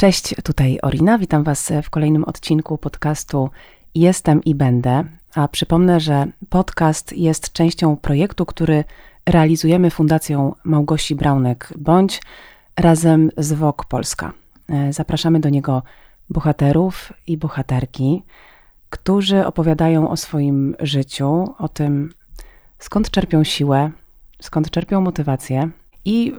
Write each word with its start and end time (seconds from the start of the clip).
Cześć, 0.00 0.34
tutaj 0.44 0.78
Orina. 0.82 1.18
Witam 1.18 1.44
Was 1.44 1.72
w 1.82 1.90
kolejnym 1.90 2.24
odcinku 2.24 2.78
podcastu 2.78 3.50
Jestem 3.94 4.44
i 4.44 4.54
Będę. 4.54 5.04
A 5.34 5.48
przypomnę, 5.48 6.00
że 6.00 6.26
podcast 6.48 7.12
jest 7.12 7.52
częścią 7.52 7.96
projektu, 7.96 8.46
który 8.46 8.84
realizujemy 9.26 9.90
Fundacją 9.90 10.54
Małgosi 10.64 11.14
Braunek 11.14 11.72
bądź 11.78 12.22
razem 12.76 13.30
z 13.36 13.52
WOK 13.52 13.84
Polska. 13.84 14.32
E, 14.68 14.92
zapraszamy 14.92 15.40
do 15.40 15.48
niego 15.48 15.82
bohaterów 16.30 17.12
i 17.26 17.36
bohaterki, 17.36 18.22
którzy 18.90 19.46
opowiadają 19.46 20.10
o 20.10 20.16
swoim 20.16 20.76
życiu, 20.80 21.54
o 21.58 21.68
tym, 21.68 22.12
skąd 22.78 23.10
czerpią 23.10 23.44
siłę, 23.44 23.90
skąd 24.42 24.70
czerpią 24.70 25.00
motywację 25.00 25.70
i 26.04 26.32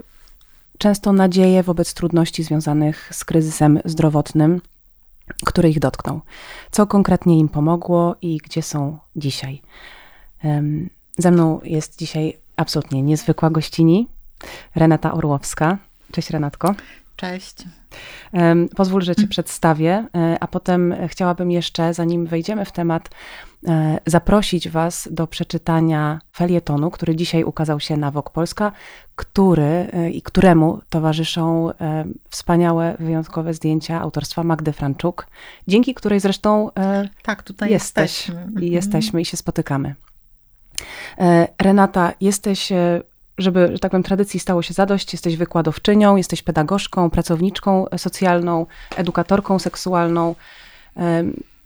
często 0.82 1.14
nadzieję 1.14 1.64
wobec 1.64 1.94
trudności 1.94 2.44
związanych 2.44 3.10
z 3.12 3.26
kryzysem 3.26 3.80
zdrowotnym, 3.86 4.62
który 5.46 5.70
ich 5.70 5.80
dotknął. 5.80 6.22
Co 6.72 6.88
konkretnie 6.88 7.40
im 7.40 7.50
pomogło 7.50 8.16
i 8.22 8.38
gdzie 8.38 8.62
są 8.62 8.98
dzisiaj. 9.16 9.62
Ze 11.18 11.32
mną 11.32 11.60
jest 11.64 11.98
dzisiaj 11.98 12.38
absolutnie 12.56 13.02
niezwykła 13.02 13.50
gościni, 13.50 14.08
Renata 14.76 15.14
Orłowska. 15.14 15.78
Cześć 16.12 16.30
Renatko. 16.30 16.76
Cześć. 17.16 17.56
Pozwól, 18.76 19.02
że 19.02 19.16
Cię 19.16 19.28
przedstawię, 19.28 20.06
e, 20.16 20.38
a 20.40 20.48
potem 20.48 20.96
chciałabym 21.08 21.52
jeszcze, 21.52 21.94
zanim 21.94 22.26
wejdziemy 22.26 22.66
w 22.66 22.72
temat, 22.72 23.10
e, 23.68 24.00
zaprosić 24.06 24.70
Was 24.70 25.10
do 25.12 25.28
przeczytania 25.28 26.20
felietonu, 26.36 26.92
który 26.92 27.16
dzisiaj 27.16 27.44
ukazał 27.44 27.80
się 27.80 27.98
na 27.98 28.12
Wok 28.12 28.30
Polska, 28.30 28.72
który 29.16 29.64
e, 29.64 30.10
i 30.10 30.22
któremu 30.22 30.82
towarzyszą 30.90 31.70
wspaniałe, 32.30 32.96
wyjątkowe 33.00 33.54
zdjęcia 33.54 34.02
autorstwa 34.02 34.44
Magdy 34.44 34.74
Franczuk, 34.74 35.28
dzięki 35.68 35.94
której 35.94 36.20
zresztą 36.20 36.70
tak, 37.24 37.44
tutaj 37.44 37.70
jesteś 37.70 38.28
jesteśmy. 38.28 38.42
i 38.42 38.48
Mhm. 38.48 38.74
jesteśmy 38.74 39.22
i 39.22 39.26
się 39.26 39.38
spotykamy. 39.38 39.96
Renata, 41.62 42.14
jesteś 42.22 42.72
żeby, 43.38 43.70
że 43.74 43.80
tak 43.80 43.92
powiem, 43.92 44.04
tradycji 44.04 44.40
stało 44.40 44.62
się 44.62 44.74
zadość. 44.74 45.14
Jesteś 45.14 45.38
wykładowczynią, 45.38 46.16
jesteś 46.16 46.42
pedagogzką, 46.42 47.10
pracowniczką 47.10 47.86
socjalną, 47.98 48.66
edukatorką 48.96 49.60
seksualną 49.60 50.36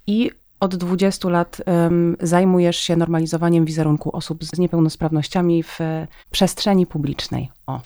i 0.08 0.32
od 0.60 0.76
20 0.76 1.30
lat 1.30 1.62
zajmujesz 2.22 2.78
się 2.78 2.96
normalizowaniem 2.96 3.66
wizerunku 3.66 4.16
osób 4.16 4.44
z 4.44 4.58
niepełnosprawnościami 4.58 5.64
w 5.64 5.80
przestrzeni 6.32 6.88
publicznej. 6.88 7.52
O, 7.68 7.82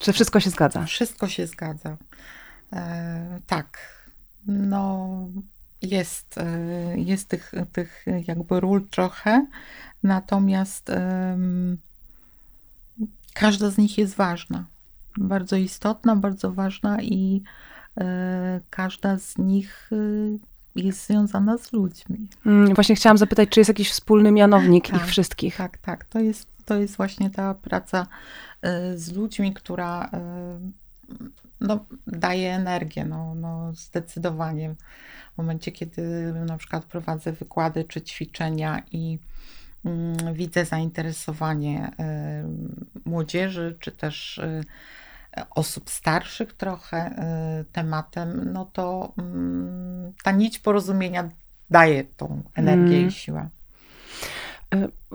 czy 0.00 0.12
wszystko 0.12 0.40
się 0.40 0.50
zgadza? 0.50 0.84
Wszystko 0.84 1.28
się 1.28 1.46
zgadza. 1.46 1.96
E, 2.72 3.40
tak. 3.46 3.98
No, 4.46 5.08
jest, 5.82 6.38
e, 6.38 6.94
jest 6.96 7.28
tych, 7.28 7.52
tych 7.72 8.04
jakby 8.26 8.60
ról 8.60 8.86
trochę, 8.90 9.46
natomiast 10.02 10.90
każda 13.40 13.70
z 13.70 13.78
nich 13.78 13.98
jest 13.98 14.16
ważna. 14.16 14.64
Bardzo 15.16 15.56
istotna, 15.56 16.16
bardzo 16.16 16.52
ważna 16.52 17.02
i 17.02 17.42
e, 18.00 18.60
każda 18.70 19.18
z 19.18 19.38
nich 19.38 19.90
e, 19.92 20.38
jest 20.76 21.06
związana 21.06 21.58
z 21.58 21.72
ludźmi. 21.72 22.28
Mm, 22.46 22.74
właśnie 22.74 22.94
chciałam 22.96 23.18
zapytać, 23.18 23.48
czy 23.48 23.60
jest 23.60 23.68
jakiś 23.68 23.90
wspólny 23.90 24.32
mianownik 24.32 24.88
tak, 24.88 24.96
ich 24.96 25.06
wszystkich? 25.06 25.56
Tak, 25.56 25.78
tak. 25.78 26.04
To 26.04 26.20
jest, 26.20 26.48
to 26.64 26.78
jest 26.78 26.96
właśnie 26.96 27.30
ta 27.30 27.54
praca 27.54 28.06
e, 28.62 28.98
z 28.98 29.12
ludźmi, 29.12 29.54
która 29.54 30.10
no, 31.60 31.84
daje 32.06 32.54
energię, 32.54 33.04
no, 33.04 33.34
no, 33.34 33.72
zdecydowanie. 33.74 34.74
W 35.34 35.38
momencie, 35.38 35.72
kiedy 35.72 36.32
na 36.46 36.58
przykład 36.58 36.84
prowadzę 36.84 37.32
wykłady 37.32 37.84
czy 37.84 38.02
ćwiczenia 38.02 38.82
i 38.92 39.18
widzę 40.32 40.64
zainteresowanie 40.64 41.90
y, 43.04 43.08
młodzieży, 43.08 43.76
czy 43.80 43.92
też 43.92 44.38
y, 44.38 44.64
osób 45.50 45.90
starszych 45.90 46.52
trochę 46.52 47.10
y, 47.60 47.64
tematem, 47.72 48.52
no 48.52 48.64
to 48.72 49.12
mm, 49.18 50.12
ta 50.22 50.30
nić 50.30 50.58
porozumienia 50.58 51.28
daje 51.70 52.04
tą 52.04 52.42
energię 52.54 52.96
mm. 52.96 53.08
i 53.08 53.12
siłę. 53.12 53.48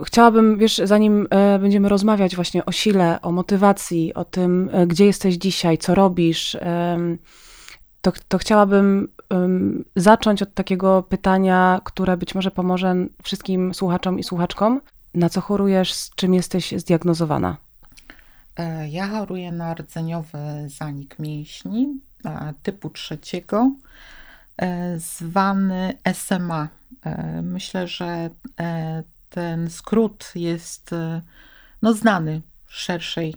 Chciałabym, 0.05 0.57
wiesz, 0.57 0.81
zanim 0.83 1.27
e, 1.29 1.59
będziemy 1.59 1.89
rozmawiać 1.89 2.35
właśnie 2.35 2.65
o 2.65 2.71
sile, 2.71 3.21
o 3.21 3.31
motywacji, 3.31 4.13
o 4.13 4.25
tym, 4.25 4.69
e, 4.73 4.87
gdzie 4.87 5.05
jesteś 5.05 5.35
dzisiaj, 5.35 5.77
co 5.77 5.95
robisz, 5.95 6.57
to, 8.03 8.11
to 8.27 8.37
chciałabym 8.37 9.07
um, 9.29 9.85
zacząć 9.95 10.41
od 10.41 10.53
takiego 10.53 11.03
pytania, 11.03 11.81
które 11.83 12.17
być 12.17 12.35
może 12.35 12.51
pomoże 12.51 12.95
wszystkim 13.23 13.73
słuchaczom 13.73 14.19
i 14.19 14.23
słuchaczkom. 14.23 14.81
Na 15.13 15.29
co 15.29 15.41
chorujesz, 15.41 15.93
z 15.93 16.15
czym 16.15 16.33
jesteś 16.33 16.73
zdiagnozowana? 16.77 17.57
E, 18.57 18.89
ja 18.89 19.07
choruję 19.07 19.51
na 19.51 19.73
rdzeniowy 19.73 20.37
zanik 20.67 21.19
mięśni 21.19 21.99
e, 22.25 22.53
typu 22.63 22.89
trzeciego, 22.89 23.71
e, 24.57 24.99
zwany 24.99 25.93
SMA. 26.13 26.67
Myślę, 27.41 27.87
że 27.87 28.29
ten 29.29 29.69
skrót 29.69 30.31
jest 30.35 30.91
no, 31.81 31.93
znany 31.93 32.41
szerszej 32.67 33.35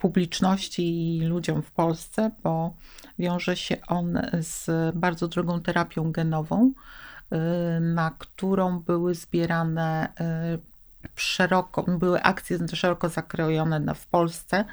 publiczności 0.00 1.16
i 1.16 1.20
ludziom 1.22 1.62
w 1.62 1.70
Polsce, 1.70 2.30
bo 2.42 2.74
wiąże 3.18 3.56
się 3.56 3.76
on 3.86 4.18
z 4.40 4.66
bardzo 4.96 5.28
drogą 5.28 5.60
terapią 5.60 6.12
genową, 6.12 6.72
y, 6.72 7.80
na 7.80 8.10
którą 8.18 8.78
były 8.78 9.14
zbierane 9.14 10.08
y, 10.54 10.70
szeroko, 11.16 11.82
były 11.82 12.22
akcje 12.22 12.58
szeroko 12.72 13.08
zakrojone 13.08 13.94
w 13.94 14.06
Polsce 14.06 14.64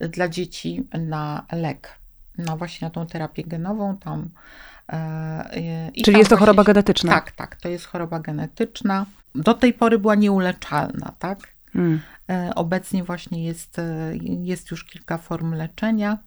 dla 0.00 0.28
dzieci 0.28 0.88
na 0.98 1.46
lek, 1.52 1.98
na 2.38 2.56
właśnie 2.56 2.86
na 2.86 2.90
tą 2.90 3.06
terapię 3.06 3.44
genową 3.44 3.96
tam. 3.96 4.28
Czyli 6.04 6.18
jest 6.18 6.30
to 6.30 6.36
choroba 6.36 6.64
genetyczna? 6.64 7.12
Tak, 7.12 7.32
tak, 7.32 7.56
to 7.56 7.68
jest 7.68 7.86
choroba 7.86 8.20
genetyczna. 8.20 9.06
Do 9.34 9.54
tej 9.54 9.72
pory 9.72 9.98
była 9.98 10.14
nieuleczalna, 10.14 11.12
tak? 11.18 11.38
Hmm. 11.72 12.00
E, 12.30 12.54
obecnie 12.54 13.04
właśnie 13.04 13.44
jest, 13.44 13.78
e, 13.78 14.16
jest 14.40 14.70
już 14.70 14.84
kilka 14.84 15.18
form 15.18 15.54
leczenia, 15.54 16.18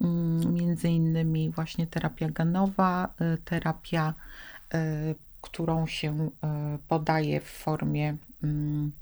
mm, 0.00 0.54
między 0.54 0.88
innymi 0.88 1.50
właśnie 1.50 1.86
terapia 1.86 2.28
genowa, 2.28 3.08
e, 3.20 3.36
terapia, 3.44 4.14
którą 5.40 5.86
się 5.86 6.30
podaje 6.88 7.40
w 7.40 7.44
formie 7.44 8.16
mm, 8.42 8.92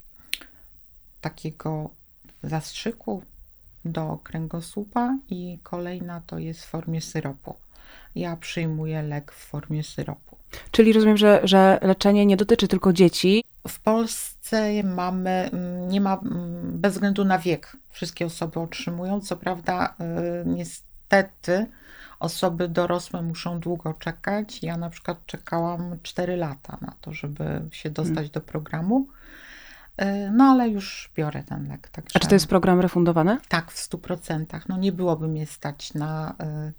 takiego 1.20 1.90
zastrzyku 2.42 3.22
do 3.84 4.18
kręgosłupa 4.24 5.16
i 5.30 5.58
kolejna 5.62 6.20
to 6.26 6.38
jest 6.38 6.64
w 6.64 6.68
formie 6.68 7.00
syropu. 7.00 7.54
Ja 8.14 8.36
przyjmuję 8.36 9.02
lek 9.02 9.32
w 9.32 9.46
formie 9.46 9.82
syropu. 9.82 10.36
Czyli 10.70 10.92
rozumiem, 10.92 11.16
że, 11.16 11.40
że 11.44 11.78
leczenie 11.82 12.26
nie 12.26 12.36
dotyczy 12.36 12.68
tylko 12.68 12.92
dzieci. 12.92 13.44
W 13.68 13.80
Polsce 13.80 14.37
mamy, 14.84 15.50
mm, 15.52 15.88
nie 15.88 16.00
ma, 16.00 16.14
mm, 16.14 16.78
bez 16.80 16.92
względu 16.92 17.24
na 17.24 17.38
wiek, 17.38 17.76
wszystkie 17.90 18.26
osoby 18.26 18.60
otrzymują. 18.60 19.20
Co 19.20 19.36
prawda, 19.36 19.94
y, 20.42 20.46
niestety, 20.46 21.66
osoby 22.20 22.68
dorosłe 22.68 23.22
muszą 23.22 23.60
długo 23.60 23.94
czekać. 23.94 24.62
Ja 24.62 24.76
na 24.76 24.90
przykład 24.90 25.26
czekałam 25.26 25.98
4 26.02 26.36
lata 26.36 26.78
na 26.80 26.92
to, 27.00 27.12
żeby 27.12 27.62
się 27.72 27.90
dostać 27.90 28.14
hmm. 28.14 28.32
do 28.32 28.40
programu. 28.40 29.06
Y, 30.02 30.30
no 30.32 30.44
ale 30.44 30.68
już 30.68 31.10
biorę 31.16 31.42
ten 31.42 31.68
lek. 31.68 31.88
Także... 31.88 32.10
A 32.16 32.18
czy 32.18 32.28
to 32.28 32.34
jest 32.34 32.46
program 32.46 32.80
refundowany? 32.80 33.38
Tak, 33.48 33.70
w 33.70 33.90
100%. 33.90 34.60
No 34.68 34.76
nie 34.76 34.92
byłoby 34.92 35.28
mnie 35.28 35.46
stać 35.46 35.94
na 35.94 36.34
y. 36.68 36.72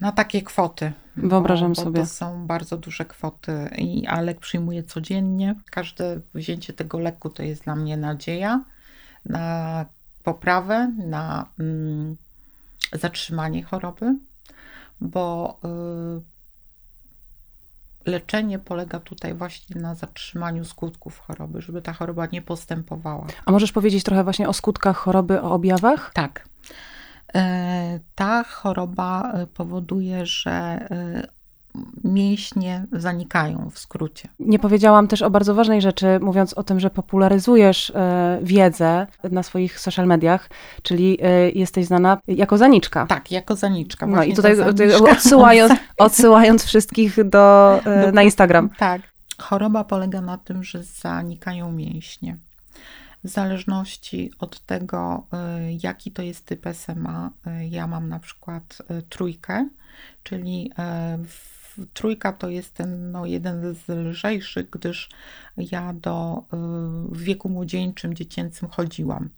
na 0.00 0.12
takie 0.12 0.42
kwoty. 0.42 0.92
Wyobrażam 1.16 1.72
bo, 1.72 1.74
bo 1.74 1.82
sobie. 1.82 2.00
To 2.00 2.06
są 2.06 2.46
bardzo 2.46 2.76
duże 2.76 3.04
kwoty, 3.04 3.70
i, 3.78 4.06
a 4.06 4.20
lek 4.20 4.40
przyjmuję 4.40 4.82
codziennie. 4.82 5.54
Każde 5.70 6.20
wzięcie 6.34 6.72
tego 6.72 6.98
leku 6.98 7.30
to 7.30 7.42
jest 7.42 7.64
dla 7.64 7.76
mnie 7.76 7.96
nadzieja 7.96 8.64
na 9.24 9.86
poprawę, 10.24 10.92
na 11.06 11.46
mm, 11.58 12.16
zatrzymanie 12.92 13.62
choroby, 13.62 14.14
bo 15.00 15.58
y, 15.64 16.36
leczenie 18.10 18.58
polega 18.58 19.00
tutaj 19.00 19.34
właśnie 19.34 19.80
na 19.80 19.94
zatrzymaniu 19.94 20.64
skutków 20.64 21.18
choroby, 21.18 21.62
żeby 21.62 21.82
ta 21.82 21.92
choroba 21.92 22.26
nie 22.26 22.42
postępowała. 22.42 23.26
A 23.44 23.52
możesz 23.52 23.72
powiedzieć 23.72 24.04
trochę 24.04 24.24
właśnie 24.24 24.48
o 24.48 24.52
skutkach 24.52 24.96
choroby, 24.96 25.42
o 25.42 25.50
objawach? 25.50 26.10
Tak. 26.14 26.48
E, 27.34 28.00
ta 28.14 28.44
choroba 28.44 29.32
e, 29.32 29.46
powoduje, 29.46 30.26
że 30.26 30.50
e, 30.50 31.26
mięśnie 32.04 32.86
zanikają 32.92 33.70
w 33.70 33.78
skrócie. 33.78 34.28
Nie 34.38 34.58
powiedziałam 34.58 35.08
też 35.08 35.22
o 35.22 35.30
bardzo 35.30 35.54
ważnej 35.54 35.82
rzeczy, 35.82 36.06
mówiąc 36.20 36.54
o 36.54 36.62
tym, 36.62 36.80
że 36.80 36.90
popularyzujesz 36.90 37.92
wiedzę 38.42 39.06
na 39.30 39.42
swoich 39.42 39.80
social 39.80 40.06
mediach, 40.06 40.50
czyli 40.82 41.18
jesteś 41.54 41.86
znana 41.86 42.18
jako 42.28 42.58
zaniczka. 42.58 43.06
Tak, 43.06 43.30
jako 43.30 43.56
zaniczka. 43.56 44.06
No 44.06 44.24
i 44.24 44.34
tutaj, 44.34 44.60
odsyłając, 45.10 45.72
odsyłając 45.98 46.64
wszystkich 46.64 47.28
do, 47.28 47.80
na 48.12 48.22
Instagram. 48.22 48.70
Tak. 48.78 49.02
Choroba 49.38 49.84
polega 49.84 50.20
na 50.20 50.38
tym, 50.38 50.64
że 50.64 50.82
zanikają 50.82 51.72
mięśnie. 51.72 52.36
W 53.26 53.28
zależności 53.28 54.30
od 54.38 54.60
tego, 54.60 55.26
jaki 55.82 56.10
to 56.10 56.22
jest 56.22 56.46
typ 56.46 56.66
SMA, 56.72 57.30
ja 57.70 57.86
mam 57.86 58.08
na 58.08 58.18
przykład 58.18 58.82
trójkę, 59.08 59.68
czyli 60.22 60.72
trójka 61.94 62.32
to 62.32 62.48
jest 62.48 62.74
ten 62.74 63.12
no, 63.12 63.26
jeden 63.26 63.74
z 63.74 63.88
lżejszych, 63.88 64.70
gdyż 64.70 65.08
ja 65.56 65.92
do, 65.92 66.42
w 67.12 67.22
wieku 67.22 67.48
młodzieńczym, 67.48 68.14
dziecięcym 68.14 68.68
chodziłam. 68.68 69.28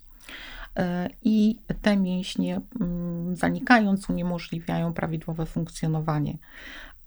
I 1.25 1.57
te 1.83 1.97
mięśnie 1.97 2.61
mm, 2.81 3.37
zanikając 3.37 4.11
uniemożliwiają 4.11 4.93
prawidłowe 4.93 5.47
funkcjonowanie. 5.47 6.39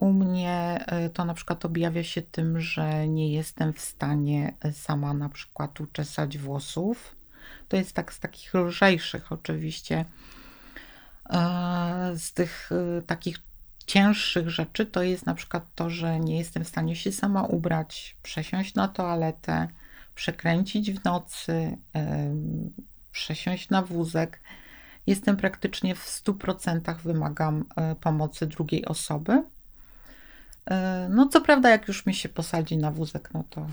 U 0.02 0.14
mnie 0.14 0.86
to 1.14 1.26
na 1.26 1.34
przykład 1.34 1.66
objawia 1.66 2.04
się 2.04 2.22
tym, 2.22 2.62
że 2.62 3.08
nie 3.08 3.34
jestem 3.34 3.74
w 3.74 3.82
stanie 3.82 4.54
sama 4.72 5.14
na 5.14 5.30
przykład 5.30 5.82
uczesać 5.82 6.38
włosów. 6.38 7.16
To 7.68 7.78
jest 7.78 7.94
tak 7.94 8.14
z 8.14 8.20
takich 8.20 8.54
lżejszych 8.54 9.32
oczywiście. 9.32 10.06
Z 12.16 12.34
tych 12.34 12.70
takich 13.08 13.38
cięższych 13.86 14.50
rzeczy 14.50 14.86
to 14.86 15.04
jest 15.04 15.26
na 15.26 15.36
przykład 15.36 15.64
to, 15.76 15.90
że 15.90 16.20
nie 16.20 16.38
jestem 16.38 16.64
w 16.64 16.68
stanie 16.68 16.96
się 16.96 17.12
sama 17.12 17.44
ubrać, 17.44 18.16
przesiąść 18.24 18.76
na 18.76 18.88
toaletę, 18.88 19.68
przekręcić 20.16 20.92
w 20.92 21.04
nocy, 21.04 21.78
przesiąść 23.12 23.70
na 23.70 23.82
wózek. 23.82 24.40
Jestem 25.08 25.38
praktycznie 25.38 25.96
w 25.96 26.08
100% 26.08 26.96
wymagam 26.98 27.66
e, 27.76 27.96
pomocy 27.96 28.48
drugiej 28.48 28.86
osoby. 28.86 29.44
E, 30.66 31.08
no, 31.10 31.28
co 31.28 31.42
prawda, 31.42 31.70
jak 31.70 31.88
już 31.88 32.06
mi 32.06 32.14
się 32.14 32.30
posadzi 32.30 32.78
na 32.78 32.92
wózek, 32.92 33.30
no 33.34 33.44
to 33.50 33.68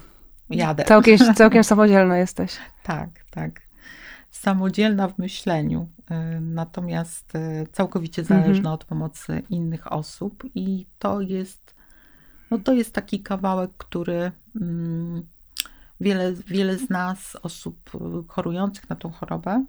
jadę. 0.51 0.85
Całkiem, 0.85 1.19
całkiem 1.35 1.65
samodzielna 1.65 2.19
jesteś. 2.19 2.57
tak, 2.83 3.09
tak 3.31 3.69
samodzielna 4.31 5.09
w 5.09 5.19
myśleniu, 5.19 5.89
y, 6.11 6.41
natomiast 6.41 7.35
y, 7.35 7.67
całkowicie 7.73 8.23
mhm. 8.23 8.41
zależna 8.41 8.59
mhm. 8.59 8.75
od 8.75 8.85
pomocy 8.85 9.43
innych 9.51 9.93
osób 9.93 10.45
i 10.55 10.87
to 10.99 11.21
jest, 11.21 11.75
no 12.51 12.59
to 12.59 12.73
jest 12.73 12.95
taki 12.95 13.21
kawałek, 13.21 13.71
który 13.79 14.33
mm, 14.61 15.23
wiele, 16.01 16.33
wiele 16.33 16.79
z 16.79 16.91
nas, 16.91 17.37
osób 17.43 17.91
chorujących 18.29 18.91
na 18.91 18.97
tą 18.97 19.11
chorobę, 19.11 19.65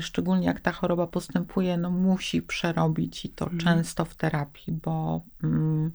szczególnie 0.00 0.46
jak 0.46 0.60
ta 0.60 0.72
choroba 0.72 1.06
postępuje, 1.06 1.76
no 1.76 1.90
musi 1.90 2.42
przerobić 2.42 3.24
i 3.24 3.28
to 3.28 3.44
mhm. 3.44 3.60
często 3.60 4.04
w 4.04 4.14
terapii, 4.14 4.72
bo, 4.72 5.22
mm, 5.42 5.90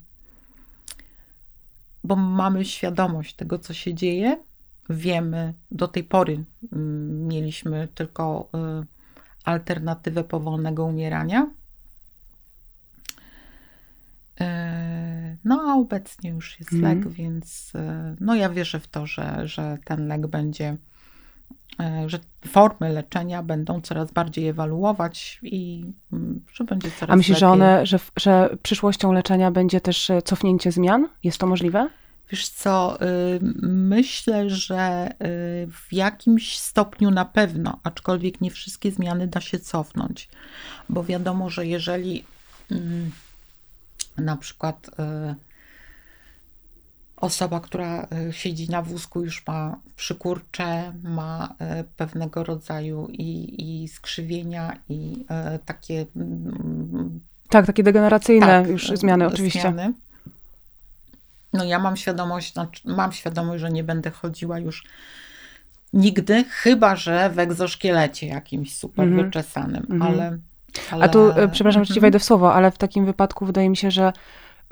bo 2.08 2.16
mamy 2.16 2.66
świadomość 2.66 3.36
tego, 3.36 3.60
co 3.60 3.74
się 3.74 3.94
dzieje, 3.94 4.38
wiemy, 4.90 5.54
do 5.72 5.88
tej 5.88 6.04
pory 6.04 6.44
mm, 6.74 7.28
mieliśmy 7.28 7.88
tylko 7.96 8.50
y, 8.82 8.86
alternatywę 9.44 10.24
powolnego 10.24 10.86
umierania. 10.86 11.50
Y, 14.42 14.44
no 15.44 15.62
a 15.68 15.76
obecnie 15.76 16.30
już 16.30 16.60
jest 16.60 16.74
mm. 16.74 16.84
lek, 16.84 17.10
więc 17.10 17.76
y, 17.76 17.80
no 18.20 18.36
ja 18.36 18.50
wierzę 18.50 18.80
w 18.80 18.88
to, 18.88 19.08
że, 19.08 19.48
że 19.48 19.78
ten 19.86 20.08
lek 20.08 20.28
będzie, 20.28 20.78
że 22.08 22.20
formy 22.48 22.90
leczenia 22.90 23.44
będą 23.44 23.82
coraz 23.82 24.12
bardziej 24.12 24.48
ewaluować 24.48 25.40
i 25.44 25.86
mm, 26.14 26.46
że 26.54 26.64
będzie 26.64 26.92
coraz 26.92 27.14
A 27.14 27.16
myślisz, 27.16 27.36
lepiej. 27.36 27.40
że 27.40 27.50
one, 27.50 27.86
że, 27.86 28.00
że 28.16 28.58
przyszłością 28.64 29.12
leczenia 29.12 29.52
będzie 29.52 29.82
też 29.82 30.12
cofnięcie 30.26 30.72
zmian? 30.72 31.08
Jest 31.24 31.38
to 31.38 31.48
możliwe? 31.48 31.90
Wiesz 32.32 32.50
co, 32.50 33.02
y, 33.02 33.40
myślę, 33.72 34.50
że 34.50 35.12
y, 35.12 35.16
w 35.72 35.88
jakimś 35.92 36.60
stopniu 36.60 37.12
na 37.12 37.26
pewno, 37.26 37.80
aczkolwiek 37.84 38.42
nie 38.42 38.52
wszystkie 38.52 38.92
zmiany 38.92 39.28
da 39.28 39.42
się 39.42 39.60
cofnąć, 39.60 40.30
bo 40.90 41.04
wiadomo, 41.04 41.50
że 41.50 41.68
jeżeli 41.68 42.24
mm, 42.72 43.12
na 44.18 44.38
przykład 44.38 44.88
y, 44.88 45.36
osoba, 47.18 47.60
która 47.60 48.08
siedzi 48.32 48.70
na 48.70 48.82
wózku, 48.82 49.24
już 49.24 49.48
ma 49.48 49.78
przykurcze, 49.96 50.94
ma 51.04 51.56
pewnego 51.98 52.44
rodzaju 52.44 53.08
i, 53.12 53.56
i 53.84 53.88
skrzywienia, 53.88 54.78
i 54.90 55.26
takie. 55.66 56.06
Mm, 56.16 57.20
tak, 57.50 57.66
takie 57.66 57.84
degeneracyjne 57.84 58.46
tak, 58.46 58.68
już 58.68 58.88
zmiany, 58.88 59.28
oczywiście. 59.28 59.62
Zmiany 59.62 59.94
no 61.54 61.64
ja 61.64 61.80
mam 61.80 61.98
świadomość, 61.98 62.54
mam 62.86 63.12
świadomość, 63.12 63.62
że 63.62 63.72
nie 63.72 63.84
będę 63.84 64.12
chodziła 64.12 64.60
już 64.60 64.84
nigdy, 65.94 66.44
chyba 66.50 66.96
że 66.96 67.30
w 67.30 67.40
egzoszkielecie 67.40 68.28
jakimś 68.28 68.76
super 68.76 69.08
mm 69.08 69.20
-hmm. 69.20 69.26
wyczesanym, 69.26 69.86
mm 69.90 70.02
-hmm. 70.02 70.06
ale, 70.08 70.38
ale, 70.92 71.06
A 71.06 71.08
tu, 71.08 71.32
e, 71.32 71.48
przepraszam, 71.48 71.84
że 71.84 71.88
ci 71.88 72.00
mhm. 72.00 72.02
wejdę 72.02 72.20
w 72.20 72.24
słowo, 72.24 72.54
ale 72.54 72.72
w 72.72 72.78
takim 72.78 73.06
wypadku 73.06 73.46
wydaje 73.46 73.70
mi 73.70 73.78
się, 73.78 73.92
że 73.92 74.14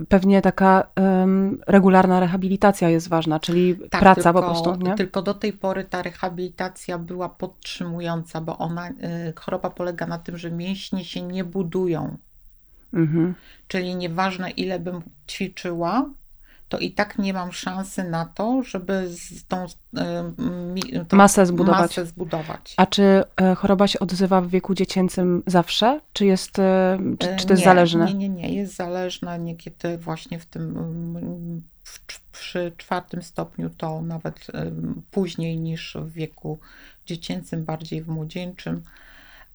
pewnie 0.09 0.41
taka 0.41 0.87
um, 0.97 1.61
regularna 1.67 2.19
rehabilitacja 2.19 2.89
jest 2.89 3.09
ważna, 3.09 3.39
czyli 3.39 3.75
tak, 3.89 4.01
praca 4.01 4.21
tylko, 4.23 4.41
po 4.41 4.47
prostu. 4.47 4.75
Nie? 4.75 4.95
Tylko 4.95 5.21
do 5.21 5.33
tej 5.33 5.53
pory 5.53 5.83
ta 5.83 6.01
rehabilitacja 6.01 6.97
była 6.97 7.29
podtrzymująca, 7.29 8.41
bo 8.41 8.57
ona, 8.57 8.89
y, 8.89 8.93
choroba 9.35 9.69
polega 9.69 10.07
na 10.07 10.17
tym, 10.17 10.37
że 10.37 10.51
mięśnie 10.51 11.05
się 11.05 11.21
nie 11.21 11.43
budują. 11.43 12.17
Mhm. 12.93 13.35
Czyli 13.67 13.95
nieważne 13.95 14.49
ile 14.49 14.79
bym 14.79 15.01
ćwiczyła, 15.27 16.09
to 16.69 16.79
i 16.79 16.91
tak 16.91 17.17
nie 17.17 17.33
mam 17.33 17.51
szansy 17.51 18.03
na 18.03 18.25
to, 18.25 18.63
żeby 18.63 19.09
tą, 19.47 19.65
tą 21.07 21.17
masę, 21.17 21.45
zbudować. 21.45 21.79
masę 21.81 22.05
zbudować. 22.05 22.73
A 22.77 22.85
czy 22.85 23.23
e, 23.41 23.55
choroba 23.55 23.87
się 23.87 23.99
odzywa 23.99 24.41
w 24.41 24.47
wieku 24.47 24.73
dziecięcym 24.73 25.43
zawsze? 25.47 26.01
Czy, 26.13 26.25
jest, 26.25 26.59
e, 26.59 26.97
czy, 27.19 27.27
czy 27.37 27.45
to 27.45 27.53
jest 27.53 27.61
nie, 27.61 27.65
zależne? 27.65 28.05
Nie, 28.05 28.13
nie, 28.13 28.29
nie. 28.29 28.53
Jest 28.53 28.75
zależna 28.75 29.37
niekiedy 29.37 29.97
właśnie 29.97 30.39
w 30.39 30.45
tym 30.45 31.63
w, 31.83 32.21
przy 32.31 32.71
czwartym 32.77 33.21
stopniu 33.21 33.69
to 33.69 34.01
nawet 34.01 34.47
później 35.11 35.57
niż 35.57 35.97
w 36.01 36.11
wieku 36.11 36.59
dziecięcym, 37.05 37.65
bardziej 37.65 38.01
w 38.01 38.07
młodzieńczym. 38.07 38.83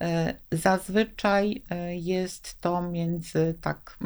E, 0.01 0.35
zazwyczaj 0.53 1.63
jest 1.91 2.61
to 2.61 2.83
między 2.83 3.55
tak 3.61 3.99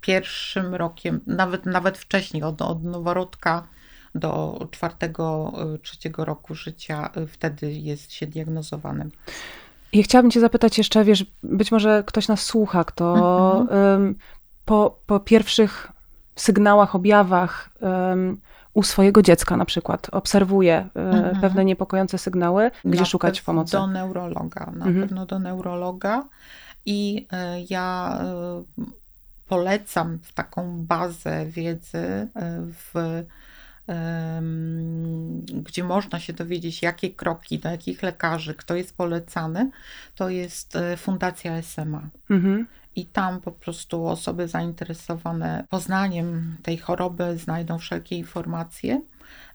pierwszym 0.00 0.74
rokiem, 0.74 1.20
nawet, 1.26 1.66
nawet 1.66 1.98
wcześniej, 1.98 2.42
od, 2.42 2.62
od 2.62 2.84
noworodka 2.84 3.66
do 4.14 4.66
czwartego, 4.70 5.52
y, 5.74 5.78
trzeciego 5.78 6.24
roku 6.24 6.54
życia, 6.54 7.10
y, 7.16 7.26
wtedy 7.26 7.72
jest 7.72 8.12
się 8.12 8.26
diagnozowanym. 8.26 9.10
Ja 9.92 10.02
chciałabym 10.02 10.30
Cię 10.30 10.40
zapytać 10.40 10.78
jeszcze, 10.78 11.04
wiesz, 11.04 11.26
być 11.42 11.72
może 11.72 12.02
ktoś 12.06 12.28
nas 12.28 12.40
słucha, 12.40 12.84
kto 12.84 13.14
mhm. 13.60 14.14
po, 14.64 14.98
po 15.06 15.20
pierwszych 15.20 15.92
sygnałach, 16.36 16.94
objawach 16.94 17.70
u 18.74 18.82
swojego 18.82 19.22
dziecka 19.22 19.56
na 19.56 19.64
przykład 19.64 20.08
obserwuje 20.12 20.88
y, 20.96 21.00
mhm. 21.00 21.40
pewne 21.40 21.64
niepokojące 21.64 22.18
sygnały, 22.18 22.70
gdzie 22.84 23.00
na 23.00 23.06
szukać 23.06 23.42
pomocy? 23.42 23.72
Do 23.72 23.86
neurologa, 23.86 24.72
na 24.76 24.86
mhm. 24.86 25.00
pewno 25.00 25.26
do 25.26 25.38
neurologa. 25.38 26.24
I 26.86 27.26
ja 27.70 28.20
polecam 29.48 30.18
taką 30.34 30.84
bazę 30.86 31.46
wiedzy, 31.46 31.98
e, 31.98 32.28
w, 32.62 33.24
gdzie 35.52 35.84
można 35.84 36.20
się 36.20 36.32
dowiedzieć, 36.32 36.82
jakie 36.82 37.10
kroki, 37.10 37.58
do 37.58 37.68
jakich 37.68 38.02
lekarzy, 38.02 38.54
kto 38.54 38.74
jest 38.74 38.96
polecany, 38.96 39.70
to 40.14 40.28
jest 40.28 40.76
e, 40.76 40.96
Fundacja 40.96 41.62
SMA. 41.62 42.08
Mhm. 42.30 42.66
I 42.96 43.06
tam 43.06 43.40
po 43.40 43.52
prostu 43.52 44.06
osoby 44.06 44.48
zainteresowane 44.48 45.64
poznaniem 45.70 46.56
tej 46.62 46.78
choroby 46.78 47.38
znajdą 47.38 47.78
wszelkie 47.78 48.16
informacje. 48.16 49.02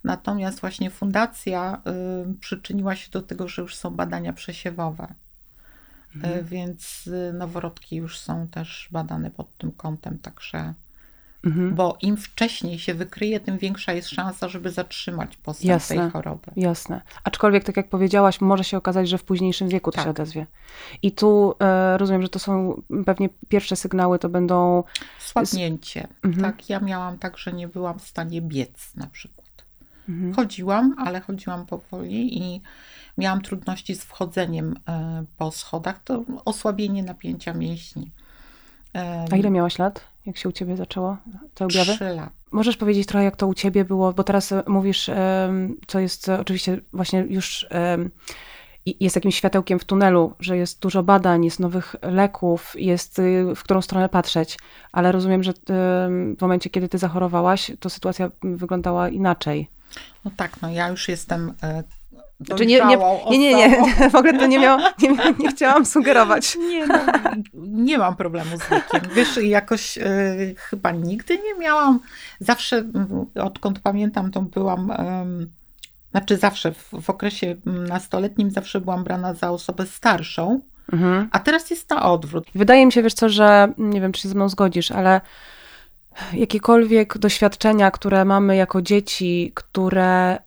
Natomiast 0.04 0.60
właśnie 0.60 0.90
fundacja 0.90 1.82
y, 2.30 2.38
przyczyniła 2.38 2.96
się 2.96 3.10
do 3.10 3.22
tego, 3.22 3.48
że 3.48 3.62
już 3.62 3.76
są 3.76 3.90
badania 3.90 4.32
przesiewowe. 4.32 5.14
Mhm. 6.16 6.38
E, 6.38 6.42
więc 6.42 7.06
y, 7.06 7.32
noworodki 7.32 7.96
już 7.96 8.18
są 8.18 8.48
też 8.48 8.88
badane 8.92 9.30
pod 9.30 9.56
tym 9.56 9.72
kątem, 9.72 10.18
także 10.18 10.74
Mhm. 11.44 11.74
Bo 11.74 11.96
im 12.00 12.16
wcześniej 12.16 12.78
się 12.78 12.94
wykryje, 12.94 13.40
tym 13.40 13.58
większa 13.58 13.92
jest 13.92 14.08
szansa, 14.08 14.48
żeby 14.48 14.70
zatrzymać 14.70 15.36
postęp 15.36 15.68
jasne, 15.68 15.96
tej 15.96 16.10
choroby. 16.10 16.52
Jasne. 16.56 17.00
Aczkolwiek, 17.24 17.64
tak 17.64 17.76
jak 17.76 17.88
powiedziałaś, 17.88 18.40
może 18.40 18.64
się 18.64 18.76
okazać, 18.76 19.08
że 19.08 19.18
w 19.18 19.24
późniejszym 19.24 19.68
wieku 19.68 19.90
to 19.90 19.94
tak. 19.96 20.04
się 20.04 20.10
odezwie. 20.10 20.46
I 21.02 21.12
tu 21.12 21.54
e, 21.60 21.98
rozumiem, 21.98 22.22
że 22.22 22.28
to 22.28 22.38
są 22.38 22.82
pewnie 23.06 23.28
pierwsze 23.48 23.76
sygnały, 23.76 24.18
to 24.18 24.28
będą... 24.28 24.84
Słabnięcie. 25.18 26.08
Mhm. 26.22 26.42
Tak, 26.42 26.68
ja 26.70 26.80
miałam 26.80 27.18
tak, 27.18 27.38
że 27.38 27.52
nie 27.52 27.68
byłam 27.68 27.98
w 27.98 28.06
stanie 28.06 28.42
biec 28.42 28.94
na 28.94 29.06
przykład. 29.06 29.64
Mhm. 30.08 30.34
Chodziłam, 30.34 30.94
ale 30.98 31.20
chodziłam 31.20 31.66
powoli 31.66 32.38
i 32.38 32.60
miałam 33.18 33.42
trudności 33.42 33.94
z 33.94 34.04
wchodzeniem 34.04 34.74
e, 34.88 35.24
po 35.38 35.50
schodach. 35.50 36.02
To 36.04 36.24
osłabienie 36.44 37.02
napięcia 37.02 37.54
mięśni. 37.54 38.10
A 39.32 39.36
ile 39.36 39.50
miałaś 39.50 39.78
lat, 39.78 40.00
jak 40.26 40.36
się 40.36 40.48
u 40.48 40.52
ciebie 40.52 40.76
zaczęło 40.76 41.16
te 41.54 41.64
objawy? 41.64 41.94
Trzy 41.94 42.04
lata. 42.04 42.30
Możesz 42.52 42.76
powiedzieć 42.76 43.06
trochę, 43.06 43.24
jak 43.24 43.36
to 43.36 43.46
u 43.46 43.54
ciebie 43.54 43.84
było, 43.84 44.12
bo 44.12 44.24
teraz 44.24 44.52
e, 44.52 44.62
mówisz, 44.66 45.10
co 45.86 46.00
jest 46.00 46.28
oczywiście 46.28 46.80
właśnie 46.92 47.20
już 47.20 47.66
jest 49.00 49.16
jakimś 49.16 49.36
światełkiem 49.36 49.78
w 49.78 49.84
tunelu, 49.84 50.34
że 50.40 50.56
jest 50.56 50.80
dużo 50.80 51.02
badań, 51.02 51.44
jest 51.44 51.60
nowych 51.60 51.96
leków, 52.02 52.74
jest 52.78 53.18
y, 53.18 53.54
w 53.56 53.62
którą 53.62 53.82
stronę 53.82 54.08
patrzeć, 54.08 54.58
ale 54.92 55.12
rozumiem, 55.12 55.42
że 55.42 55.52
w 56.38 56.40
momencie, 56.40 56.70
kiedy 56.70 56.88
ty 56.88 56.98
zachorowałaś, 56.98 57.72
to 57.80 57.90
sytuacja 57.90 58.30
wyglądała 58.42 59.08
inaczej. 59.08 59.68
No 60.24 60.30
tak, 60.36 60.62
no 60.62 60.70
ja 60.70 60.88
już 60.88 61.08
jestem 61.08 61.54
e, 61.62 61.84
znaczy 62.40 62.66
nie, 62.66 62.84
nie, 62.84 62.98
nie, 63.30 63.38
nie, 63.38 63.54
nie, 63.54 63.86
w 64.10 64.14
ogóle 64.14 64.38
to 64.38 64.46
nie, 64.46 64.58
miał, 64.58 64.78
nie, 65.02 65.10
nie 65.38 65.48
chciałam 65.48 65.86
sugerować. 65.86 66.56
Nie, 66.70 66.86
no, 66.86 66.98
nie 67.54 67.98
mam 67.98 68.16
problemu 68.16 68.50
z 68.58 68.70
wiekiem. 68.70 69.10
Wiesz, 69.14 69.36
jakoś 69.36 69.98
y, 69.98 70.54
chyba 70.58 70.90
nigdy 70.90 71.38
nie 71.38 71.54
miałam. 71.54 72.00
Zawsze, 72.40 72.84
odkąd 73.34 73.78
pamiętam, 73.78 74.30
to 74.30 74.42
byłam, 74.42 74.90
y, 74.90 75.46
znaczy 76.10 76.36
zawsze 76.36 76.72
w, 76.72 76.90
w, 77.02 77.10
okresie 77.10 77.56
nastoletnim 77.64 78.50
zawsze 78.50 78.80
byłam 78.80 79.04
brana 79.04 79.34
za 79.34 79.50
osobę 79.50 79.86
starszą, 79.86 80.60
mhm. 80.92 81.28
a 81.32 81.38
teraz 81.38 81.70
jest 81.70 81.90
na 81.90 82.12
odwrót. 82.12 82.44
Wydaje 82.54 82.86
mi 82.86 82.92
się, 82.92 83.02
wiesz 83.02 83.14
co, 83.14 83.28
że 83.28 83.72
nie 83.78 84.00
wiem, 84.00 84.12
czy 84.12 84.22
się 84.22 84.28
ze 84.28 84.34
mną 84.34 84.48
zgodzisz, 84.48 84.90
ale 84.90 85.20
jakiekolwiek 86.32 87.18
doświadczenia, 87.18 87.90
które 87.90 88.24
mamy 88.24 88.56
jako 88.56 88.82
dzieci, 88.82 89.52
które 89.54 90.38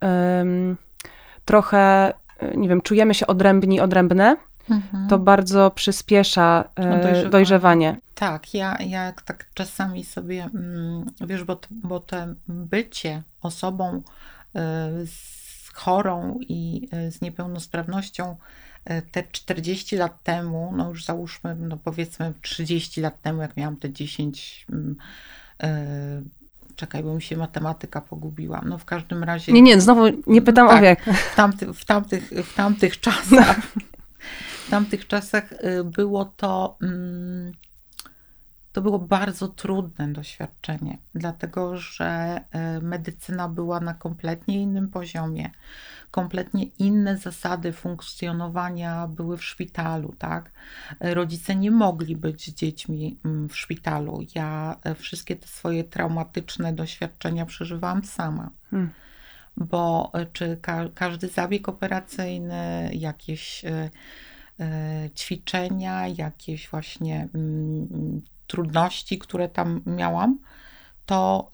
trochę, 1.48 2.14
nie 2.56 2.70
wiem, 2.70 2.82
czujemy 2.82 3.14
się 3.14 3.28
odrębni, 3.28 3.80
odrębne, 3.80 4.38
mhm. 4.70 5.08
to 5.08 5.20
bardzo 5.20 5.72
przyspiesza 5.72 6.70
e, 6.76 7.22
no 7.24 7.30
dojrzewanie. 7.30 7.98
Tak, 8.16 8.54
ja, 8.54 8.78
ja 8.80 9.14
tak 9.26 9.46
czasami 9.54 10.04
sobie, 10.04 10.44
mm, 10.44 11.06
wiesz, 11.28 11.44
bo, 11.44 11.60
bo 11.70 12.00
te 12.00 12.34
bycie 12.48 13.24
osobą 13.42 14.02
e, 14.56 14.90
z 15.06 15.70
chorą 15.74 16.40
i 16.42 16.88
e, 16.92 17.12
z 17.12 17.22
niepełnosprawnością 17.22 18.36
te 19.12 19.24
40 19.32 19.98
lat 19.98 20.24
temu, 20.24 20.74
no 20.78 20.90
już 20.90 21.06
załóżmy, 21.06 21.56
no 21.56 21.78
powiedzmy 21.78 22.34
30 22.42 23.02
lat 23.02 23.22
temu, 23.22 23.42
jak 23.42 23.58
miałam 23.58 23.78
te 23.78 23.92
10 23.92 24.66
czekaj, 26.78 27.04
bo 27.04 27.14
mi 27.14 27.22
się 27.22 27.38
matematyka 27.38 28.02
pogubiła. 28.02 28.62
No 28.66 28.78
w 28.78 28.86
każdym 28.86 29.24
razie. 29.24 29.54
Nie, 29.54 29.62
nie, 29.62 29.82
znowu 29.82 30.04
nie 30.28 30.42
pytam 30.42 30.68
tak, 30.68 30.78
o 30.78 30.82
wiek. 30.82 31.04
W, 31.32 31.36
tamty, 31.36 31.74
w, 31.74 31.86
tamtych, 31.86 32.30
w 32.30 32.54
tamtych 32.54 33.00
czasach. 33.00 33.62
w 34.66 34.70
tamtych 34.70 35.08
czasach 35.08 35.52
y, 35.52 35.84
było 35.84 36.26
to. 36.26 36.78
Mm, 36.82 37.52
to 38.72 38.82
było 38.82 39.00
bardzo 39.00 39.48
trudne 39.48 40.14
doświadczenie, 40.14 40.98
dlatego 41.16 41.78
że 41.78 42.42
y, 42.78 42.82
medycyna 42.82 43.50
była 43.50 43.80
na 43.80 43.94
kompletnie 43.94 44.62
innym 44.62 44.90
poziomie 44.90 45.50
kompletnie 46.12 46.64
inne 46.64 47.18
zasady 47.18 47.74
funkcjonowania 47.74 49.08
były 49.08 49.38
w 49.38 49.44
szpitalu, 49.44 50.16
tak? 50.18 50.52
Rodzice 51.00 51.56
nie 51.56 51.72
mogli 51.72 52.16
być 52.16 52.46
z 52.48 52.54
dziećmi 52.54 53.18
mm, 53.26 53.50
w 53.50 53.58
szpitalu. 53.58 54.26
Ja 54.36 54.78
e, 54.84 54.96
wszystkie 54.96 55.36
te 55.36 55.48
swoje 55.48 55.84
traumatyczne 55.84 56.74
doświadczenia 56.74 57.46
przeżywałam 57.46 58.04
sama. 58.04 58.50
Hmm. 58.72 58.90
Bo 59.58 60.12
e, 60.14 60.26
czy 60.26 60.58
ka 60.62 60.90
każdy 60.96 61.28
zabieg 61.28 61.70
operacyjny, 61.70 62.92
jakieś 62.94 63.66
y, 63.66 63.90
y, 64.60 65.10
ćwiczenia, 65.16 66.08
jakieś 66.08 66.70
właśnie 66.70 67.28
y, 67.36 68.37
trudności, 68.48 69.20
które 69.20 69.50
tam 69.50 69.82
miałam, 69.86 70.40
to 71.06 71.52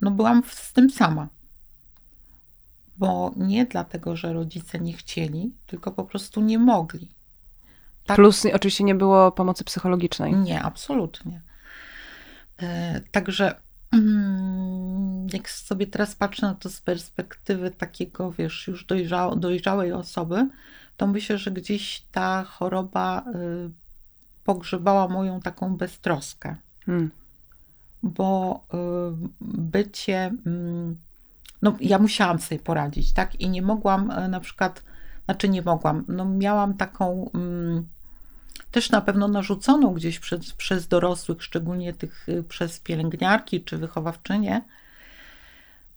no 0.00 0.10
byłam 0.10 0.42
z 0.46 0.72
tym 0.72 0.90
sama 0.90 1.28
bo 2.96 3.32
nie 3.36 3.66
dlatego, 3.66 4.16
że 4.16 4.32
rodzice 4.32 4.80
nie 4.80 4.92
chcieli, 4.92 5.52
tylko 5.66 5.92
po 5.92 6.04
prostu 6.04 6.40
nie 6.40 6.58
mogli. 6.58 7.08
Tak? 8.06 8.16
Plus 8.16 8.46
oczywiście 8.52 8.84
nie 8.84 8.94
było 8.94 9.32
pomocy 9.32 9.64
psychologicznej. 9.64 10.34
Nie, 10.34 10.62
absolutnie. 10.62 11.40
E, 12.62 13.00
także 13.10 13.54
mm, 13.92 15.26
jak 15.32 15.50
sobie 15.50 15.86
teraz 15.86 16.14
patrzę 16.14 16.46
na 16.46 16.54
to 16.54 16.70
z 16.70 16.80
perspektywy 16.80 17.70
takiego, 17.70 18.32
wiesz, 18.32 18.66
już 18.66 18.84
dojrza 18.84 19.36
dojrzałej 19.36 19.92
osoby, 19.92 20.48
to 20.96 21.06
myślę, 21.06 21.38
że 21.38 21.50
gdzieś 21.50 22.02
ta 22.12 22.44
choroba 22.44 23.24
y, 23.34 23.70
pogrzebała 24.44 25.08
moją 25.08 25.40
taką 25.40 25.76
beztroskę. 25.76 26.56
Hmm. 26.86 27.10
Bo 28.02 28.60
y, 28.74 29.28
bycie 29.40 30.32
mm, 30.46 30.96
no 31.64 31.76
ja 31.80 31.98
musiałam 31.98 32.38
sobie 32.38 32.58
poradzić, 32.58 33.12
tak? 33.12 33.40
I 33.40 33.48
nie 33.48 33.62
mogłam 33.62 34.10
e, 34.10 34.28
na 34.28 34.40
przykład, 34.40 34.82
znaczy 35.24 35.48
nie 35.48 35.62
mogłam, 35.62 36.04
no 36.08 36.24
miałam 36.24 36.74
taką 36.74 37.30
mm, 37.34 37.86
też 38.70 38.90
na 38.90 39.00
pewno 39.00 39.28
narzuconą 39.28 39.94
gdzieś 39.94 40.18
przez, 40.18 40.52
przez 40.52 40.88
dorosłych, 40.88 41.42
szczególnie 41.42 41.92
tych 41.92 42.28
y, 42.28 42.42
przez 42.42 42.80
pielęgniarki 42.80 43.64
czy 43.64 43.78
wychowawczynie, 43.78 44.62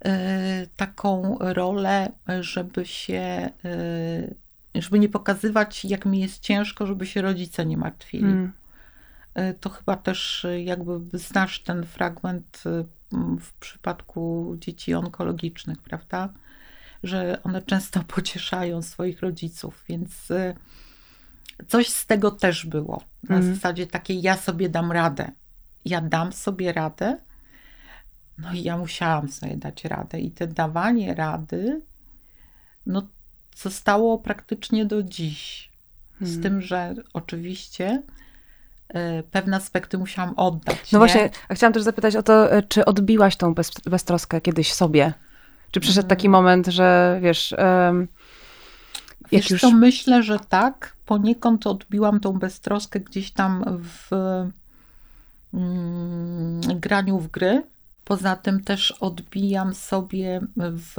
y, 0.06 0.10
taką 0.76 1.38
rolę, 1.40 2.12
żeby 2.40 2.86
się, 2.86 3.50
y, 3.66 4.36
żeby 4.82 5.00
nie 5.00 5.10
pokazywać, 5.10 5.86
jak 5.86 6.06
mi 6.06 6.20
jest 6.20 6.40
ciężko, 6.40 6.88
żeby 6.88 7.06
się 7.06 7.22
rodzice 7.22 7.66
nie 7.66 7.78
martwili. 7.78 8.24
Mm. 8.24 8.52
To 9.60 9.70
chyba 9.70 9.96
też 9.96 10.48
jakby 10.66 11.18
znasz 11.18 11.60
ten 11.64 11.86
fragment 11.86 12.64
w 13.42 13.54
przypadku 13.60 14.56
dzieci 14.60 14.94
onkologicznych, 14.94 15.82
prawda? 15.82 16.30
Że 17.04 17.44
one 17.44 17.62
często 17.62 18.04
pocieszają 18.16 18.82
swoich 18.82 19.22
rodziców, 19.22 19.84
więc 19.90 20.28
coś 21.68 21.90
z 21.90 22.06
tego 22.06 22.32
też 22.32 22.66
było. 22.66 23.04
Na 23.30 23.36
mm. 23.36 23.56
zasadzie 23.56 23.88
takiej, 23.88 24.22
ja 24.22 24.38
sobie 24.38 24.70
dam 24.70 24.92
radę. 24.92 25.32
Ja 25.86 26.02
dam 26.02 26.34
sobie 26.34 26.74
radę. 26.74 27.18
No 28.38 28.54
i 28.54 28.64
ja 28.64 28.78
musiałam 28.78 29.30
sobie 29.30 29.58
dać 29.58 29.86
radę. 29.86 30.20
I 30.20 30.32
te 30.32 30.48
dawanie 30.48 31.16
rady, 31.16 31.82
no, 32.86 33.08
zostało 33.62 34.18
praktycznie 34.18 34.86
do 34.86 35.04
dziś. 35.04 35.70
Mm. 36.22 36.34
Z 36.34 36.42
tym, 36.42 36.62
że 36.62 36.96
oczywiście 37.14 38.02
Y, 38.96 39.24
pewne 39.32 39.58
aspekty 39.58 39.98
musiałam 39.98 40.34
oddać. 40.36 40.92
No 40.92 40.98
nie? 40.98 41.00
właśnie, 41.00 41.30
chciałam 41.52 41.74
też 41.74 41.84
zapytać 41.84 42.16
o 42.16 42.24
to, 42.24 42.58
y, 42.58 42.64
czy 42.64 42.86
odbiłaś 42.86 43.36
tą 43.36 43.54
bez, 43.54 43.72
beztroskę 43.86 44.42
kiedyś 44.42 44.74
sobie? 44.74 45.14
Czy 45.72 45.80
przyszedł 45.80 46.08
hmm. 46.08 46.10
taki 46.10 46.30
moment, 46.30 46.68
że 46.68 47.20
wiesz... 47.22 47.56
Um, 47.58 48.08
wiesz 49.32 49.50
już... 49.50 49.62
to 49.62 49.72
myślę, 49.72 50.24
że 50.24 50.40
tak. 50.50 50.94
Poniekąd 51.06 51.68
odbiłam 51.68 52.20
tą 52.20 52.34
beztroskę 52.34 53.00
gdzieś 53.00 53.32
tam 53.32 53.80
w 53.84 54.12
mm, 55.54 56.62
graniu 56.62 57.20
w 57.20 57.28
gry. 57.32 57.64
Poza 58.08 58.36
tym 58.36 58.64
też 58.64 58.92
odbijam 58.92 59.74
sobie 59.74 60.42
w 60.58 60.96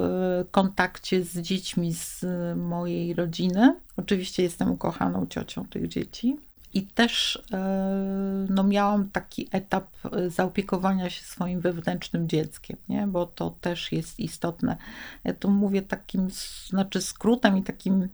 kontakcie 0.51 1.25
z 1.25 1.39
dziećmi 1.39 1.95
z 1.95 2.25
mojej 2.57 3.15
rodziny. 3.15 3.77
Oczywiście 3.97 4.43
jestem 4.43 4.71
ukochaną 4.71 5.27
ciocią 5.27 5.65
tych 5.65 5.89
dzieci. 5.89 6.37
I 6.75 6.83
też 6.83 7.43
e, 7.53 8.47
no, 8.51 8.65
miałam 8.65 9.11
taki 9.11 9.49
etap 9.53 9.87
e, 10.13 10.31
zaopiekowania 10.31 11.11
się 11.11 11.25
swoim 11.25 11.61
wewnętrznym 11.61 12.29
dzieckiem, 12.29 12.77
nie? 12.89 13.07
bo 13.07 13.27
to 13.27 13.55
też 13.61 13.93
jest 13.93 14.21
istotne. 14.21 14.77
Ja 15.25 15.35
to 15.35 15.49
mówię 15.49 15.83
takim, 15.83 16.29
znaczy 16.67 17.01
skrótem 17.01 17.59
i 17.59 17.63
takim, 17.63 18.09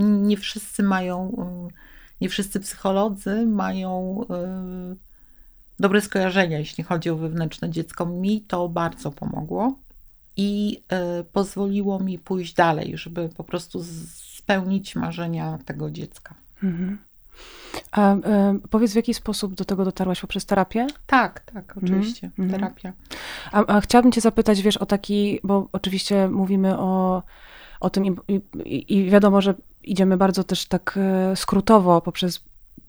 nie 0.00 0.36
wszyscy 0.36 0.82
mają, 0.82 1.36
e, 1.38 1.68
nie 2.20 2.28
wszyscy 2.28 2.60
psycholodzy 2.60 3.46
mają 3.46 4.20
dobre 5.78 6.00
skojarzenia, 6.00 6.58
jeśli 6.58 6.84
chodzi 6.84 7.10
o 7.10 7.16
wewnętrzne 7.16 7.70
dziecko. 7.70 8.06
Mi 8.06 8.40
to 8.40 8.68
bardzo 8.68 9.10
pomogło 9.10 9.74
i 10.36 10.80
pozwoliło 11.32 12.00
mi 12.00 12.18
pójść 12.18 12.54
dalej, 12.54 12.92
żeby 12.98 13.28
po 13.28 13.44
prostu 13.44 13.84
spełnić 14.44 14.96
marzenia 14.96 15.58
tego 15.64 15.90
dziecka. 15.90 16.34
Mhm. 16.62 16.98
A 17.92 18.14
e, 18.14 18.58
powiedz, 18.70 18.92
w 18.92 18.96
jaki 18.96 19.14
sposób 19.14 19.54
do 19.54 19.64
tego 19.64 19.84
dotarłaś? 19.84 20.20
Poprzez 20.20 20.46
terapię? 20.46 20.86
Tak, 21.06 21.40
tak, 21.40 21.74
oczywiście. 21.84 22.30
Mm 22.38 22.50
-hmm. 22.50 22.54
Terapia. 22.54 22.92
A, 23.52 23.66
a, 23.66 23.80
chciałabym 23.80 24.12
cię 24.12 24.20
zapytać, 24.20 24.62
wiesz, 24.62 24.76
o 24.76 24.86
taki, 24.86 25.40
bo 25.44 25.68
oczywiście 25.72 26.28
mówimy 26.28 26.78
o, 26.78 27.22
o 27.80 27.90
tym 27.90 28.06
i, 28.06 28.40
i, 28.64 28.98
i 28.98 29.10
wiadomo, 29.10 29.40
że 29.40 29.54
idziemy 29.82 30.16
bardzo 30.16 30.44
też 30.44 30.66
tak 30.66 30.98
e, 31.00 31.36
skrótowo 31.36 32.00
poprzez 32.00 32.40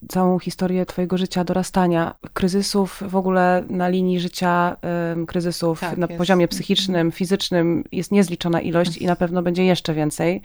całą 0.10 0.40
historię 0.40 0.86
Twojego 0.86 1.18
życia, 1.18 1.44
dorastania, 1.44 2.16
kryzysów 2.34 3.04
w 3.08 3.16
ogóle 3.16 3.64
na 3.70 3.88
linii 3.88 4.20
życia, 4.20 4.78
kryzysów 5.28 5.80
tak, 5.80 5.98
na 5.98 6.08
jest. 6.08 6.18
poziomie 6.18 6.48
psychicznym, 6.48 7.12
fizycznym 7.12 7.84
jest 7.92 8.12
niezliczona 8.12 8.62
ilość 8.62 8.98
i 8.98 9.06
na 9.06 9.16
pewno 9.16 9.42
będzie 9.42 9.66
jeszcze 9.66 9.94
więcej. 9.94 10.42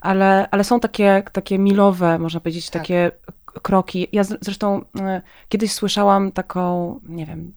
Ale, 0.00 0.48
ale 0.50 0.64
są 0.64 0.80
takie, 0.80 1.22
takie 1.32 1.58
milowe, 1.58 2.18
można 2.18 2.40
powiedzieć, 2.40 2.70
tak. 2.70 2.82
takie 2.82 3.10
kroki. 3.62 4.08
Ja 4.12 4.24
zresztą 4.24 4.84
e, 5.00 5.22
kiedyś 5.48 5.72
słyszałam 5.72 6.32
taką, 6.32 7.00
nie 7.08 7.26
wiem, 7.26 7.52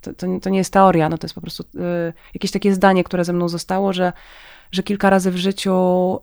to, 0.00 0.12
to, 0.12 0.26
to 0.42 0.50
nie 0.50 0.58
jest 0.58 0.72
teoria, 0.72 1.08
no 1.08 1.18
to 1.18 1.24
jest 1.24 1.34
po 1.34 1.40
prostu 1.40 1.62
y, 1.62 2.12
jakieś 2.34 2.50
takie 2.50 2.74
zdanie, 2.74 3.04
które 3.04 3.24
ze 3.24 3.32
mną 3.32 3.48
zostało, 3.48 3.92
że 3.92 4.12
że 4.72 4.82
kilka 4.82 5.10
razy 5.10 5.30
w 5.30 5.36
życiu 5.36 5.74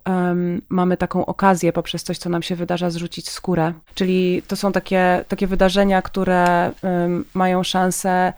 um, 0.05 0.61
mamy 0.69 0.97
taką 0.97 1.25
okazję 1.25 1.73
poprzez 1.73 2.03
coś, 2.03 2.17
co 2.17 2.29
nam 2.29 2.41
się 2.41 2.55
wydarza, 2.55 2.89
zrzucić 2.89 3.29
skórę. 3.29 3.73
Czyli 3.93 4.41
to 4.47 4.55
są 4.55 4.71
takie, 4.71 5.25
takie 5.27 5.47
wydarzenia, 5.47 6.01
które 6.01 6.71
um, 6.81 7.25
mają 7.33 7.63
szansę 7.63 8.33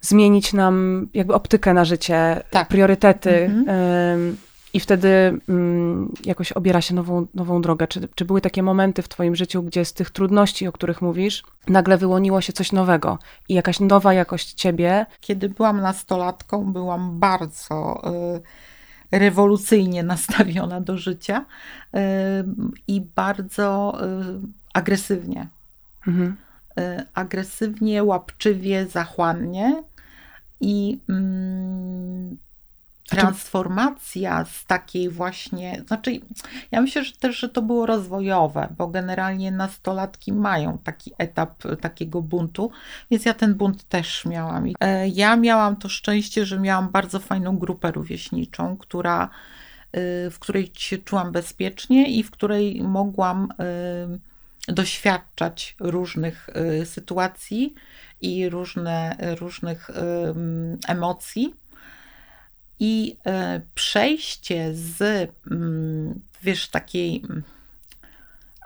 zmienić 0.00 0.52
nam 0.52 1.06
jakby 1.14 1.34
optykę 1.34 1.74
na 1.74 1.84
życie, 1.84 2.42
tak. 2.50 2.68
priorytety. 2.68 3.44
Mhm. 3.44 4.36
I 4.74 4.80
wtedy 4.80 5.40
um, 5.48 6.12
jakoś 6.24 6.52
obiera 6.52 6.80
się 6.80 6.94
nową, 6.94 7.26
nową 7.34 7.62
drogę. 7.62 7.86
Czy, 7.86 8.08
czy 8.14 8.24
były 8.24 8.40
takie 8.40 8.62
momenty 8.62 9.02
w 9.02 9.08
Twoim 9.08 9.36
życiu, 9.36 9.62
gdzie 9.62 9.84
z 9.84 9.92
tych 9.92 10.10
trudności, 10.10 10.66
o 10.66 10.72
których 10.72 11.02
mówisz, 11.02 11.42
nagle 11.68 11.98
wyłoniło 11.98 12.40
się 12.40 12.52
coś 12.52 12.72
nowego 12.72 13.18
i 13.48 13.54
jakaś 13.54 13.80
nowa 13.80 14.14
jakość 14.14 14.52
Ciebie? 14.52 15.06
Kiedy 15.20 15.48
byłam 15.48 15.80
nastolatką, 15.80 16.72
byłam 16.72 17.18
bardzo. 17.18 18.02
Y 18.36 18.69
rewolucyjnie 19.12 20.02
nastawiona 20.14 20.80
do 20.80 20.98
życia 20.98 21.44
i 22.88 23.00
bardzo 23.16 23.98
agresywnie. 24.74 25.46
Mhm. 26.06 26.36
Y, 26.78 27.04
agresywnie, 27.14 28.04
łapczywie, 28.04 28.86
zachłannie. 28.86 29.82
I 30.60 30.98
mm, 31.08 31.49
transformacja 33.10 34.44
z 34.44 34.64
takiej 34.64 35.08
właśnie, 35.08 35.82
znaczy 35.86 36.20
ja 36.70 36.80
myślę, 36.80 37.04
że 37.04 37.12
też, 37.12 37.38
że 37.38 37.48
to 37.48 37.62
było 37.62 37.86
rozwojowe, 37.86 38.68
bo 38.78 38.88
generalnie 38.88 39.52
nastolatki 39.52 40.32
mają 40.32 40.78
taki 40.78 41.12
etap 41.18 41.62
takiego 41.80 42.22
buntu, 42.22 42.70
więc 43.10 43.24
ja 43.24 43.34
ten 43.34 43.54
bunt 43.54 43.88
też 43.88 44.24
miałam. 44.24 44.66
E, 44.80 45.08
ja 45.08 45.36
miałam 45.36 45.76
to 45.76 45.88
szczęście, 45.88 46.46
że 46.46 46.60
miałam 46.60 46.88
bardzo 46.88 47.18
fajną 47.18 47.58
grupę 47.58 47.92
rówieśniczą, 47.92 48.76
która, 48.76 49.24
y, 49.24 50.30
w 50.30 50.38
której 50.38 50.70
się 50.74 50.98
czułam 50.98 51.32
bezpiecznie 51.32 52.10
i 52.10 52.22
w 52.22 52.30
której 52.30 52.82
mogłam 52.82 53.48
y, 54.68 54.72
doświadczać 54.72 55.76
różnych 55.80 56.48
y, 56.82 56.86
sytuacji 56.86 57.74
i 58.22 58.48
różne, 58.48 59.16
różnych 59.38 59.90
emocji 60.88 61.54
i 62.80 63.16
e, 63.26 63.60
przejście 63.74 64.74
z, 64.74 65.30
mm, 65.50 66.20
wiesz, 66.42 66.68
takiej 66.68 67.22
mm, 67.24 67.42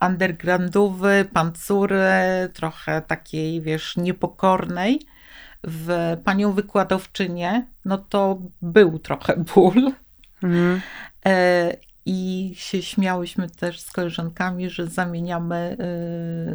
undergroundowy, 0.02 1.28
pancury, 1.32 2.08
trochę 2.52 3.02
takiej, 3.02 3.62
wiesz, 3.62 3.96
niepokornej 3.96 5.00
w 5.64 6.16
panią 6.24 6.52
wykładowczynię, 6.52 7.66
no 7.84 7.98
to 7.98 8.38
był 8.62 8.98
trochę 8.98 9.36
ból. 9.54 9.92
E, 11.26 11.76
I 12.06 12.52
się 12.56 12.82
śmiałyśmy 12.82 13.50
też 13.50 13.80
z 13.80 13.92
koleżankami, 13.92 14.70
że 14.70 14.86
zamieniamy 14.86 15.56
e, 15.56 15.76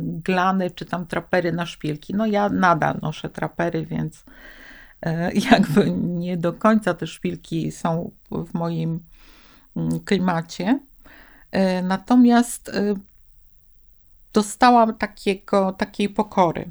glany 0.01 0.71
czy 0.71 0.85
tam 0.85 1.05
trapery 1.05 1.51
na 1.51 1.65
szpilki. 1.65 2.15
No 2.15 2.25
ja 2.25 2.49
nadal 2.49 2.99
noszę 3.01 3.29
trapery, 3.29 3.85
więc 3.85 4.23
jakby 5.51 5.91
nie 5.91 6.37
do 6.37 6.53
końca 6.53 6.93
te 6.93 7.07
szpilki 7.07 7.71
są 7.71 8.11
w 8.31 8.53
moim 8.53 8.99
mm, 9.75 9.99
klimacie. 9.99 10.79
E, 11.51 11.83
natomiast 11.83 12.69
e, 12.69 12.95
dostałam 14.33 14.97
takiego, 14.97 15.73
takiej 15.73 16.09
pokory. 16.09 16.69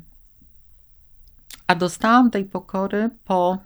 A 1.67 1.75
dostałam 1.75 2.31
tej 2.31 2.45
pokory 2.45 3.11
po 3.25 3.59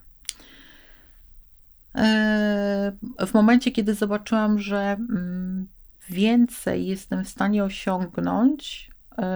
w 3.27 3.35
momencie, 3.35 3.73
kiedy 3.73 3.95
zobaczyłam, 3.95 4.59
że 4.59 4.79
mm, 4.79 5.67
więcej 6.11 6.87
jestem 6.87 7.25
w 7.25 7.29
stanie 7.29 7.65
osiągnąć, 7.65 8.91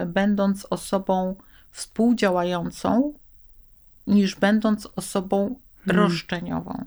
będąc 0.07 0.67
osobą 0.71 1.35
współdziałającą 1.73 3.13
niż 4.07 4.37
będąc 4.37 4.89
osobą 4.97 5.61
hmm. 5.85 6.05
roszczeniową. 6.05 6.85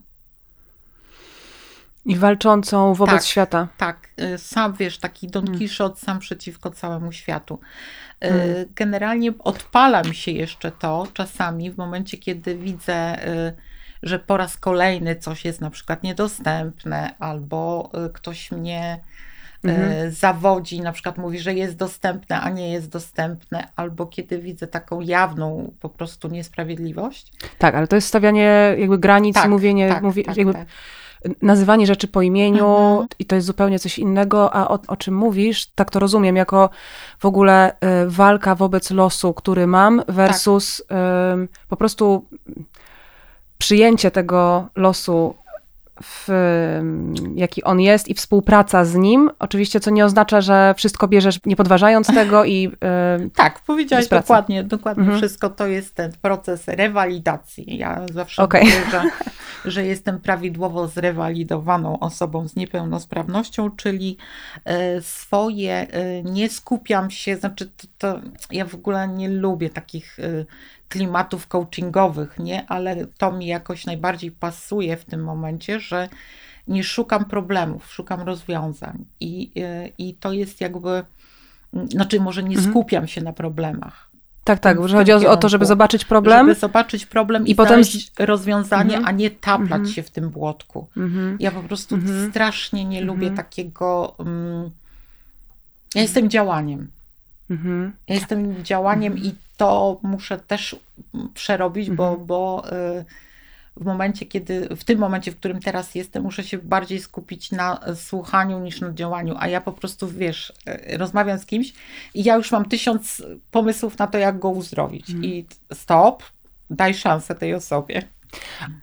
I 2.05 2.15
walczącą 2.15 2.93
wobec 2.93 3.15
tak, 3.15 3.25
świata. 3.25 3.67
Tak, 3.77 4.09
y, 4.21 4.37
sam 4.37 4.73
wiesz, 4.73 4.97
taki 4.97 5.27
Don 5.27 5.43
hmm. 5.43 5.59
Quixote 5.59 5.99
sam 5.99 6.19
przeciwko 6.19 6.69
całemu 6.69 7.11
światu. 7.11 7.59
Y, 8.23 8.27
hmm. 8.27 8.65
Generalnie 8.75 9.33
odpala 9.39 10.03
mi 10.03 10.15
się 10.15 10.31
jeszcze 10.31 10.71
to 10.71 11.07
czasami 11.13 11.71
w 11.71 11.77
momencie, 11.77 12.17
kiedy 12.17 12.55
widzę, 12.57 13.27
y, 13.27 13.53
że 14.03 14.19
po 14.19 14.37
raz 14.37 14.57
kolejny 14.57 15.15
coś 15.15 15.45
jest 15.45 15.61
na 15.61 15.69
przykład 15.69 16.03
niedostępne, 16.03 17.15
albo 17.19 17.91
ktoś 18.13 18.51
mnie 18.51 18.99
mhm. 19.63 19.91
E, 19.91 20.11
zawodzi, 20.11 20.81
na 20.81 20.91
przykład 20.91 21.17
mówi, 21.17 21.39
że 21.39 21.53
jest 21.53 21.75
dostępne, 21.75 22.41
a 22.41 22.49
nie 22.49 22.71
jest 22.71 22.89
dostępne, 22.89 23.67
albo 23.75 24.05
kiedy 24.05 24.39
widzę 24.39 24.67
taką 24.67 25.01
jawną 25.01 25.73
po 25.79 25.89
prostu 25.89 26.27
niesprawiedliwość. 26.27 27.31
Tak, 27.57 27.75
ale 27.75 27.87
to 27.87 27.95
jest 27.95 28.07
stawianie 28.07 28.75
jakby 28.77 28.97
granic, 28.97 29.35
tak, 29.35 29.49
mówienie, 29.49 29.89
tak, 29.89 30.03
mówi, 30.03 30.23
tak, 30.23 30.37
jakby 30.37 30.53
tak. 30.53 30.67
nazywanie 31.41 31.87
rzeczy 31.87 32.07
po 32.07 32.21
imieniu 32.21 32.67
mhm. 32.67 33.07
i 33.19 33.25
to 33.25 33.35
jest 33.35 33.47
zupełnie 33.47 33.79
coś 33.79 33.99
innego, 33.99 34.53
a 34.53 34.67
o, 34.67 34.79
o, 34.87 34.97
czym 34.97 35.15
mówisz, 35.15 35.65
tak 35.65 35.91
to 35.91 35.99
rozumiem, 35.99 36.35
jako 36.35 36.69
w 37.19 37.25
ogóle 37.25 37.71
y, 37.71 37.75
walka 38.09 38.55
wobec 38.55 38.91
losu, 38.91 39.33
który 39.33 39.67
mam 39.67 40.03
versus 40.07 40.79
y, 40.79 40.83
po 41.69 41.75
prostu 41.75 42.25
przyjęcie 43.57 44.11
tego 44.11 44.67
losu 44.75 45.35
w, 46.03 46.29
jaki 47.35 47.63
on 47.63 47.79
jest 47.79 48.07
i 48.07 48.13
współpraca 48.13 48.85
z 48.85 48.95
nim. 48.95 49.29
Oczywiście, 49.39 49.79
co 49.79 49.91
nie 49.91 50.05
oznacza, 50.05 50.41
że 50.41 50.73
wszystko 50.77 51.07
bierzesz 51.07 51.39
nie 51.45 51.55
podważając 51.55 52.07
tego 52.21 52.45
i. 52.45 52.61
Yy, 52.61 53.29
tak, 53.35 53.59
powiedziałaś 53.59 54.07
dokładnie, 54.07 54.63
dokładnie 54.63 55.03
mhm. 55.03 55.19
wszystko. 55.19 55.49
To 55.49 55.67
jest 55.67 55.95
ten 55.95 56.11
proces 56.21 56.67
rewalidacji. 56.67 57.77
Ja 57.77 58.05
zawsze 58.13 58.43
okay. 58.43 58.61
mówię, 58.61 58.81
że, 58.91 59.03
że 59.71 59.85
jestem 59.85 60.19
prawidłowo 60.19 60.87
zrewalidowaną 60.87 61.99
osobą 61.99 62.47
z 62.47 62.55
niepełnosprawnością, 62.55 63.71
czyli 63.71 64.17
y, 64.97 65.01
swoje, 65.01 65.87
y, 65.95 66.23
nie 66.23 66.49
skupiam 66.49 67.11
się, 67.11 67.35
znaczy 67.35 67.65
to, 67.65 67.87
to, 67.97 68.19
ja 68.51 68.65
w 68.65 68.75
ogóle 68.75 69.07
nie 69.07 69.29
lubię 69.29 69.69
takich 69.69 70.17
klimatów 70.89 71.47
coachingowych, 71.47 72.39
nie? 72.39 72.65
Ale 72.67 73.05
to 73.17 73.31
mi 73.31 73.47
jakoś 73.47 73.85
najbardziej 73.85 74.31
pasuje 74.31 74.97
w 74.97 75.05
tym 75.05 75.23
momencie, 75.23 75.79
że 75.79 76.09
nie 76.67 76.83
szukam 76.83 77.25
problemów, 77.25 77.93
szukam 77.93 78.21
rozwiązań. 78.21 79.05
I, 79.19 79.51
y, 79.57 79.91
i 79.97 80.13
to 80.13 80.33
jest 80.33 80.61
jakby, 80.61 81.03
znaczy 81.73 82.19
może 82.19 82.43
nie 82.43 82.55
mhm. 82.55 82.71
skupiam 82.71 83.07
się 83.07 83.21
na 83.21 83.33
problemach. 83.33 84.09
Tak, 84.43 84.59
tak, 84.59 84.87
że 84.87 84.97
chodzi 84.97 85.11
o, 85.11 85.37
to, 85.37 85.49
żeby 85.49 85.65
zobaczyć 85.65 86.05
problem. 86.05 86.47
Żeby 86.47 86.59
zobaczyć 86.59 87.05
problem 87.05 87.47
i, 87.47 87.51
i 87.51 87.55
potem 87.55 87.81
rozwiązanie, 88.19 88.97
mhm. 88.97 89.05
a 89.05 89.11
nie 89.11 89.31
taplać 89.31 89.79
mhm. 89.79 89.87
się 89.87 90.03
w 90.03 90.09
tym 90.09 90.29
błotku. 90.29 90.87
Ja 91.39 91.51
po 91.51 91.63
prostu 91.63 91.97
strasznie 92.29 92.85
nie 92.85 93.01
lubię 93.01 93.31
takiego. 93.31 94.15
Um, 94.17 94.71
ja 95.95 96.01
jestem 96.01 96.29
działaniem. 96.29 96.87
Ja 98.07 98.15
jestem 98.15 98.63
działaniem 98.63 99.17
i 99.17 99.35
to 99.59 99.99
muszę 100.03 100.37
też 100.37 100.75
przerobić, 101.33 101.89
bo, 101.89 102.07
mhm. 102.09 102.25
bo 102.25 102.63
y, 102.99 103.05
w 103.77 103.85
momencie, 103.85 104.25
kiedy, 104.25 104.69
w 104.75 104.83
tym 104.83 104.99
momencie, 104.99 105.31
w 105.31 105.35
którym 105.35 105.59
teraz 105.59 105.95
jestem, 105.95 106.23
muszę 106.23 106.43
się 106.43 106.57
bardziej 106.57 106.99
skupić 106.99 107.51
na 107.51 107.79
słuchaniu 107.95 108.59
niż 108.59 108.81
na 108.81 108.93
działaniu, 108.93 109.35
a 109.39 109.47
ja 109.47 109.61
po 109.61 109.71
prostu, 109.71 110.07
wiesz, 110.07 110.53
y, 110.91 110.97
rozmawiam 110.97 111.39
z 111.39 111.45
kimś 111.45 111.73
i 112.13 112.23
ja 112.23 112.35
już 112.35 112.51
mam 112.51 112.65
tysiąc 112.65 113.23
pomysłów 113.51 113.97
na 113.97 114.07
to, 114.07 114.17
jak 114.17 114.39
go 114.39 114.49
uzdrowić. 114.49 115.09
Mhm. 115.09 115.25
I 115.25 115.45
stop, 115.73 116.23
daj 116.69 116.93
szansę 116.93 117.35
tej 117.35 117.53
osobie. 117.53 118.01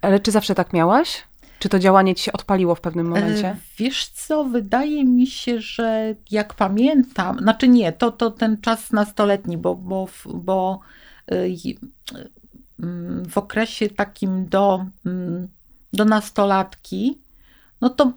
Ale 0.01 0.21
czy 0.21 0.31
zawsze 0.31 0.55
tak 0.55 0.73
miałaś? 0.73 1.23
Czy 1.59 1.69
to 1.69 1.79
działanie 1.79 2.15
ci 2.15 2.25
się 2.25 2.33
odpaliło 2.33 2.75
w 2.75 2.81
pewnym 2.81 3.07
momencie? 3.07 3.49
E, 3.49 3.57
wiesz 3.79 4.09
co, 4.09 4.45
wydaje 4.45 5.05
mi 5.05 5.27
się, 5.27 5.61
że 5.61 6.15
jak 6.31 6.55
pamiętam, 6.55 7.39
znaczy 7.39 7.69
nie, 7.69 7.93
to, 7.93 8.11
to 8.11 8.31
ten 8.31 8.61
czas 8.61 8.93
nastoletni, 8.93 9.57
bo, 9.57 9.75
bo, 9.75 10.09
bo 10.35 10.81
y, 11.33 11.57
mm, 12.83 13.29
w 13.29 13.39
okresie 13.39 13.89
takim 13.89 14.47
do, 14.49 14.87
mm, 15.07 15.49
do 15.93 16.05
nastolatki, 16.05 17.19
no 17.81 17.91
to 17.91 18.13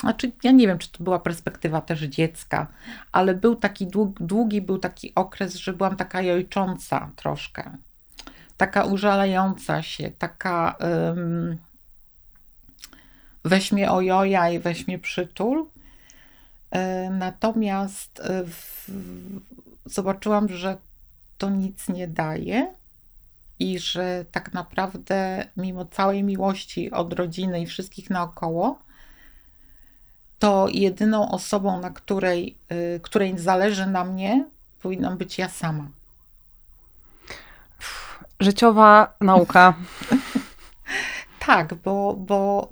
znaczy, 0.00 0.32
ja 0.42 0.50
nie 0.50 0.66
wiem, 0.66 0.78
czy 0.78 0.92
to 0.92 1.04
była 1.04 1.18
perspektywa 1.18 1.80
też 1.80 2.00
dziecka, 2.00 2.66
ale 3.12 3.34
był 3.34 3.56
taki 3.56 3.86
długi, 3.86 4.24
długi 4.24 4.62
był 4.62 4.78
taki 4.78 5.14
okres, 5.14 5.54
że 5.54 5.72
byłam 5.72 5.96
taka 5.96 6.22
jojcząca 6.22 7.10
troszkę. 7.16 7.70
Taka 8.56 8.84
użalająca 8.84 9.82
się, 9.82 10.10
taka 10.18 10.76
um, 10.80 11.58
weź 13.44 13.72
mnie 13.72 13.90
ojoja 13.90 14.50
i 14.50 14.58
weź 14.58 14.86
mnie 14.86 14.98
przytul. 14.98 15.66
E, 16.70 17.10
natomiast 17.10 18.20
e, 18.20 18.44
w, 18.46 18.90
zobaczyłam, 19.86 20.48
że 20.48 20.76
to 21.38 21.50
nic 21.50 21.88
nie 21.88 22.08
daje 22.08 22.74
i 23.58 23.78
że 23.78 24.24
tak 24.32 24.52
naprawdę, 24.52 25.46
mimo 25.56 25.84
całej 25.84 26.22
miłości 26.22 26.90
od 26.90 27.12
rodziny 27.12 27.60
i 27.60 27.66
wszystkich 27.66 28.10
naokoło, 28.10 28.78
to 30.38 30.66
jedyną 30.68 31.30
osobą, 31.30 31.80
na 31.80 31.90
której, 31.90 32.56
y, 32.72 33.00
której 33.02 33.38
zależy 33.38 33.86
na 33.86 34.04
mnie, 34.04 34.44
powinnam 34.82 35.16
być 35.16 35.38
ja 35.38 35.48
sama. 35.48 35.86
Życiowa 38.40 39.14
nauka. 39.20 39.74
tak, 41.46 41.74
bo, 41.74 42.14
bo 42.14 42.68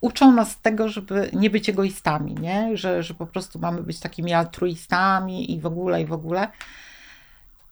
uczą 0.00 0.32
nas 0.32 0.60
tego, 0.60 0.88
żeby 0.88 1.30
nie 1.32 1.50
być 1.50 1.68
egoistami, 1.68 2.34
nie? 2.34 2.76
Że, 2.76 3.02
że 3.02 3.14
po 3.14 3.26
prostu 3.26 3.58
mamy 3.58 3.82
być 3.82 4.00
takimi 4.00 4.32
altruistami 4.32 5.52
i 5.52 5.60
w 5.60 5.66
ogóle, 5.66 6.02
i 6.02 6.06
w 6.06 6.12
ogóle. 6.12 6.48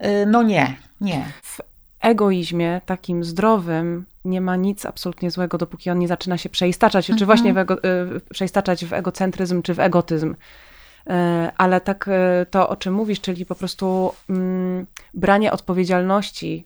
Y, 0.05 0.27
no 0.27 0.43
nie, 0.43 0.77
nie. 1.01 1.25
W 1.43 1.61
egoizmie 2.01 2.81
takim 2.87 3.25
zdrowym 3.25 4.05
nie 4.25 4.41
ma 4.41 4.57
nic 4.57 4.87
absolutnie 4.87 5.31
złego, 5.31 5.59
dopóki 5.59 5.91
on 5.91 5.99
nie 5.99 6.09
zaczyna 6.09 6.39
się 6.39 6.49
przeistaczać, 6.49 7.11
mhm. 7.11 7.19
czy 7.19 7.27
właśnie 7.27 7.55
w 7.55 7.59
ego, 7.59 7.85
y, 7.85 8.21
przeistaczać 8.31 8.85
w 8.85 8.93
egocentryzm, 8.93 9.63
czy 9.63 9.75
w 9.75 9.81
egotyzm. 9.81 10.35
Y, 10.35 11.13
ale 11.57 11.81
tak 11.81 12.11
to, 12.51 12.69
o 12.69 12.77
czym 12.77 12.95
mówisz, 12.95 13.21
czyli 13.21 13.47
po 13.47 13.55
prostu 13.55 14.13
mm, 14.31 14.87
branie 15.15 15.53
odpowiedzialności 15.53 16.65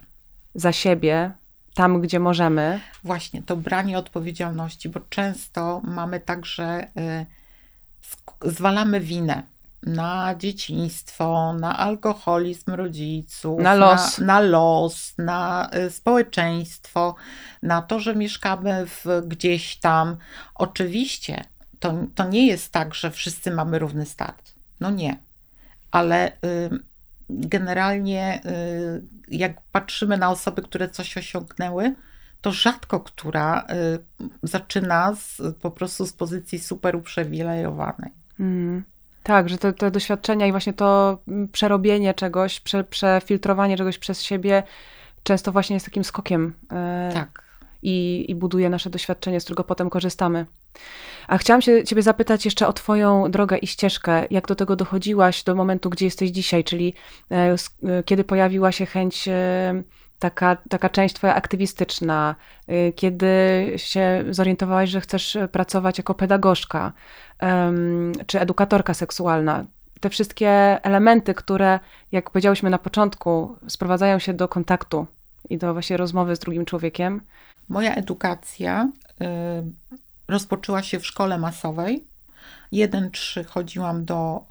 za 0.55 0.72
siebie 0.72 1.33
tam, 1.75 2.01
gdzie 2.01 2.21
możemy. 2.21 2.81
Właśnie, 3.05 3.43
to 3.43 3.57
branie 3.57 3.99
odpowiedzialności, 3.99 4.89
bo 4.89 5.01
często 5.11 5.81
mamy 5.85 6.21
tak, 6.21 6.47
że 6.47 6.87
zwalamy 8.45 9.01
winę 9.01 9.43
na 9.83 10.35
dzieciństwo, 10.39 11.55
na 11.61 11.79
alkoholizm 11.79 12.71
rodziców, 12.71 13.61
na 13.61 13.75
los, 13.75 14.19
na, 14.19 14.27
na, 14.27 14.41
los, 14.41 15.15
na 15.19 15.71
y, 15.87 15.91
społeczeństwo, 15.91 17.15
na 17.63 17.83
to, 17.83 18.01
że 18.01 18.15
mieszkamy 18.15 18.87
w, 18.87 19.05
gdzieś 19.27 19.77
tam. 19.77 20.17
Oczywiście 20.55 21.45
to, 21.81 21.95
to 22.15 22.29
nie 22.29 22.47
jest 22.47 22.73
tak, 22.73 22.95
że 22.95 23.11
wszyscy 23.11 23.51
mamy 23.51 23.79
równy 23.79 24.07
start. 24.07 24.53
No 24.81 24.91
nie. 24.91 25.17
Ale 25.91 26.33
y, 26.33 26.91
generalnie, 27.33 28.40
y, 28.47 29.03
jak 29.29 29.61
patrzymy 29.73 30.16
na 30.16 30.31
osoby, 30.31 30.62
które 30.62 30.88
coś 30.88 31.16
osiągnęły, 31.16 31.95
to 32.40 32.53
rzadko 32.53 33.01
która 33.01 33.66
y, 34.21 34.29
zaczyna 34.42 35.14
z, 35.14 35.40
po 35.61 35.71
prostu 35.71 36.07
z 36.07 36.12
pozycji 36.12 36.59
super 36.59 36.97
uprzywilejowanej. 36.97 38.11
Mm. 38.40 38.83
Tak, 39.23 39.49
że 39.49 39.59
te, 39.59 39.73
te, 39.73 39.90
doświadczenia 39.90 40.47
i 40.47 40.51
właśnie 40.51 40.73
to 40.73 41.18
mm, 41.29 41.49
przerobienie 41.49 42.14
czegoś, 42.14 42.61
prze, 42.61 42.85
przefiltrowanie 42.85 43.77
czegoś 43.77 43.99
przez 43.99 44.23
siebie 44.23 44.62
często 45.23 45.53
właśnie 45.53 45.75
jest 45.75 45.87
takim 45.87 46.05
skokiem. 46.05 46.55
E, 46.73 47.11
tak. 47.14 47.42
I, 47.83 48.25
I 48.29 48.35
buduje 48.35 48.71
nasze 48.71 48.90
doświadczenie, 48.90 49.40
z 49.40 49.45
którego 49.45 49.64
potem 49.64 49.90
korzystamy. 49.90 50.47
A 51.29 51.38
chciałam 51.38 51.62
się 51.62 51.85
Ciebie 51.85 52.03
zapytać 52.03 52.45
jeszcze 52.45 52.66
o 52.66 52.73
Twoją 52.73 53.31
drogę 53.31 53.59
i 53.59 53.66
ścieżkę. 53.66 54.27
Jak 54.31 54.47
do 54.47 54.55
tego 54.55 54.77
dochodziłaś 54.77 55.45
do 55.45 55.55
momentu, 55.55 55.90
gdzie 55.90 56.05
jesteś 56.05 56.31
dzisiaj, 56.31 56.64
czyli 56.64 56.95
e, 57.31 57.55
e, 57.85 58.03
kiedy 58.03 58.25
pojawiła 58.25 58.73
się 58.73 58.87
chęć 58.87 59.29
taka, 60.18 60.57
taka 60.68 60.88
część 60.88 61.14
twoja 61.14 61.35
aktywistyczna, 61.35 62.35
kiedy 62.97 63.35
się 63.77 64.25
zorientowałaś, 64.31 64.90
że 64.90 65.01
chcesz 65.01 65.38
pracować 65.53 65.99
jako 65.99 66.14
pedagogzka 66.14 66.92
czy 68.27 68.40
edukatorka 68.40 68.95
seksualna, 68.95 69.64
te 70.03 70.11
wszystkie 70.11 70.49
elementy, 70.85 71.35
które, 71.35 71.81
jak 72.12 72.31
powiedziałyśmy 72.31 72.71
na 72.71 72.79
początku, 72.79 73.57
sprowadzają 73.68 74.18
się 74.18 74.35
do 74.35 74.49
kontaktu 74.49 75.07
i 75.51 75.59
do 75.59 75.73
właśnie 75.73 75.97
rozmowy 75.97 76.37
z 76.37 76.38
drugim 76.38 76.64
człowiekiem. 76.64 77.21
Moja 77.68 77.94
edukacja 77.94 78.88
y, 79.11 79.25
rozpoczęła 80.29 80.83
się 80.83 81.01
w 81.01 81.07
szkole 81.07 81.38
masowej. 81.38 82.05
1-3 82.72 83.44
chodziłam 83.44 84.05
do 84.05 84.44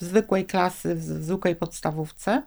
y, 0.00 0.04
zwykłej 0.04 0.46
klasy 0.46 0.94
w 0.94 1.02
zwykłej 1.02 1.56
podstawówce. 1.56 2.42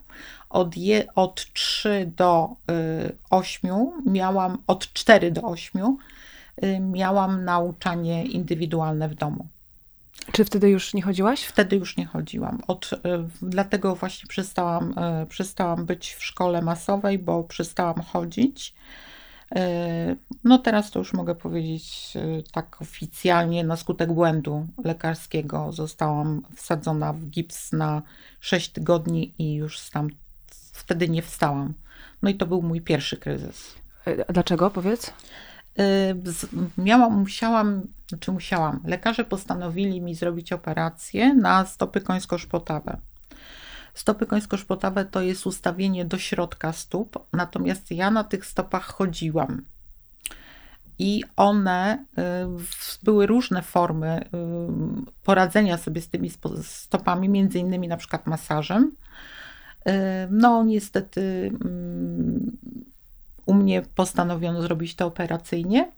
Od, 0.49 0.77
je, 0.77 1.13
od 1.15 1.53
3 1.53 2.11
do 2.17 2.49
y, 2.71 3.15
8 3.29 3.71
miałam, 4.05 4.57
od 4.67 4.93
4 4.93 5.31
do 5.31 5.41
8 5.41 5.97
y, 6.63 6.79
miałam 6.79 7.45
nauczanie 7.45 8.25
indywidualne 8.25 9.09
w 9.09 9.15
domu. 9.15 9.45
Czy 10.31 10.45
wtedy 10.45 10.69
już 10.69 10.93
nie 10.93 11.01
chodziłaś? 11.01 11.43
Wtedy 11.43 11.75
już 11.75 11.97
nie 11.97 12.05
chodziłam. 12.05 12.61
Od, 12.67 12.93
y, 12.93 12.97
dlatego 13.41 13.95
właśnie 13.95 14.27
przestałam, 14.27 14.93
y, 15.23 15.25
przestałam 15.25 15.85
być 15.85 16.13
w 16.13 16.23
szkole 16.23 16.61
masowej, 16.61 17.19
bo 17.19 17.43
przestałam 17.43 18.01
chodzić. 18.01 18.73
E, 19.55 20.15
no 20.43 20.57
teraz 20.57 20.91
to 20.91 20.99
już 20.99 21.13
mogę 21.13 21.35
powiedzieć 21.35 22.13
e, 22.15 22.43
tak 22.51 22.81
oficjalnie, 22.81 23.63
na 23.63 23.77
skutek 23.77 24.13
błędu 24.13 24.67
lekarskiego 24.83 25.71
zostałam 25.71 26.41
wsadzona 26.55 27.13
w 27.13 27.25
gips 27.25 27.71
na 27.71 28.01
6 28.39 28.69
tygodni 28.69 29.33
i 29.37 29.53
już 29.53 29.89
tam 29.89 30.09
wtedy 30.73 31.09
nie 31.09 31.21
wstałam. 31.21 31.73
No 32.21 32.29
i 32.29 32.35
to 32.35 32.45
był 32.45 32.61
mój 32.61 32.81
pierwszy 32.81 33.17
kryzys. 33.17 33.75
E, 34.05 34.33
dlaczego, 34.33 34.69
powiedz? 34.69 35.13
Miałam, 36.77 37.19
musiałam, 37.19 37.81
znaczy 38.07 38.31
musiałam, 38.31 38.79
lekarze 38.85 39.23
postanowili 39.23 40.01
mi 40.01 40.15
zrobić 40.15 40.53
operację 40.53 41.33
na 41.33 41.65
stopy 41.65 42.01
końsko-szpotawe. 42.01 42.97
Stopy 43.99 44.25
końsko-szpotawe 44.25 45.05
to 45.05 45.21
jest 45.21 45.47
ustawienie 45.47 46.05
do 46.05 46.17
środka 46.17 46.73
stóp, 46.73 47.19
natomiast 47.33 47.91
ja 47.91 48.11
na 48.11 48.23
tych 48.23 48.45
stopach 48.45 48.85
chodziłam. 48.85 49.61
I 50.99 51.23
one 51.35 52.05
y, 52.17 52.21
były 53.03 53.27
różne 53.27 53.61
formy 53.61 54.21
y, 54.21 54.27
poradzenia 55.23 55.77
sobie 55.77 56.01
z 56.01 56.09
tymi 56.09 56.31
stopami, 56.63 57.29
między 57.29 57.59
innymi 57.59 57.87
na 57.87 57.97
przykład 57.97 58.27
masażem. 58.27 58.91
Y, 59.87 59.91
no, 60.29 60.63
niestety 60.63 61.51
mm, 61.65 62.57
u 63.45 63.53
mnie 63.53 63.81
postanowiono 63.95 64.61
zrobić 64.61 64.95
to 64.95 65.05
operacyjnie 65.05 65.91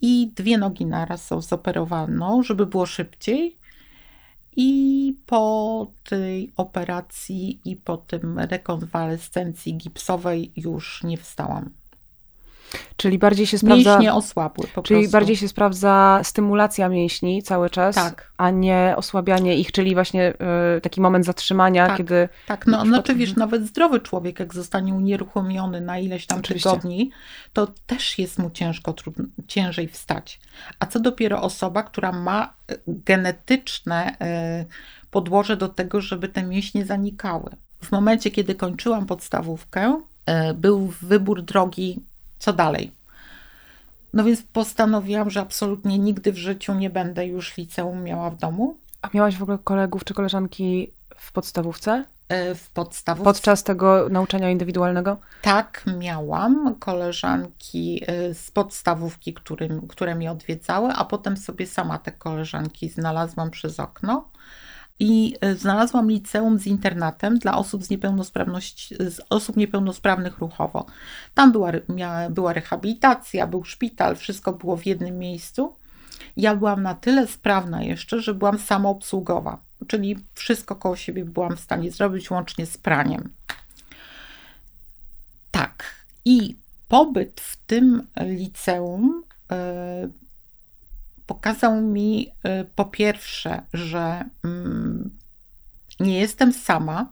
i 0.00 0.32
dwie 0.36 0.58
nogi 0.58 0.86
naraz 0.86 1.28
zoperowano, 1.38 2.42
żeby 2.42 2.66
było 2.66 2.86
szybciej. 2.86 3.56
I 4.56 5.16
po 5.26 5.86
tej 6.04 6.52
operacji 6.56 7.60
i 7.64 7.76
po 7.76 7.96
tym 7.96 8.38
rekonwalescencji 8.38 9.76
gipsowej 9.76 10.52
już 10.56 11.02
nie 11.02 11.16
wstałam. 11.16 11.70
Czyli 12.96 13.18
bardziej 13.18 13.46
się 13.46 13.58
sprawdza. 13.58 13.90
Mięśnie 13.92 14.14
osłabły 14.14 14.66
po 14.74 14.82
Czyli 14.82 15.00
prostu. 15.00 15.12
bardziej 15.12 15.36
się 15.36 15.48
sprawdza 15.48 16.20
stymulacja 16.22 16.88
mięśni 16.88 17.42
cały 17.42 17.70
czas, 17.70 17.94
tak. 17.94 18.30
a 18.36 18.50
nie 18.50 18.94
osłabianie 18.96 19.56
ich, 19.56 19.72
czyli 19.72 19.94
właśnie 19.94 20.34
y, 20.76 20.80
taki 20.80 21.00
moment 21.00 21.24
zatrzymania, 21.24 21.86
tak, 21.86 21.96
kiedy. 21.96 22.28
Tak, 22.46 22.66
no 22.66 22.86
znaczy 22.86 23.14
wiesz, 23.14 23.36
nawet 23.36 23.66
zdrowy 23.66 24.00
człowiek, 24.00 24.40
jak 24.40 24.54
zostanie 24.54 24.94
unieruchomiony 24.94 25.80
na 25.80 25.98
ileś 25.98 26.26
tam 26.26 26.38
Oczywiście. 26.38 26.70
tygodni, 26.70 27.10
to 27.52 27.68
też 27.86 28.18
jest 28.18 28.38
mu 28.38 28.50
ciężko, 28.50 28.92
trudno, 28.92 29.24
ciężej 29.46 29.88
wstać. 29.88 30.40
A 30.78 30.86
co 30.86 31.00
dopiero 31.00 31.42
osoba, 31.42 31.82
która 31.82 32.12
ma 32.12 32.54
y, 32.70 32.78
genetyczne 32.86 34.16
y, 34.62 35.10
podłoże 35.10 35.56
do 35.56 35.68
tego, 35.68 36.00
żeby 36.00 36.28
te 36.28 36.42
mięśnie 36.42 36.86
zanikały. 36.86 37.50
W 37.82 37.92
momencie, 37.92 38.30
kiedy 38.30 38.54
kończyłam 38.54 39.06
podstawówkę, 39.06 40.00
y, 40.50 40.54
był 40.54 40.92
wybór 41.02 41.42
drogi 41.42 42.00
co 42.44 42.52
dalej. 42.52 42.92
No 44.12 44.24
więc 44.24 44.42
postanowiłam, 44.42 45.30
że 45.30 45.40
absolutnie 45.40 45.98
nigdy 45.98 46.32
w 46.32 46.36
życiu 46.36 46.74
nie 46.74 46.90
będę 46.90 47.26
już 47.26 47.56
liceum 47.56 48.02
miała 48.02 48.30
w 48.30 48.36
domu. 48.36 48.76
A 49.02 49.08
miałaś 49.14 49.36
w 49.36 49.42
ogóle 49.42 49.58
kolegów 49.64 50.04
czy 50.04 50.14
koleżanki 50.14 50.90
w 51.16 51.32
podstawówce? 51.32 52.04
E, 52.28 52.54
w 52.54 52.70
podstawówce. 52.70 53.24
Podczas 53.24 53.62
tego 53.62 54.08
nauczania 54.10 54.50
indywidualnego? 54.50 55.16
Tak, 55.42 55.84
miałam 55.98 56.74
koleżanki 56.74 58.02
e, 58.06 58.34
z 58.34 58.50
podstawówki, 58.50 59.34
którym, 59.34 59.88
które 59.88 60.14
mnie 60.14 60.30
odwiedzały, 60.30 60.92
a 60.92 61.04
potem 61.04 61.36
sobie 61.36 61.66
sama 61.66 61.98
te 61.98 62.12
koleżanki 62.12 62.88
znalazłam 62.88 63.50
przez 63.50 63.80
okno. 63.80 64.28
I 65.00 65.36
e, 65.40 65.54
znalazłam 65.54 66.10
liceum 66.10 66.58
z 66.58 66.66
internatem 66.66 67.38
dla 67.38 67.58
osób 67.58 67.84
z 67.84 67.90
niepełnosprawności, 67.90 68.94
z 68.94 69.20
osób 69.30 69.56
niepełnosprawnych 69.56 70.38
ruchowo. 70.38 70.86
Tam 71.34 71.52
była, 71.52 71.72
miała, 71.88 72.30
była 72.30 72.52
rehabilitacja, 72.52 73.46
był 73.46 73.64
szpital, 73.64 74.16
wszystko 74.16 74.52
było 74.52 74.76
w 74.76 74.86
jednym 74.86 75.18
miejscu. 75.18 75.74
Ja 76.36 76.56
byłam 76.56 76.82
na 76.82 76.94
tyle 76.94 77.26
sprawna 77.26 77.82
jeszcze, 77.82 78.20
że 78.20 78.34
byłam 78.34 78.58
samoobsługowa 78.58 79.58
czyli 79.86 80.16
wszystko 80.34 80.76
koło 80.76 80.96
siebie 80.96 81.24
byłam 81.24 81.56
w 81.56 81.60
stanie 81.60 81.90
zrobić, 81.90 82.30
łącznie 82.30 82.66
z 82.66 82.78
praniem. 82.78 83.30
Tak. 85.50 85.84
I 86.24 86.56
pobyt 86.88 87.40
w 87.40 87.56
tym 87.56 88.06
liceum 88.20 89.22
y, 89.52 89.54
pokazał 91.26 91.80
mi 91.80 92.28
y, 92.28 92.64
po 92.76 92.84
pierwsze, 92.84 93.62
że 93.72 94.24
y, 94.44 94.48
nie 96.00 96.20
jestem 96.20 96.52
sama, 96.52 97.06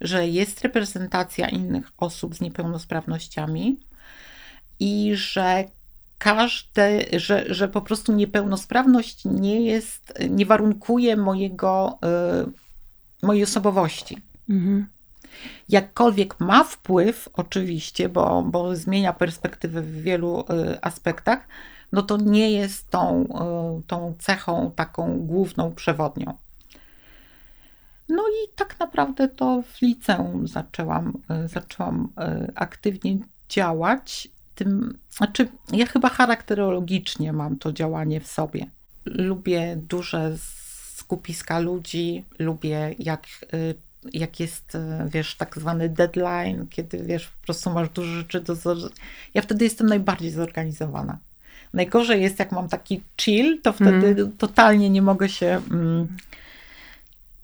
że 0.00 0.28
jest 0.28 0.60
reprezentacja 0.60 1.48
innych 1.48 1.92
osób 1.98 2.34
z 2.34 2.40
niepełnosprawnościami 2.40 3.76
i 4.80 5.12
że 5.14 5.64
każde, 6.18 7.04
że, 7.12 7.54
że 7.54 7.68
po 7.68 7.80
prostu 7.80 8.12
niepełnosprawność 8.12 9.24
nie 9.24 9.60
jest, 9.60 10.14
nie 10.30 10.46
warunkuje 10.46 11.16
mojego, 11.16 11.98
y, 13.22 13.26
mojej 13.26 13.44
osobowości. 13.44 14.22
Mhm. 14.48 14.86
Jakkolwiek 15.68 16.40
ma 16.40 16.64
wpływ, 16.64 17.28
oczywiście, 17.32 18.08
bo, 18.08 18.42
bo 18.42 18.76
zmienia 18.76 19.12
perspektywę 19.12 19.82
w 19.82 20.02
wielu 20.02 20.40
y, 20.40 20.80
aspektach, 20.80 21.48
no 21.92 22.02
to 22.02 22.16
nie 22.16 22.50
jest 22.50 22.90
tą, 22.90 23.24
y, 23.78 23.82
tą 23.86 24.14
cechą 24.18 24.72
taką 24.76 25.18
główną, 25.18 25.74
przewodnią. 25.74 26.34
No 28.08 28.22
i 28.22 28.48
tak 28.56 28.80
naprawdę 28.80 29.28
to 29.28 29.62
w 29.62 29.82
liceum 29.82 30.48
zaczęłam, 30.48 31.18
zaczęłam 31.46 32.08
aktywnie 32.54 33.18
działać 33.48 34.28
tym, 34.54 34.98
znaczy 35.10 35.48
ja 35.72 35.86
chyba 35.86 36.08
charakterologicznie 36.08 37.32
mam 37.32 37.58
to 37.58 37.72
działanie 37.72 38.20
w 38.20 38.26
sobie. 38.26 38.66
Lubię 39.04 39.76
duże 39.76 40.36
skupiska 40.94 41.58
ludzi, 41.58 42.24
lubię 42.38 42.94
jak, 42.98 43.26
jak 44.12 44.40
jest, 44.40 44.76
wiesz, 45.06 45.34
tak 45.34 45.58
zwany 45.58 45.88
deadline, 45.88 46.66
kiedy, 46.70 47.04
wiesz, 47.04 47.28
po 47.28 47.44
prostu 47.44 47.70
masz 47.70 47.88
dużo 47.88 48.12
rzeczy 48.12 48.40
do... 48.40 48.54
Ja 49.34 49.42
wtedy 49.42 49.64
jestem 49.64 49.86
najbardziej 49.86 50.30
zorganizowana. 50.30 51.18
Najgorzej 51.74 52.22
jest, 52.22 52.38
jak 52.38 52.52
mam 52.52 52.68
taki 52.68 53.00
chill, 53.20 53.60
to 53.62 53.72
wtedy 53.72 54.06
mm. 54.06 54.32
totalnie 54.38 54.90
nie 54.90 55.02
mogę 55.02 55.28
się 55.28 55.60
mm, 55.70 56.08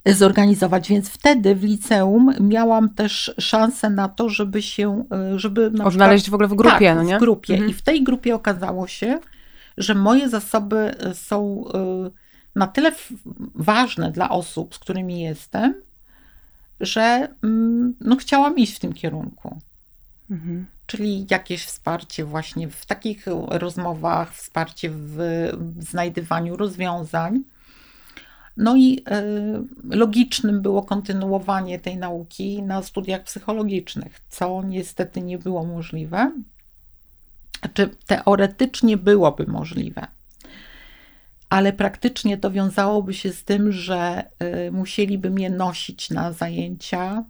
zorganizować, 0.06 0.88
więc 0.88 1.08
wtedy 1.08 1.54
w 1.54 1.64
liceum 1.64 2.34
miałam 2.40 2.88
też 2.88 3.34
szansę 3.38 3.90
na 3.90 4.08
to, 4.08 4.28
żeby 4.28 4.62
się, 4.62 5.04
e, 5.12 5.38
żeby 5.38 5.70
na 5.70 5.84
Odnaleźć 5.84 6.30
w 6.30 6.34
ogóle 6.34 6.48
w 6.48 6.54
grupie, 6.54 6.86
tak, 6.86 6.96
no 6.96 7.02
nie? 7.02 7.16
w 7.16 7.20
grupie. 7.20 7.54
Mhm. 7.54 7.70
I 7.70 7.74
w 7.74 7.82
tej 7.82 8.02
grupie 8.02 8.34
okazało 8.34 8.86
się, 8.86 9.18
że 9.78 9.94
moje 9.94 10.28
zasoby 10.28 10.76
e, 10.76 11.14
są 11.14 11.64
e, 11.74 12.10
na 12.56 12.66
tyle 12.66 12.92
ważne 13.54 14.12
dla 14.12 14.30
osób, 14.30 14.74
z 14.74 14.78
którymi 14.78 15.20
jestem, 15.20 15.74
że 16.80 17.28
mm, 17.42 17.94
no, 18.00 18.16
chciałam 18.16 18.56
iść 18.56 18.76
w 18.76 18.78
tym 18.78 18.92
kierunku. 18.92 19.58
Mhm. 20.30 20.66
Czyli 20.86 21.26
jakieś 21.30 21.64
wsparcie 21.64 22.24
właśnie 22.24 22.68
w 22.68 22.86
takich 22.86 23.26
rozmowach, 23.48 24.34
wsparcie 24.34 24.90
w 24.90 25.18
znajdywaniu 25.78 26.56
rozwiązań. 26.56 27.42
No 28.56 28.76
i 28.76 28.98
y, 28.98 29.96
logicznym 29.96 30.62
było 30.62 30.82
kontynuowanie 30.82 31.78
tej 31.78 31.96
nauki 31.96 32.62
na 32.62 32.82
studiach 32.82 33.22
psychologicznych, 33.22 34.20
co 34.28 34.62
niestety 34.62 35.20
nie 35.20 35.38
było 35.38 35.64
możliwe. 35.64 36.32
Czy 37.74 37.90
teoretycznie 38.06 38.96
byłoby 38.96 39.46
możliwe, 39.46 40.06
ale 41.48 41.72
praktycznie 41.72 42.38
to 42.38 42.50
wiązałoby 42.50 43.14
się 43.14 43.32
z 43.32 43.44
tym, 43.44 43.72
że 43.72 44.24
y, 44.66 44.72
musieliby 44.72 45.30
mnie 45.30 45.50
nosić 45.50 46.10
na 46.10 46.32
zajęcia, 46.32 47.24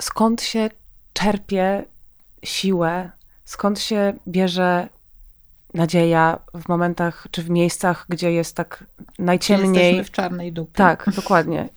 skąd 0.00 0.42
się 0.42 0.70
czerpie 1.12 1.84
siłę, 2.42 3.10
skąd 3.44 3.80
się 3.80 4.12
bierze 4.28 4.88
nadzieja 5.74 6.38
w 6.54 6.68
momentach 6.68 7.26
czy 7.30 7.42
w 7.42 7.50
miejscach, 7.50 8.06
gdzie 8.08 8.32
jest 8.32 8.56
tak 8.56 8.84
najciemniej. 9.18 9.86
Jesteśmy 9.86 10.04
w 10.04 10.10
czarnej 10.10 10.52
dupie. 10.52 10.72
Tak, 10.74 11.10
dokładnie. 11.16 11.68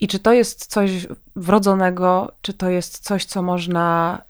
I 0.00 0.08
czy 0.08 0.18
to 0.18 0.32
jest 0.32 0.66
coś 0.66 1.06
wrodzonego, 1.36 2.32
czy 2.42 2.54
to 2.54 2.70
jest 2.70 2.98
coś, 2.98 3.24
co 3.24 3.42
można 3.42 4.20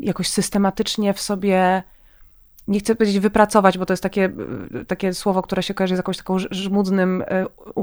jakoś 0.00 0.28
systematycznie 0.28 1.14
w 1.14 1.20
sobie 1.20 1.82
nie 2.68 2.80
chcę 2.80 2.94
powiedzieć 2.94 3.20
wypracować, 3.20 3.78
bo 3.78 3.86
to 3.86 3.92
jest 3.92 4.02
takie, 4.02 4.30
takie 4.86 5.14
słowo, 5.14 5.42
które 5.42 5.62
się 5.62 5.74
kojarzy 5.74 5.94
z 5.94 5.98
jakąś 5.98 6.16
taką 6.16 6.38
żmudnym, 6.38 7.24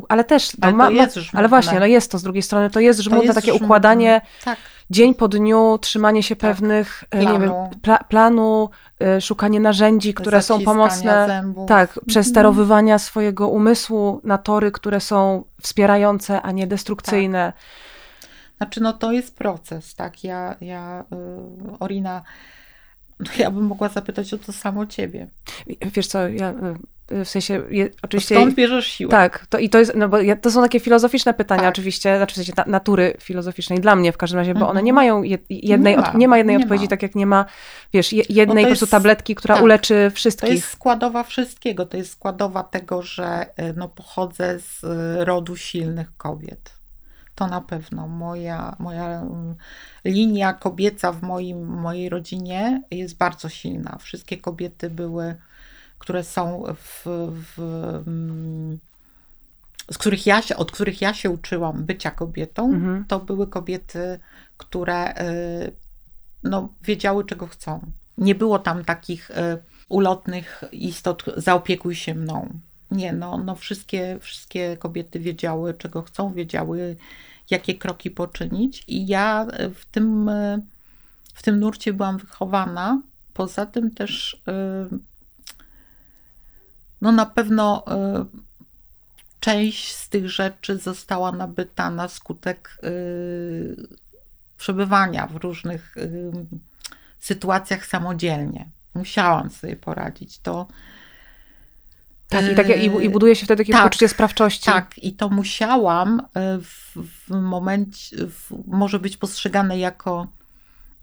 ale 0.10 0.24
też, 0.24 0.52
ale, 0.62 0.74
ma, 0.74 0.90
jest 0.90 1.20
ale 1.34 1.48
właśnie, 1.48 1.80
no 1.80 1.86
jest 1.86 2.12
to 2.12 2.18
z 2.18 2.24
drugiej 2.24 2.44
strony, 2.44 2.70
to 2.70 2.80
jest 2.80 3.00
żmudne, 3.00 3.20
to 3.20 3.26
jest 3.26 3.36
takie 3.36 3.48
żmudne. 3.48 3.66
układanie, 3.66 4.22
tak. 4.44 4.58
dzień 4.90 5.16
po 5.16 5.28
dniu 5.28 5.78
trzymanie 5.82 6.24
się 6.24 6.36
tak. 6.36 6.50
pewnych 6.50 7.04
planu. 7.10 7.34
nie 7.34 7.40
wiem, 7.40 7.52
pla 7.82 7.98
planu, 7.98 8.70
y, 9.18 9.22
szukanie 9.22 9.60
narzędzi, 9.60 10.14
które 10.14 10.42
są 10.42 10.62
pomocne, 10.62 11.28
zębów. 11.28 11.70
tak, 11.70 11.90
mhm. 11.90 12.06
przesterowywania 12.08 13.00
swojego 13.00 13.48
umysłu 13.48 14.22
na 14.24 14.38
tory, 14.38 14.72
które 14.72 15.00
są 15.00 15.44
wspierające, 15.62 16.42
a 16.42 16.52
nie 16.52 16.68
destrukcyjne. 16.68 17.54
Tak. 17.56 17.87
Znaczy, 18.58 18.82
no 18.82 18.94
to 18.94 19.12
jest 19.12 19.36
proces, 19.36 19.96
tak? 19.96 20.24
Ja, 20.24 20.56
ja 20.62 21.06
y, 21.72 21.78
Orina, 21.80 22.24
no 23.20 23.32
ja 23.40 23.52
bym 23.52 23.64
mogła 23.64 23.90
zapytać 23.90 24.34
o 24.34 24.38
to 24.38 24.54
samo 24.54 24.86
ciebie. 24.86 25.28
Wiesz 25.82 26.08
co, 26.08 26.28
ja 26.28 26.52
y, 27.12 27.26
w 27.26 27.30
sensie, 27.30 27.64
je, 27.70 27.90
oczywiście... 28.02 28.36
skąd 28.36 28.56
bierzesz 28.56 28.88
siłę? 28.88 29.12
Tak, 29.12 29.48
to, 29.50 29.58
i 29.60 29.70
to 29.70 29.80
jest, 29.80 29.96
no 29.96 30.10
bo 30.10 30.22
ja, 30.22 30.36
to 30.36 30.52
są 30.52 30.62
takie 30.62 30.80
filozoficzne 30.80 31.34
pytania 31.34 31.62
tak. 31.62 31.70
oczywiście, 31.70 32.18
znaczy 32.18 32.34
w 32.34 32.36
sensie 32.36 32.54
na, 32.58 32.64
natury 32.68 33.14
filozoficznej 33.20 33.80
dla 33.80 33.96
mnie 33.96 34.12
w 34.12 34.18
każdym 34.18 34.40
razie, 34.40 34.54
bo 34.54 34.60
one 34.60 34.70
mhm. 34.70 34.86
nie 34.86 34.94
mają 34.94 35.24
jednej, 35.50 35.96
nie 35.96 36.02
ma, 36.02 36.10
od, 36.10 36.16
nie 36.16 36.28
ma 36.28 36.38
jednej 36.38 36.58
nie 36.58 36.64
odpowiedzi, 36.64 36.84
ma. 36.84 36.90
tak 36.90 37.04
jak 37.04 37.16
nie 37.16 37.26
ma, 37.26 37.46
wiesz, 37.94 38.14
jednej 38.14 38.64
po 38.64 38.70
prostu 38.70 38.88
tabletki, 38.88 39.36
która 39.36 39.56
tak, 39.56 39.64
uleczy 39.64 40.12
wszystkich. 40.14 40.50
To 40.50 40.56
jest 40.56 40.68
składowa 40.68 41.24
wszystkiego, 41.24 41.86
to 41.86 41.98
jest 41.98 42.12
składowa 42.12 42.64
tego, 42.64 43.02
że 43.02 43.46
y, 43.60 43.74
no, 43.78 43.88
pochodzę 43.88 44.60
z 44.60 44.82
rodu 45.28 45.56
silnych 45.56 46.18
kobiet 46.18 46.77
to 47.38 47.48
na 47.48 47.62
pewno 47.62 48.08
moja, 48.08 48.76
moja 48.80 49.22
mm, 49.22 49.56
linia 50.06 50.54
kobieca 50.54 51.12
w 51.12 51.22
moim, 51.22 51.66
mojej 51.66 52.10
rodzinie 52.10 52.82
jest 52.92 53.18
bardzo 53.18 53.50
silna. 53.50 53.98
Wszystkie 54.00 54.38
kobiety 54.38 54.90
były, 54.90 55.36
które 56.00 56.24
są 56.24 56.64
w, 56.76 57.04
w 57.30 57.60
mm, 58.08 58.80
z 59.92 59.98
których 59.98 60.26
ja 60.26 60.42
się, 60.42 60.56
od 60.56 60.72
których 60.72 61.02
ja 61.02 61.14
się 61.14 61.30
uczyłam 61.30 61.86
bycia 61.86 62.12
kobietą, 62.12 62.70
mhm. 62.70 63.06
to 63.06 63.20
były 63.20 63.48
kobiety, 63.48 64.20
które 64.58 65.22
y, 65.22 65.72
no, 66.44 66.70
wiedziały, 66.84 67.26
czego 67.26 67.48
chcą. 67.48 67.80
Nie 68.18 68.36
było 68.36 68.60
tam 68.60 68.86
takich 68.86 69.32
y, 69.32 69.34
ulotnych 69.90 70.64
istot, 70.72 71.24
zaopiekuj 71.38 71.96
się 71.96 72.16
mną. 72.16 72.50
Nie, 72.92 73.14
no, 73.14 73.38
no 73.38 73.56
wszystkie, 73.56 74.18
wszystkie 74.22 74.78
kobiety 74.78 75.20
wiedziały, 75.20 75.74
czego 75.74 76.02
chcą, 76.02 76.34
wiedziały, 76.34 76.96
jakie 77.50 77.76
kroki 77.76 78.12
poczynić. 78.12 78.84
I 78.88 79.08
ja 79.08 79.48
w 79.74 79.86
tym, 79.86 80.32
w 81.34 81.44
tym 81.44 81.60
nurcie 81.60 81.94
byłam 81.94 82.18
wychowana. 82.18 83.02
Poza 83.34 83.66
tym 83.66 83.92
też, 83.92 84.34
y, 84.34 84.98
no 87.02 87.12
na 87.12 87.26
pewno 87.26 87.86
część 89.40 89.96
z 89.96 90.10
tych 90.10 90.30
rzeczy 90.30 90.78
została 90.78 91.32
nabyta 91.32 91.90
na 91.90 92.08
skutek 92.08 92.82
przebywania 94.58 95.28
w 95.28 95.36
różnych 95.36 95.96
sytuacjach 97.20 97.86
samodzielnie. 97.86 98.66
Musiałam 98.94 99.50
sobie 99.50 99.76
poradzić. 99.76 100.40
To 100.40 100.68
tak, 102.30 102.52
i, 102.52 102.56
tak, 102.56 102.70
i, 102.70 103.06
i 103.06 103.10
buduje 103.10 103.36
się 103.36 103.46
wtedy 103.46 103.64
takie 103.64 103.74
tak, 103.74 103.84
poczucie 103.84 104.08
sprawczości. 104.08 104.66
Tak, 104.66 104.98
i 104.98 105.14
to 105.14 105.30
musiałam 105.30 106.20
e, 106.34 106.58
w, 106.58 106.96
w 106.96 107.30
momencie, 107.30 108.18
w, 108.18 108.52
może 108.68 109.00
być 109.00 109.18
postrzegane 109.18 109.80
jako 109.80 110.28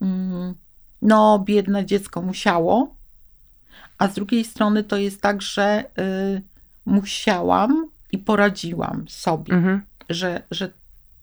mm, 0.01 0.53
no, 1.01 1.39
biedne 1.39 1.85
dziecko 1.85 2.21
musiało, 2.21 2.95
a 3.97 4.07
z 4.07 4.13
drugiej 4.13 4.43
strony 4.43 4.83
to 4.83 4.97
jest 4.97 5.21
tak, 5.21 5.41
że 5.41 5.83
y, 5.99 6.41
musiałam 6.85 7.89
i 8.11 8.17
poradziłam 8.17 9.05
sobie, 9.07 9.53
mhm. 9.53 9.81
że, 10.09 10.41
że 10.51 10.69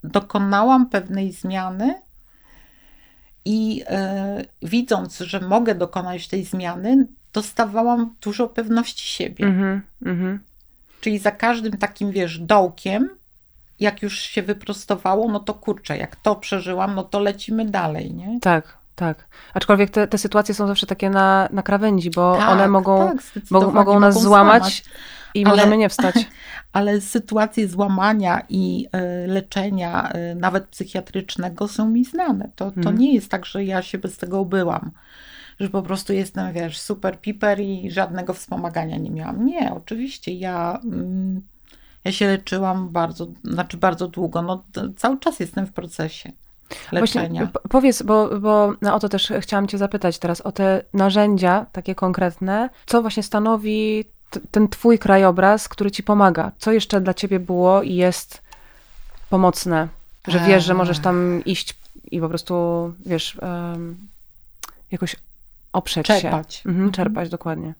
dokonałam 0.05 0.89
pewnej 0.91 1.33
zmiany 1.33 1.95
i 3.45 3.83
y, 3.83 4.69
widząc, 4.69 5.19
że 5.19 5.41
mogę 5.41 5.75
dokonać 5.75 6.29
tej 6.29 6.45
zmiany, 6.45 7.07
dostawałam 7.33 8.15
dużo 8.21 8.49
pewności 8.49 9.07
siebie. 9.07 9.47
Mm 9.47 9.83
-hmm, 10.03 10.39
Czyli 11.01 11.19
za 11.19 11.31
każdym 11.31 11.79
takim, 11.79 12.11
wiesz, 12.11 12.39
dołkiem, 12.39 13.09
jak 13.81 14.03
już 14.03 14.19
się 14.19 14.43
wyprostowało, 14.43 15.29
no 15.29 15.41
to 15.41 15.55
kurczę, 15.55 15.97
jak 15.97 16.17
to 16.17 16.37
przeżyłam, 16.37 16.95
no 16.95 17.03
to 17.03 17.21
lecimy 17.21 17.65
dalej, 17.65 18.15
nie? 18.15 18.41
Tak, 18.41 18.77
tak. 18.97 19.27
Aczkolwiek 19.55 19.91
te, 19.91 20.09
te 20.09 20.19
sytuacje 20.19 20.55
są 20.55 20.67
zawsze 20.67 20.87
takie 20.87 21.11
na, 21.11 21.49
na 21.53 21.63
krawędzi, 21.63 22.11
bo 22.11 22.37
tak, 22.39 22.49
one 22.49 22.69
mogą, 22.69 23.09
tak, 23.09 23.43
mogą, 23.51 23.73
mogą 23.73 24.01
nas 24.01 24.15
mogą 24.15 24.29
złamać, 24.29 24.63
złamać, 24.63 24.85
i 25.35 25.45
ale, 25.45 25.57
możemy 25.57 25.77
nie 25.77 25.89
wstać. 25.89 26.15
Ale 26.73 27.01
sytuacje 27.01 27.69
złamania 27.69 28.43
i 28.49 28.87
y, 29.25 29.27
leczenia, 29.27 30.13
y, 30.33 30.35
nawet 30.35 30.67
psychiatrycznego, 30.67 31.69
są 31.69 31.89
mi 31.89 32.05
znane. 32.05 32.51
To, 32.57 32.71
to 32.71 32.77
mhm. 32.77 32.99
nie 32.99 33.15
jest 33.15 33.29
tak, 33.29 33.47
że 33.47 33.65
ja 33.65 33.83
się 33.83 33.99
bez 33.99 34.19
tego 34.19 34.39
obyłam 34.41 34.91
że 35.61 35.71
po 35.71 35.83
prostu 35.83 36.13
jestem, 36.13 36.53
wiesz, 36.53 36.81
super 36.81 37.21
piper 37.21 37.61
i 37.61 37.91
żadnego 37.91 38.35
wspomagania 38.35 38.97
nie 38.97 39.11
miałam. 39.11 39.47
Nie, 39.47 39.73
oczywiście, 39.75 40.33
ja, 40.33 40.81
mm, 40.85 41.41
ja 42.05 42.13
się 42.13 42.27
leczyłam 42.27 42.89
bardzo, 42.89 43.27
znaczy 43.45 43.77
bardzo 43.77 44.09
długo, 44.09 44.43
no 44.43 44.65
cały 44.97 45.19
czas 45.19 45.41
jestem 45.41 45.67
w 45.67 45.73
procesie 45.73 46.33
leczenia. 46.93 47.41
Właśnie, 47.41 47.61
powiedz, 47.71 48.03
bo, 48.03 48.41
bo 48.41 48.75
no, 48.83 48.95
o 48.95 49.01
to 49.01 49.09
też 49.09 49.33
chciałam 49.41 49.69
cię 49.69 49.79
zapytać 49.79 50.19
teraz, 50.19 50.41
o 50.41 50.53
te 50.53 50.83
narzędzia 50.95 51.67
takie 51.73 51.95
konkretne, 51.95 52.71
co 52.87 53.03
właśnie 53.03 53.23
stanowi 53.23 54.05
ten 54.51 54.69
twój 54.69 54.99
krajobraz, 54.99 55.69
który 55.69 55.91
ci 55.91 56.03
pomaga? 56.03 56.53
Co 56.59 56.73
jeszcze 56.73 57.01
dla 57.01 57.15
ciebie 57.15 57.41
było 57.41 57.83
i 57.83 57.95
jest 57.95 58.43
pomocne? 59.31 59.89
Że 60.27 60.41
wiesz, 60.41 60.65
że 60.65 60.75
możesz 60.75 60.99
tam 60.99 61.43
iść 61.45 61.77
i 62.11 62.21
po 62.21 62.29
prostu, 62.29 62.55
wiesz, 63.07 63.39
um, 63.43 63.97
jakoś 64.91 65.17
Oprzeć 65.73 66.07
czerpać. 66.07 66.55
się. 66.55 66.69
Mhm, 66.69 66.93
czerpać, 66.93 67.25
mhm. 67.25 67.31
dokładnie. 67.31 67.75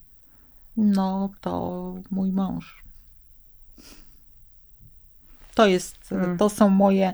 No 0.77 1.29
to 1.41 1.93
mój 2.11 2.31
mąż. 2.31 2.83
To 5.55 5.65
jest, 5.67 6.11
mhm. 6.11 6.37
to 6.37 6.49
są 6.49 6.69
moje, 6.69 7.13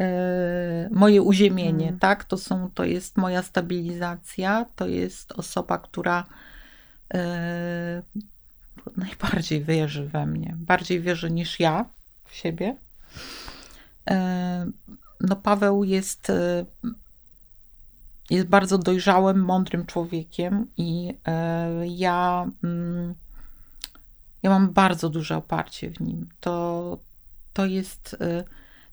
y, 0.00 0.02
moje 0.90 1.22
uziemienie, 1.22 1.84
mhm. 1.84 1.98
tak? 1.98 2.24
To, 2.24 2.38
są, 2.38 2.70
to 2.74 2.84
jest 2.84 3.16
moja 3.16 3.42
stabilizacja, 3.42 4.66
to 4.76 4.86
jest 4.86 5.32
osoba, 5.32 5.78
która 5.78 6.24
y, 7.14 7.18
najbardziej 8.96 9.64
wierzy 9.64 10.04
we 10.04 10.26
mnie, 10.26 10.54
bardziej 10.58 11.00
wierzy 11.00 11.30
niż 11.30 11.60
ja 11.60 11.84
w 12.28 12.34
siebie. 12.34 12.76
Y, 14.10 14.14
no 15.20 15.36
Paweł 15.36 15.84
jest 15.84 16.32
jest 18.30 18.46
bardzo 18.46 18.78
dojrzałym, 18.78 19.44
mądrym 19.44 19.86
człowiekiem 19.86 20.66
i 20.76 21.14
e, 21.26 21.86
ja, 21.86 22.46
mm, 22.64 23.14
ja 24.42 24.50
mam 24.50 24.72
bardzo 24.72 25.08
duże 25.08 25.36
oparcie 25.36 25.90
w 25.90 26.00
nim. 26.00 26.28
To, 26.40 26.98
to 27.52 27.66
jest 27.66 28.16
e, 28.20 28.44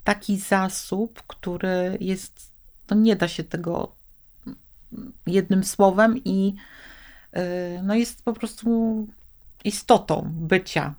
taki 0.03 0.39
zasób, 0.39 1.23
który 1.27 1.97
jest, 2.01 2.49
no 2.89 2.97
nie 2.97 3.15
da 3.15 3.27
się 3.27 3.43
tego 3.43 3.91
jednym 5.25 5.63
słowem 5.63 6.17
i 6.25 6.55
e, 7.31 7.81
no 7.83 7.95
jest 7.95 8.23
po 8.23 8.33
prostu 8.33 9.07
istotą 9.63 10.29
bycia. 10.33 10.93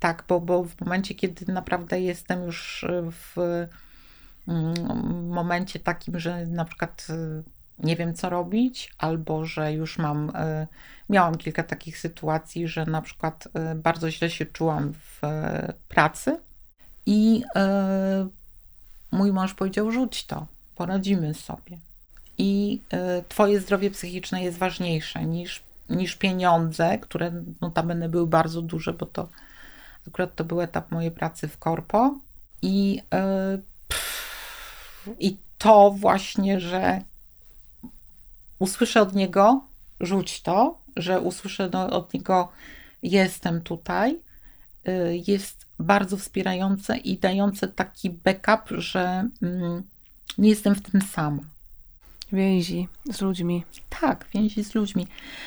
Tak, 0.00 0.24
bo, 0.28 0.40
bo 0.40 0.64
w 0.64 0.80
momencie, 0.80 1.14
kiedy 1.14 1.52
naprawdę 1.52 2.00
jestem 2.00 2.44
już 2.44 2.84
w 3.10 3.36
mm, 4.48 5.28
momencie 5.28 5.78
takim, 5.78 6.20
że 6.20 6.46
na 6.46 6.64
przykład 6.64 7.06
nie 7.82 7.96
wiem 7.96 8.14
co 8.14 8.30
robić, 8.30 8.94
albo 8.98 9.46
że 9.46 9.72
już 9.72 9.98
mam, 9.98 10.32
e, 10.34 10.66
miałam 11.08 11.36
kilka 11.36 11.62
takich 11.62 11.98
sytuacji, 11.98 12.68
że 12.68 12.86
na 12.86 13.02
przykład 13.02 13.48
e, 13.54 13.74
bardzo 13.74 14.10
źle 14.10 14.30
się 14.30 14.46
czułam 14.46 14.92
w 14.92 15.24
e, 15.24 15.72
pracy 15.88 16.38
i 17.06 17.42
mój 19.12 19.32
mąż 19.32 19.54
powiedział: 19.54 19.90
rzuć 19.90 20.26
to, 20.26 20.46
poradzimy 20.76 21.34
sobie. 21.34 21.78
I 22.38 22.80
twoje 23.28 23.60
zdrowie 23.60 23.90
psychiczne 23.90 24.42
jest 24.42 24.58
ważniejsze 24.58 25.24
niż, 25.24 25.62
niż 25.88 26.16
pieniądze, 26.16 26.98
które 26.98 27.32
notabene 27.60 28.08
były 28.08 28.26
bardzo 28.26 28.62
duże, 28.62 28.92
bo 28.92 29.06
to 29.06 29.28
akurat 30.08 30.34
to 30.34 30.44
był 30.44 30.60
etap 30.60 30.90
mojej 30.90 31.10
pracy 31.10 31.48
w 31.48 31.58
korpo. 31.58 32.14
I, 32.62 33.02
i 35.18 35.36
to 35.58 35.90
właśnie, 35.90 36.60
że 36.60 37.02
usłyszę 38.60 39.02
od 39.02 39.14
niego, 39.14 39.64
rzuć 40.00 40.42
to, 40.42 40.78
że 40.96 41.20
usłyszę 41.20 41.70
od 41.70 42.14
niego, 42.14 42.48
jestem 43.02 43.60
tutaj, 43.60 44.18
y, 44.88 45.22
jest 45.26 45.66
bardzo 45.78 46.16
wspierające 46.16 46.96
i 46.96 47.18
dające 47.18 47.68
taki 47.68 48.10
backup, 48.10 48.78
że 48.78 49.28
mm, 49.42 49.82
nie 50.38 50.48
jestem 50.48 50.74
w 50.74 50.82
tym 50.82 51.02
sama. 51.02 51.42
Więzi 52.32 52.88
z 53.12 53.20
ludźmi. 53.20 53.64
Tak, 54.00 54.26
więzi 54.34 54.64
z 54.64 54.74
ludźmi. 54.74 55.06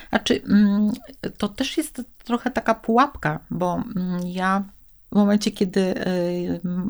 Znaczy, 0.09 0.41
mm, 0.43 0.91
to 1.37 1.49
też 1.49 1.77
jest 1.77 2.01
trochę 2.23 2.51
taka 2.51 2.75
pułapka, 2.75 3.39
bo 3.49 3.83
mm, 3.95 4.27
ja 4.27 4.63
w 5.11 5.15
momencie, 5.15 5.51
kiedy 5.51 5.93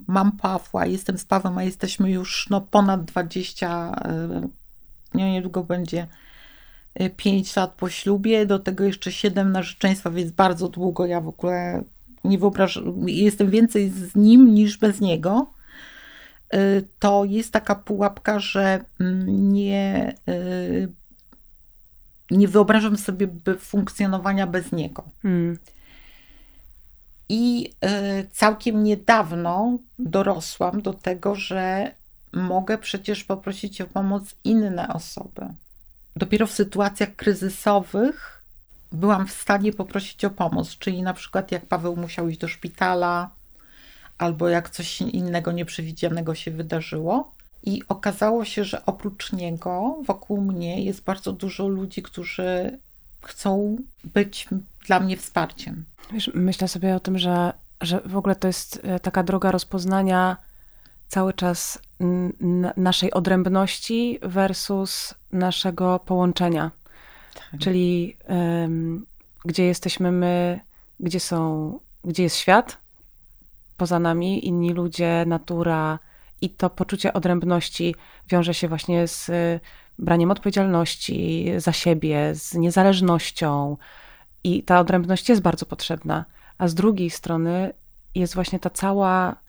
mam 0.08 0.32
Pawła, 0.32 0.86
jestem 0.86 1.18
z 1.18 1.26
Pawłem, 1.26 1.58
a 1.58 1.64
jesteśmy 1.64 2.12
już 2.12 2.48
no, 2.50 2.62
ponad 2.62 3.06
20, 3.06 3.92
nie, 4.08 4.50
niedługo 5.14 5.64
będzie 5.64 6.08
5 7.18 7.56
lat 7.56 7.74
po 7.74 7.90
ślubie, 7.90 8.46
do 8.46 8.60
tego 8.60 8.84
jeszcze 8.84 9.12
7 9.12 9.52
narzeczeństwa, 9.52 10.12
więc 10.12 10.32
bardzo 10.32 10.70
długo. 10.70 11.06
Ja 11.06 11.22
w 11.22 11.28
ogóle 11.28 11.84
nie 12.24 12.38
wyobrażam, 12.38 13.10
jestem 13.10 13.50
więcej 13.50 13.90
z 13.90 14.16
nim 14.16 14.54
niż 14.54 14.78
bez 14.78 15.02
niego. 15.02 15.48
Y, 16.54 16.88
to 17.00 17.26
jest 17.26 17.52
taka 17.52 17.76
pułapka, 17.76 18.40
że 18.40 18.80
mm, 19.00 19.54
nie, 19.54 20.16
y, 20.30 20.92
nie 22.32 22.48
wyobrażam 22.48 22.98
sobie 22.98 23.28
funkcjonowania 23.60 24.48
bez 24.48 24.72
niego. 24.72 25.04
Hmm. 25.22 25.58
I 27.30 27.74
y, 27.86 28.28
całkiem 28.32 28.84
niedawno 28.84 29.78
dorosłam 30.00 30.82
do 30.82 30.94
tego, 30.94 31.36
że 31.36 31.92
mogę 32.34 32.78
przecież 32.78 33.24
poprosić 33.24 33.82
o 33.82 33.88
pomoc 33.88 34.36
inne 34.44 34.88
osoby. 34.88 35.48
Dopiero 36.16 36.48
w 36.48 36.52
sytuacjach 36.52 37.16
kryzysowych 37.16 38.42
byłam 38.92 39.28
w 39.28 39.32
stanie 39.32 39.74
poprosić 39.74 40.26
o 40.26 40.30
pomoc, 40.30 40.78
czyli 40.78 41.02
na 41.02 41.14
przykład 41.14 41.52
jak 41.52 41.66
Paweł 41.66 41.96
musiał 41.96 42.30
iść 42.30 42.40
do 42.40 42.48
szpitala, 42.48 43.30
albo 44.18 44.50
jak 44.50 44.70
coś 44.70 45.02
innego 45.02 45.52
nieprzewidzianego 45.52 46.36
się 46.36 46.52
wydarzyło. 46.52 47.32
I 47.64 47.82
okazało 47.90 48.46
się, 48.46 48.64
że 48.64 48.86
oprócz 48.86 49.34
niego 49.34 49.98
wokół 50.06 50.42
mnie 50.42 50.84
jest 50.84 51.04
bardzo 51.04 51.32
dużo 51.32 51.68
ludzi, 51.68 52.02
którzy 52.04 52.80
chcą 53.22 53.78
być 54.04 54.48
dla 54.88 55.00
mnie 55.00 55.18
wsparciem. 55.18 55.86
Wiesz, 56.14 56.32
myślę 56.34 56.68
sobie 56.68 56.96
o 56.96 57.00
tym, 57.00 57.20
że, 57.20 57.54
że 57.82 58.02
w 58.06 58.18
ogóle 58.18 58.36
to 58.36 58.48
jest 58.48 58.80
e, 58.84 59.00
taka 59.00 59.24
droga 59.24 59.52
rozpoznania 59.52 60.38
cały 61.14 61.34
czas 61.34 61.80
naszej 62.78 63.14
odrębności 63.14 64.20
versus 64.22 65.14
naszego 65.32 66.00
połączenia. 66.00 66.72
Tak. 67.34 67.60
Czyli 67.60 68.18
um, 68.30 69.06
gdzie 69.46 69.64
jesteśmy 69.64 70.12
my, 70.12 70.60
gdzie 71.00 71.20
są, 71.20 71.80
gdzie 72.04 72.24
jest 72.24 72.36
świat, 72.36 72.78
poza 73.78 74.00
nami, 74.00 74.48
inni 74.48 74.74
ludzie, 74.74 75.24
natura 75.28 76.00
i 76.42 76.50
to 76.50 76.70
poczucie 76.70 77.14
odrębności 77.14 77.96
wiąże 78.30 78.54
się 78.54 78.68
właśnie 78.68 79.08
z 79.08 79.30
y, 79.30 79.60
braniem 80.00 80.32
odpowiedzialności 80.32 81.52
za 81.58 81.72
siebie, 81.72 82.36
z 82.36 82.54
niezależnością 82.54 83.78
i 84.44 84.64
ta 84.64 84.80
odrębność 84.80 85.30
jest 85.30 85.42
bardzo 85.42 85.66
potrzebna. 85.66 86.26
A 86.58 86.68
z 86.68 86.74
drugiej 86.74 87.10
strony 87.10 87.74
jest 88.16 88.36
właśnie 88.36 88.60
ta 88.60 88.70
cała 88.70 89.43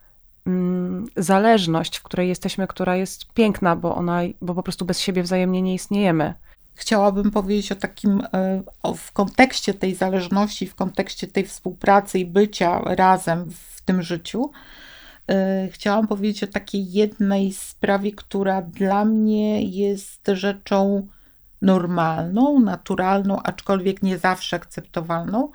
zależność, 1.16 1.99
w 1.99 2.03
której 2.03 2.28
jesteśmy, 2.28 2.66
która 2.66 2.97
jest 2.97 3.32
piękna, 3.32 3.76
bo 3.76 3.95
ona, 3.95 4.20
bo 4.40 4.55
po 4.55 4.62
prostu 4.62 4.84
bez 4.84 5.01
siebie 5.01 5.22
wzajemnie 5.22 5.62
nie 5.62 5.74
istniejemy 5.74 6.34
chciałabym 6.74 7.30
powiedzieć 7.30 7.72
o 7.72 7.76
takim, 7.76 8.22
e, 8.34 8.62
o, 8.82 8.95
w 8.95 9.12
kontekście 9.12 9.74
tej 9.74 9.95
zależności, 9.95 10.66
w 10.66 10.74
kontekście 10.74 11.26
tej 11.26 11.47
współpracy 11.47 12.18
i 12.18 12.26
bycia 12.26 12.80
razem 12.84 13.51
w 13.51 13.80
tym 13.82 14.03
życiu. 14.03 14.51
E, 15.30 15.68
chciałam 15.72 16.07
powiedzieć 16.07 16.45
o 16.45 16.47
takiej 16.47 16.92
jednej 16.92 17.53
sprawie, 17.53 18.12
która 18.12 18.62
dla 18.62 19.05
mnie 19.05 19.62
jest 19.62 20.20
rzeczą 20.32 21.09
normalną, 21.62 22.61
naturalną, 22.61 23.42
aczkolwiek 23.42 24.03
nie 24.03 24.18
zawsze 24.18 24.57
akceptowalną, 24.57 25.51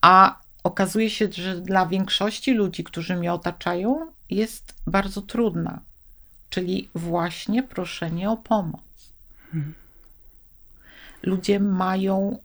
a 0.00 0.38
okazuje 0.66 1.10
się, 1.10 1.28
że 1.32 1.60
dla 1.60 1.86
większości 1.86 2.52
ludzi, 2.54 2.84
którzy 2.84 3.16
mnie 3.16 3.32
otaczają, 3.32 4.06
jest 4.30 4.74
bardzo 4.86 5.22
trudna, 5.22 5.80
czyli 6.50 6.88
właśnie 6.94 7.62
proszenie 7.62 8.30
o 8.30 8.36
pomoc. 8.36 8.82
Hmm 9.52 9.74
ludzie 11.26 11.60
mają 11.60 12.38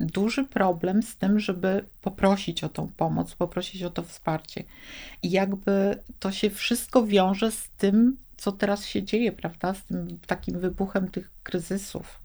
y, 0.00 0.06
duży 0.06 0.44
problem 0.44 1.02
z 1.02 1.16
tym, 1.16 1.40
żeby 1.40 1.84
poprosić 2.02 2.64
o 2.64 2.68
tą 2.68 2.88
pomoc, 2.96 3.34
poprosić 3.34 3.82
o 3.82 3.90
to 3.90 4.02
wsparcie. 4.02 4.64
I 5.22 5.30
jakby 5.30 5.98
to 6.18 6.32
się 6.32 6.50
wszystko 6.50 7.06
wiąże 7.06 7.52
z 7.52 7.68
tym, 7.78 8.16
co 8.36 8.52
teraz 8.52 8.86
się 8.86 9.02
dzieje, 9.02 9.32
prawda? 9.32 9.74
Z 9.74 9.84
tym 9.84 10.18
takim 10.26 10.60
wybuchem 10.60 11.10
tych 11.10 11.30
kryzysów. 11.42 12.18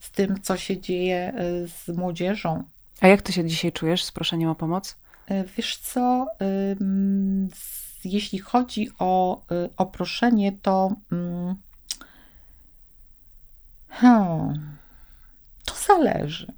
Z 0.00 0.10
tym, 0.10 0.42
co 0.42 0.56
się 0.56 0.80
dzieje 0.80 1.34
y, 1.64 1.68
z 1.68 1.96
młodzieżą. 1.96 2.64
A 3.00 3.06
jak 3.06 3.22
ty 3.22 3.32
się 3.32 3.44
dzisiaj 3.44 3.72
czujesz 3.72 4.04
z 4.04 4.12
proszeniem 4.12 4.50
o 4.50 4.54
pomoc? 4.54 4.96
Y, 5.30 5.44
wiesz 5.56 5.76
co, 5.76 6.26
jeśli 8.04 8.38
chodzi 8.38 8.90
o, 8.98 9.42
o 9.76 9.86
proszenie, 9.86 10.52
to 10.62 10.92
Hmm. 13.94 14.76
To 15.64 15.74
zależy. 15.86 16.52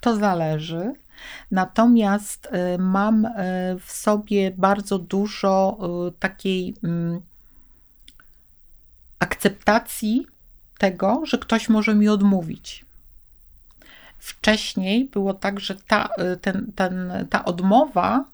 To 0.00 0.16
zależy. 0.16 0.92
Natomiast 1.50 2.46
y, 2.46 2.78
mam 2.78 3.24
y, 3.24 3.30
w 3.80 3.92
sobie 3.92 4.50
bardzo 4.50 4.98
dużo 4.98 5.78
y, 6.08 6.12
takiej 6.18 6.74
mm, 6.84 7.20
akceptacji 9.18 10.26
tego, 10.78 11.22
że 11.24 11.38
ktoś 11.38 11.68
może 11.68 11.94
mi 11.94 12.08
odmówić. 12.08 12.85
Wcześniej 14.26 15.04
było 15.04 15.34
tak, 15.34 15.60
że 15.60 15.74
ta, 15.74 16.08
ten, 16.40 16.72
ten, 16.74 17.26
ta 17.30 17.44
odmowa 17.44 18.24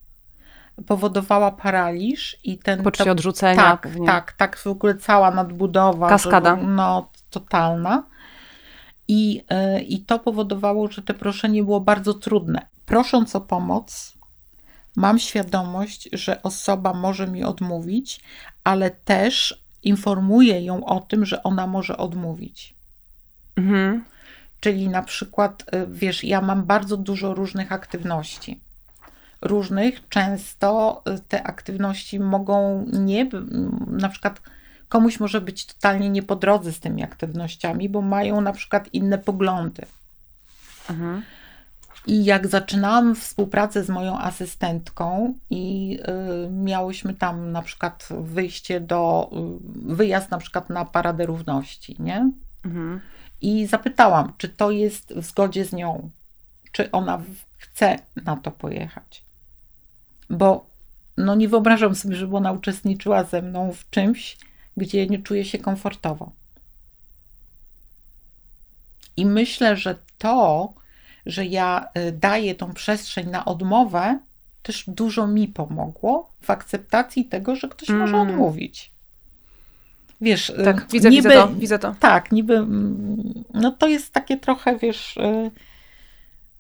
powodowała 0.86 1.51
paraliż 1.51 2.36
i 2.45 2.59
ten. 2.59 2.82
Poczucie 2.82 3.05
to, 3.05 3.11
odrzucenia. 3.11 3.62
Tak, 3.62 3.88
tak, 4.07 4.32
tak, 4.32 4.59
w 4.59 4.66
ogóle 4.66 4.95
cała 4.95 5.30
nadbudowa. 5.30 6.09
Kaskada. 6.09 6.57
Że, 6.57 6.62
no, 6.62 7.09
totalna. 7.30 8.03
I, 9.09 9.45
e, 9.49 9.80
I 9.82 10.01
to 10.01 10.18
powodowało, 10.18 10.88
że 10.88 11.03
te 11.03 11.14
proszenie 11.14 11.62
było 11.62 11.80
bardzo 11.80 12.14
trudne. 12.14 12.66
Prosząc 12.86 13.36
o 13.36 13.40
pomoc, 13.40 14.12
mam 14.97 15.18
świadomość, 15.18 16.09
że 16.12 16.43
osoba 16.43 16.93
może 16.93 17.26
mi 17.26 17.45
odmówić, 17.45 18.20
ale 18.64 18.90
też 18.90 19.62
informuję 19.82 20.64
ją 20.64 20.84
o 20.84 21.01
tym, 21.01 21.26
że 21.26 21.43
ona 21.43 21.66
może 21.66 21.97
odmówić. 21.97 22.74
Mhm. 23.57 24.05
Czyli 24.62 24.88
na 24.88 25.02
przykład, 25.02 25.64
e, 25.66 25.86
wiesz, 25.86 26.24
ja 26.24 26.40
mam 26.40 26.62
bardzo 26.62 26.96
dużo 26.96 27.34
różnych 27.34 27.72
aktywności. 27.72 28.60
Różnych, 29.40 30.08
często 30.08 31.02
e, 31.04 31.18
te 31.18 31.42
aktywności 31.42 32.20
mogą 32.20 32.84
nie, 32.92 33.28
na 33.86 34.08
przykład 34.08 34.40
komuś 34.88 35.20
może 35.20 35.40
być 35.40 35.66
totalnie 35.66 36.10
nie 36.10 36.22
po 36.22 36.36
drodze 36.36 36.72
z 36.72 36.80
tymi 36.80 37.02
aktywnościami, 37.02 37.88
bo 37.88 38.02
mają 38.02 38.40
na 38.40 38.52
przykład 38.52 38.88
inne 38.92 39.18
poglądy. 39.18 39.82
Mhm. 40.90 41.22
I 42.06 42.24
jak 42.24 42.46
zaczynałam 42.46 43.14
współpracę 43.14 43.84
z 43.84 43.88
moją 43.88 44.18
asystentką 44.18 45.34
i 45.50 45.98
y, 46.46 46.50
miałyśmy 46.50 47.14
tam 47.14 47.52
na 47.52 47.62
przykład 47.62 48.08
wyjście 48.20 48.80
do, 48.80 49.30
y, 49.90 49.94
wyjazd 49.94 50.30
na 50.30 50.38
przykład 50.38 50.70
na 50.70 50.84
Paradę 50.84 51.26
Równości, 51.26 51.96
nie? 51.98 52.30
Mhm. 52.64 53.00
I 53.43 53.66
zapytałam, 53.66 54.32
czy 54.38 54.49
to 54.49 54.70
jest 54.70 55.12
w 55.14 55.24
zgodzie 55.24 55.64
z 55.64 55.72
nią, 55.72 56.11
czy 56.72 56.90
ona 56.90 57.22
chce 57.59 57.99
na 58.24 58.36
to 58.36 58.51
pojechać. 58.51 59.22
Bo 60.30 60.66
no 61.16 61.34
nie 61.34 61.49
wyobrażam 61.49 61.95
sobie, 61.95 62.16
żeby 62.16 62.36
ona 62.36 62.53
uczestniczyła 62.53 63.24
ze 63.24 63.43
mną 63.43 63.72
w 63.72 63.90
czymś, 63.90 64.36
gdzie 64.76 65.07
nie 65.07 65.18
czuję 65.18 65.45
się 65.45 65.59
komfortowo. 65.59 66.32
I 69.16 69.26
myślę, 69.26 69.76
że 69.76 69.99
to, 70.18 70.72
że 71.26 71.47
ja 71.47 71.88
y, 71.99 72.12
daję 72.12 72.55
tą 72.55 72.72
przestrzeń 72.72 73.30
na 73.30 73.45
odmowę, 73.45 74.18
też 74.62 74.84
dużo 74.86 75.26
mi 75.26 75.49
pomogło 75.49 76.30
w 76.43 76.51
akceptacji 76.51 77.24
tego, 77.24 77.57
że 77.57 77.68
ktoś 77.68 77.90
mm. 77.90 78.01
może 78.01 78.20
odmówić. 78.20 78.91
Wiesz, 80.22 80.50
y, 80.50 80.64
tak, 80.64 80.86
widzę, 80.90 81.10
niby, 81.10 81.28
widzę 81.28 81.40
to, 81.40 81.48
widzę 81.48 81.78
to. 81.78 81.94
Tak, 82.00 82.32
niby, 82.32 82.54
mm, 82.54 83.44
no 83.54 83.70
to 83.70 83.88
jest 83.88 84.12
takie 84.12 84.36
trochę, 84.36 84.76
wiesz, 84.76 85.16
y, 85.16 85.50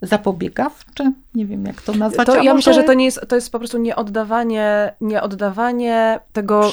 zapobiegawczy, 0.02 1.12
nie 1.34 1.46
wiem 1.46 1.66
jak 1.66 1.82
to 1.82 1.92
nazwać. 1.92 2.26
To, 2.26 2.36
ja 2.36 2.42
może... 2.42 2.54
myślę, 2.54 2.74
że 2.74 2.82
to 2.82 2.94
nie 2.94 3.04
jest, 3.04 3.20
to 3.28 3.34
jest 3.34 3.52
po 3.52 3.58
prostu 3.58 3.78
nieoddawanie, 3.78 4.92
nieoddawanie 5.00 6.20
tego 6.32 6.70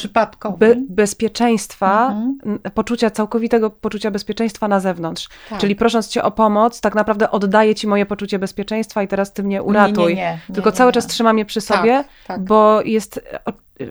be, 0.57 0.75
bezpieczeństwa, 0.89 2.07
mhm. 2.07 2.59
poczucia, 2.73 3.09
całkowitego 3.09 3.69
poczucia 3.69 4.11
bezpieczeństwa 4.11 4.67
na 4.67 4.79
zewnątrz. 4.79 5.29
Tak. 5.49 5.59
Czyli 5.59 5.75
prosząc 5.75 6.07
cię 6.07 6.23
o 6.23 6.31
pomoc, 6.31 6.81
tak 6.81 6.95
naprawdę 6.95 7.31
oddaję 7.31 7.75
ci 7.75 7.87
moje 7.87 8.05
poczucie 8.05 8.39
bezpieczeństwa 8.39 9.03
i 9.03 9.07
teraz 9.07 9.33
ty 9.33 9.43
mnie 9.43 9.63
uratuj. 9.63 10.15
Nie, 10.15 10.21
nie, 10.21 10.39
nie, 10.49 10.55
Tylko 10.55 10.71
cały 10.71 10.91
czas 10.91 11.07
trzyma 11.07 11.33
mnie 11.33 11.45
przy 11.45 11.61
sobie, 11.61 11.91
tak, 11.97 12.07
tak. 12.27 12.43
bo 12.43 12.81
jest 12.81 13.21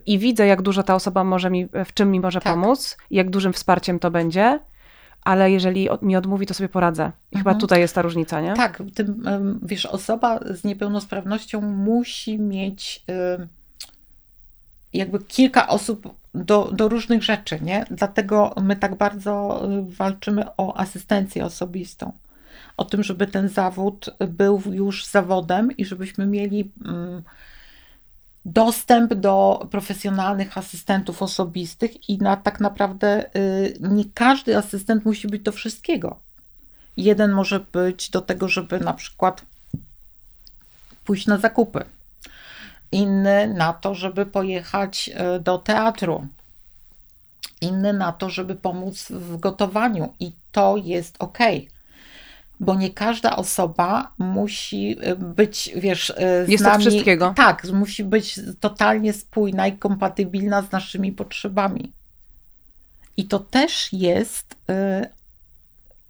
i 0.06 0.18
widzę, 0.18 0.46
jak 0.46 0.62
dużo 0.62 0.82
ta 0.82 0.94
osoba 0.94 1.24
może 1.24 1.50
mi, 1.50 1.68
w 1.84 1.94
czym 1.94 2.10
mi 2.10 2.20
może 2.20 2.40
tak. 2.40 2.52
pomóc, 2.52 2.96
jak 3.10 3.30
dużym 3.30 3.52
wsparciem 3.52 3.98
to 3.98 4.10
będzie 4.10 4.58
ale 5.24 5.50
jeżeli 5.50 5.88
mi 6.02 6.16
odmówi, 6.16 6.46
to 6.46 6.54
sobie 6.54 6.68
poradzę. 6.68 7.02
I 7.02 7.36
mhm. 7.36 7.38
chyba 7.38 7.54
tutaj 7.54 7.80
jest 7.80 7.94
ta 7.94 8.02
różnica, 8.02 8.40
nie? 8.40 8.54
Tak, 8.54 8.82
tym, 8.94 9.24
wiesz, 9.62 9.86
osoba 9.86 10.40
z 10.54 10.64
niepełnosprawnością 10.64 11.60
musi 11.60 12.38
mieć 12.38 13.04
jakby 14.92 15.18
kilka 15.18 15.68
osób 15.68 16.14
do, 16.34 16.70
do 16.72 16.88
różnych 16.88 17.22
rzeczy, 17.22 17.58
nie? 17.62 17.84
Dlatego 17.90 18.54
my 18.62 18.76
tak 18.76 18.94
bardzo 18.94 19.62
y, 19.78 19.96
walczymy 19.96 20.44
o 20.56 20.76
asystencję 20.76 21.44
osobistą. 21.44 22.12
O 22.76 22.84
tym, 22.84 23.02
żeby 23.02 23.26
ten 23.26 23.48
zawód 23.48 24.10
był 24.28 24.62
już 24.70 25.06
zawodem 25.06 25.76
i 25.76 25.84
żebyśmy 25.84 26.26
mieli 26.26 26.70
mm, 26.84 27.22
dostęp 28.48 29.14
do 29.14 29.66
profesjonalnych 29.70 30.58
asystentów 30.58 31.22
osobistych 31.22 32.08
i 32.08 32.18
na 32.18 32.36
tak 32.36 32.60
naprawdę 32.60 33.36
y, 33.36 33.76
nie 33.80 34.04
każdy 34.14 34.56
asystent 34.56 35.04
musi 35.04 35.28
być 35.28 35.42
do 35.42 35.52
wszystkiego. 35.52 36.16
Jeden 36.96 37.32
może 37.32 37.60
być 37.60 38.10
do 38.10 38.20
tego, 38.20 38.48
żeby 38.48 38.80
na 38.80 38.92
przykład 38.92 39.42
pójść 41.04 41.26
na 41.26 41.38
zakupy, 41.38 41.84
inny 42.92 43.54
na 43.54 43.72
to, 43.72 43.94
żeby 43.94 44.26
pojechać 44.26 45.10
y, 45.36 45.40
do 45.40 45.58
teatru, 45.58 46.26
inny 47.60 47.92
na 47.92 48.12
to, 48.12 48.30
żeby 48.30 48.54
pomóc 48.54 49.06
w 49.10 49.36
gotowaniu, 49.36 50.14
i 50.20 50.32
to 50.52 50.76
jest 50.76 51.16
ok 51.18 51.38
bo 52.60 52.74
nie 52.74 52.90
każda 52.90 53.36
osoba 53.36 54.12
musi 54.18 54.96
y, 55.08 55.16
być, 55.16 55.70
wiesz, 55.76 56.10
y, 56.10 56.46
z 56.46 56.48
jest 56.48 56.64
nami, 56.64 56.80
wszystkiego. 56.80 57.32
Tak, 57.36 57.64
musi 57.72 58.04
być 58.04 58.40
totalnie 58.60 59.12
spójna 59.12 59.66
i 59.66 59.78
kompatybilna 59.78 60.62
z 60.62 60.72
naszymi 60.72 61.12
potrzebami. 61.12 61.92
I 63.16 63.24
to 63.24 63.38
też 63.38 63.92
jest 63.92 64.52
y, 64.52 65.08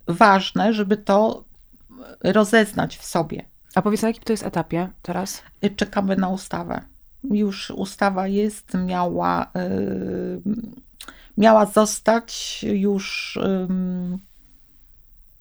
ważne, 0.06 0.72
żeby 0.72 0.96
to 0.96 1.44
rozeznać 2.24 2.96
w 2.96 3.04
sobie. 3.04 3.44
A 3.74 3.82
powiedz, 3.82 4.02
na 4.02 4.08
jakim 4.08 4.24
to 4.24 4.32
jest 4.32 4.46
etapie 4.46 4.88
teraz? 5.02 5.42
Czekamy 5.76 6.16
na 6.16 6.28
ustawę. 6.28 6.80
Już 7.30 7.70
ustawa 7.70 8.28
jest, 8.28 8.74
miała, 8.74 9.52
miała 11.36 11.66
zostać 11.66 12.64
już 12.72 13.38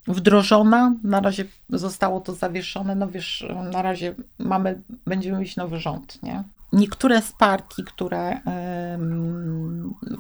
wdrożona. 0.08 0.96
Na 1.04 1.20
razie 1.20 1.46
zostało 1.70 2.22
to 2.22 2.34
zawieszone. 2.34 2.96
No 2.96 3.08
wiesz, 3.08 3.46
na 3.72 3.82
razie 3.82 4.16
mamy, 4.40 4.82
będziemy 5.06 5.40
mieć 5.40 5.56
nowy 5.56 5.80
rząd, 5.80 6.24
nie? 6.24 6.44
Niektóre 6.74 7.22
z 7.22 7.32
partii, 7.32 7.84
które 7.84 8.42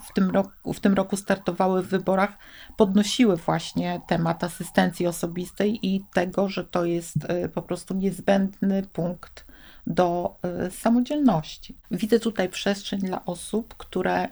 w 0.10 0.14
tym, 0.14 0.30
roku, 0.30 0.74
w 0.74 0.80
tym 0.80 0.94
roku 0.94 1.18
startowały 1.18 1.84
w 1.84 1.88
wyborach, 1.88 2.38
podnosiły 2.78 3.38
właśnie 3.38 4.02
temat 4.08 4.44
asystencji 4.44 5.08
osobistej 5.08 5.80
i 5.88 6.06
tego, 6.14 6.50
że 6.50 6.64
to 6.64 6.86
jest 6.86 7.16
e, 7.28 7.50
po 7.50 7.62
prostu 7.62 7.94
niezbędny 7.94 8.84
punkt 8.94 9.46
do 9.88 10.36
e, 10.44 10.72
samodzielności. 10.72 11.76
Widzę 11.92 12.20
tutaj 12.20 12.50
przestrzeń 12.50 13.00
dla 13.00 13.26
osób, 13.26 13.76
które 13.78 14.28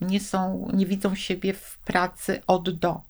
nie 0.00 0.20
są, 0.20 0.68
nie 0.72 0.86
widzą 0.86 1.14
siebie 1.14 1.54
w 1.54 1.78
pracy 1.78 2.40
od 2.46 2.70
do 2.70 3.00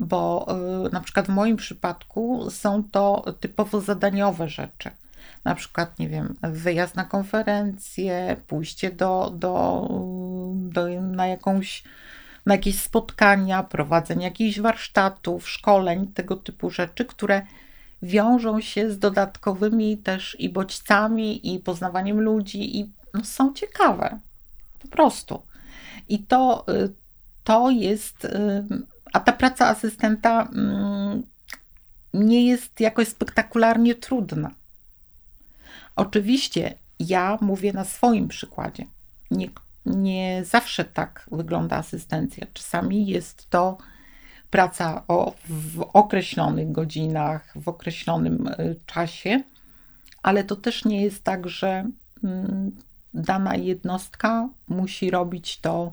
bo 0.00 0.46
y, 0.86 0.92
na 0.92 1.00
przykład 1.00 1.26
w 1.26 1.28
moim 1.28 1.56
przypadku 1.56 2.50
są 2.50 2.84
to 2.84 3.34
typowo 3.40 3.80
zadaniowe 3.80 4.48
rzeczy. 4.48 4.90
Na 5.44 5.54
przykład, 5.54 5.98
nie 5.98 6.08
wiem, 6.08 6.34
wyjazd 6.42 6.96
na 6.96 7.04
konferencję, 7.04 8.36
pójście 8.46 8.90
do, 8.90 9.32
do, 9.34 9.88
do 10.54 11.00
na 11.00 11.26
jakąś 11.26 11.82
na 12.46 12.54
jakieś 12.54 12.80
spotkania, 12.80 13.62
prowadzenie 13.62 14.24
jakichś 14.24 14.60
warsztatów, 14.60 15.48
szkoleń, 15.48 16.06
tego 16.06 16.36
typu 16.36 16.70
rzeczy, 16.70 17.04
które 17.04 17.42
wiążą 18.02 18.60
się 18.60 18.90
z 18.90 18.98
dodatkowymi 18.98 19.96
też 19.96 20.36
i 20.40 20.48
bodźcami, 20.48 21.54
i 21.54 21.58
poznawaniem 21.58 22.20
ludzi, 22.20 22.78
i 22.78 22.90
no, 23.14 23.24
są 23.24 23.54
ciekawe. 23.54 24.18
Po 24.82 24.88
prostu. 24.88 25.42
I 26.08 26.18
to, 26.18 26.64
y, 26.68 26.92
to 27.44 27.70
jest 27.70 28.24
a 29.16 29.20
ta 29.20 29.32
praca 29.32 29.68
asystenta 29.68 30.48
mm, 30.52 31.22
nie 32.14 32.46
jest 32.46 32.80
jakoś 32.80 33.08
spektakularnie 33.08 33.94
trudna. 33.94 34.50
Oczywiście 35.96 36.74
ja 36.98 37.38
mówię 37.40 37.72
na 37.72 37.84
swoim 37.84 38.28
przykładzie. 38.28 38.84
Nie, 39.30 39.48
nie 39.86 40.44
zawsze 40.44 40.84
tak 40.84 41.26
wygląda 41.32 41.76
asystencja. 41.76 42.46
Czasami 42.52 43.06
jest 43.06 43.50
to 43.50 43.78
praca 44.50 45.02
o, 45.08 45.34
w 45.48 45.80
określonych 45.92 46.72
godzinach, 46.72 47.52
w 47.56 47.68
określonym 47.68 48.46
y, 48.46 48.76
czasie, 48.86 49.42
ale 50.22 50.44
to 50.44 50.56
też 50.56 50.84
nie 50.84 51.02
jest 51.02 51.24
tak, 51.24 51.48
że 51.48 51.84
mm, 52.24 52.72
dana 53.14 53.56
jednostka 53.56 54.48
musi 54.68 55.10
robić 55.10 55.60
to 55.60 55.92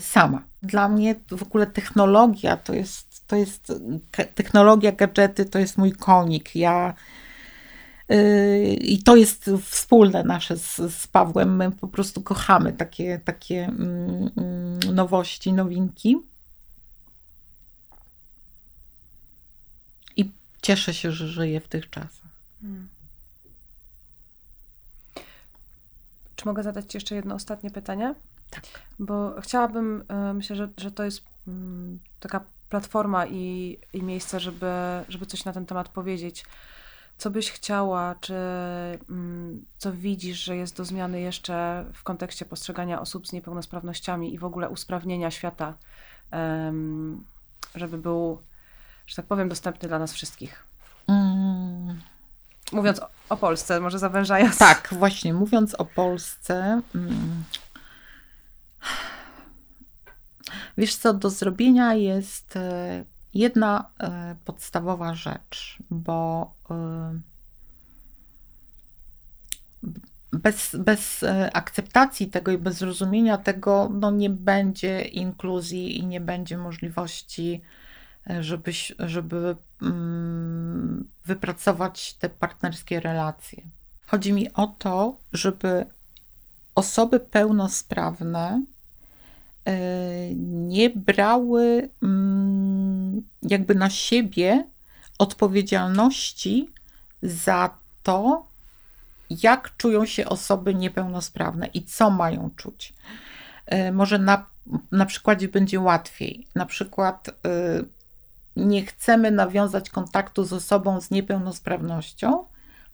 sama. 0.00 0.42
Dla 0.62 0.88
mnie 0.88 1.14
w 1.30 1.42
ogóle 1.42 1.66
technologia 1.66 2.56
to 2.56 2.74
jest, 2.74 3.26
to 3.26 3.36
jest 3.36 3.72
technologia, 4.34 4.92
gadżety 4.92 5.44
to 5.44 5.58
jest 5.58 5.78
mój 5.78 5.92
konik. 5.92 6.56
Ja 6.56 6.94
yy, 8.08 8.74
i 8.74 9.02
to 9.02 9.16
jest 9.16 9.50
wspólne 9.64 10.24
nasze 10.24 10.56
z, 10.56 10.76
z 10.76 11.06
Pawłem. 11.06 11.56
My 11.56 11.72
po 11.72 11.88
prostu 11.88 12.22
kochamy 12.22 12.72
takie, 12.72 13.20
takie 13.24 13.64
mm, 13.64 14.30
mm 14.36 14.66
nowości, 14.94 15.52
nowinki. 15.52 16.16
I 20.16 20.30
cieszę 20.62 20.94
się, 20.94 21.12
że 21.12 21.28
żyję 21.28 21.60
w 21.60 21.68
tych 21.68 21.90
czasach. 21.90 22.30
Hmm. 22.60 22.88
Czy 26.36 26.46
mogę 26.46 26.62
zadać 26.62 26.90
Ci 26.90 26.96
jeszcze 26.96 27.14
jedno 27.14 27.34
ostatnie 27.34 27.70
pytanie? 27.70 28.14
Tak. 28.50 28.64
Bo 28.98 29.40
chciałabym, 29.40 30.04
e, 30.08 30.34
myślę, 30.34 30.56
że, 30.56 30.68
że 30.76 30.90
to 30.90 31.04
jest 31.04 31.24
mm, 31.48 31.98
taka 32.20 32.40
platforma 32.68 33.26
i, 33.26 33.78
i 33.92 34.02
miejsce, 34.02 34.40
żeby, 34.40 34.72
żeby 35.08 35.26
coś 35.26 35.44
na 35.44 35.52
ten 35.52 35.66
temat 35.66 35.88
powiedzieć. 35.88 36.44
Co 37.18 37.30
byś 37.30 37.50
chciała, 37.50 38.14
czy 38.20 38.34
mm, 39.08 39.64
co 39.78 39.92
widzisz, 39.92 40.38
że 40.38 40.56
jest 40.56 40.76
do 40.76 40.84
zmiany 40.84 41.20
jeszcze 41.20 41.84
w 41.94 42.02
kontekście 42.02 42.44
postrzegania 42.44 43.00
osób 43.00 43.26
z 43.26 43.32
niepełnosprawnościami 43.32 44.34
i 44.34 44.38
w 44.38 44.44
ogóle 44.44 44.68
usprawnienia 44.68 45.30
świata, 45.30 45.74
żeby 47.74 47.98
był, 47.98 48.42
że 49.06 49.16
tak 49.16 49.26
powiem, 49.26 49.48
dostępny 49.48 49.88
dla 49.88 49.98
nas 49.98 50.12
wszystkich? 50.12 50.64
Mm. 51.08 52.00
Mówiąc 52.72 53.00
o, 53.28 53.36
Polsce, 53.36 53.80
może 53.80 53.98
zawężając. 53.98 54.58
Tak, 54.58 54.88
właśnie, 54.92 55.34
mówiąc 55.34 55.74
o 55.74 55.84
Polsce, 55.84 56.82
Wiesz 60.78 60.96
co, 60.96 61.14
do 61.14 61.30
zrobienia 61.30 61.94
jest 61.94 62.56
e, 62.56 63.04
jedna 63.34 63.90
e, 64.00 64.36
podstawowa 64.44 65.14
rzecz, 65.14 65.78
bo 65.90 66.52
e, 66.70 67.18
bez, 70.32 70.76
bez 70.78 71.24
akceptacji 71.52 72.26
tego 72.26 72.52
i 72.52 72.58
bez 72.58 72.76
zrozumienia 72.76 73.38
tego 73.38 73.88
no 73.92 74.10
nie 74.10 74.30
będzie 74.30 75.02
inkluzji 75.02 75.98
i 75.98 76.06
nie 76.06 76.20
będzie 76.20 76.58
możliwości, 76.58 77.60
żeby, 78.40 78.72
żeby 78.98 79.56
mm, 79.82 81.08
wypracować 81.24 82.14
te 82.14 82.28
partnerskie 82.28 83.00
relacje. 83.00 83.62
Chodzi 84.06 84.32
mi 84.32 84.52
o 84.52 84.66
to, 84.66 85.16
żeby 85.32 85.86
osoby 86.74 87.20
pełnosprawne 87.20 88.62
nie 90.34 90.90
brały 90.90 91.88
mm, 92.02 93.22
jakby 93.42 93.74
na 93.74 93.90
siebie 93.90 94.64
odpowiedzialności 95.18 96.70
za 97.22 97.70
to, 98.02 98.46
jak 99.30 99.76
czują 99.76 100.06
się 100.06 100.26
osoby 100.26 100.74
niepełnosprawne 100.74 101.66
i 101.66 101.84
co 101.84 102.10
mają 102.10 102.50
czuć. 102.56 102.92
E, 103.66 103.92
może 103.92 104.18
na, 104.18 104.46
na 104.92 105.06
przykładzie 105.06 105.48
będzie 105.48 105.80
łatwiej. 105.80 106.46
Na 106.54 106.66
przykład 106.66 107.28
e, 107.28 107.32
nie 108.56 108.86
chcemy 108.86 109.30
nawiązać 109.30 109.90
kontaktu 109.90 110.44
z 110.44 110.52
osobą 110.52 111.00
z 111.00 111.10
niepełnosprawnością, 111.10 112.44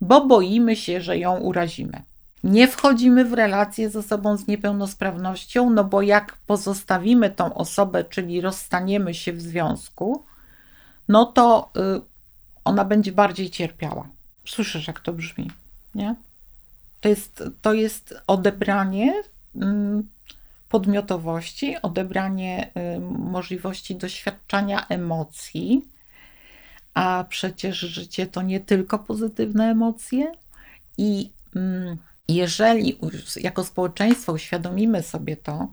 bo 0.01 0.27
boimy 0.27 0.77
się, 0.77 1.01
że 1.01 1.19
ją 1.19 1.39
urazimy 1.39 2.03
nie 2.45 2.69
wchodzimy 2.69 3.25
w 3.25 3.33
relację 3.33 3.91
z 3.91 3.97
osobą 3.97 4.37
z 4.37 4.47
niepełnosprawnością, 4.47 5.71
no 5.71 5.85
bo 5.85 6.03
jak 6.03 6.37
pozostawimy 6.47 7.31
tą 7.31 7.55
osobę, 7.55 8.05
czyli 8.05 8.41
rozstaniemy 8.41 9.15
się 9.15 9.33
w 9.33 9.41
związku, 9.43 10.25
no 11.09 11.25
to 11.25 11.71
y, 11.77 12.01
ona 12.65 12.85
będzie 12.85 13.13
bardziej 13.13 13.51
cierpiała. 13.51 14.09
Słyszysz, 14.47 14.87
jak 14.87 15.01
to 15.01 15.13
brzmi, 15.13 15.51
nie? 15.95 16.15
To 17.01 17.09
jest, 17.09 17.43
to 17.63 17.73
jest 17.73 18.15
odebranie 18.27 19.23
mm, 19.57 20.09
podmiotowości, 20.69 21.77
odebranie 21.83 22.71
y, 22.97 23.01
możliwości 23.01 23.97
doświadczania 23.97 24.87
emocji, 24.89 25.89
a 26.95 27.25
przecież 27.29 27.79
życie 27.79 28.27
to 28.27 28.43
nie 28.43 28.61
tylko 28.61 28.99
pozytywne 28.99 29.71
emocje. 29.71 30.33
I 30.99 31.31
mm, 31.57 31.97
jeżeli 32.35 32.99
jako 33.37 33.65
społeczeństwo 33.65 34.33
uświadomimy 34.33 35.03
sobie 35.03 35.37
to, 35.37 35.73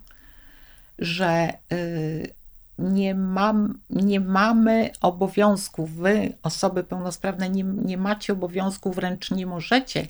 że 1.00 1.54
y, 1.74 2.34
nie, 2.80 3.16
mam, 3.16 3.80
nie 3.90 4.20
mamy 4.20 4.90
obowiązku, 5.02 5.86
wy, 5.86 6.34
osoby 6.44 6.84
pełnosprawne, 6.84 7.50
nie, 7.50 7.64
nie 7.64 7.98
macie 7.98 8.34
obowiązku, 8.34 8.92
wręcz 8.92 9.32
nie 9.32 9.46
możecie 9.46 10.08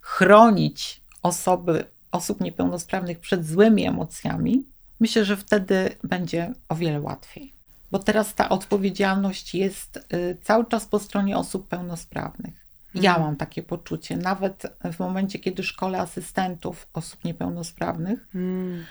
chronić 0.00 1.00
osoby, 1.22 1.84
osób 2.12 2.40
niepełnosprawnych 2.40 3.18
przed 3.18 3.46
złymi 3.46 3.86
emocjami, 3.86 4.64
myślę, 5.00 5.24
że 5.24 5.36
wtedy 5.36 5.96
będzie 6.04 6.52
o 6.68 6.74
wiele 6.74 7.00
łatwiej. 7.00 7.52
Bo 7.90 7.98
teraz 7.98 8.34
ta 8.34 8.48
odpowiedzialność 8.48 9.54
jest 9.54 9.96
y, 9.96 10.36
cały 10.42 10.66
czas 10.66 10.86
po 10.86 10.98
stronie 10.98 11.36
osób 11.36 11.68
pełnosprawnych. 11.68 12.61
Ja 12.94 13.10
mhm. 13.10 13.26
mam 13.26 13.36
takie 13.36 13.62
poczucie, 13.62 14.16
nawet 14.16 14.62
w 14.92 14.98
momencie, 14.98 15.38
kiedy 15.38 15.62
szkole 15.62 16.00
asystentów 16.00 16.86
osób 16.92 17.24
niepełnosprawnych. 17.24 18.26
Mm 18.34 18.84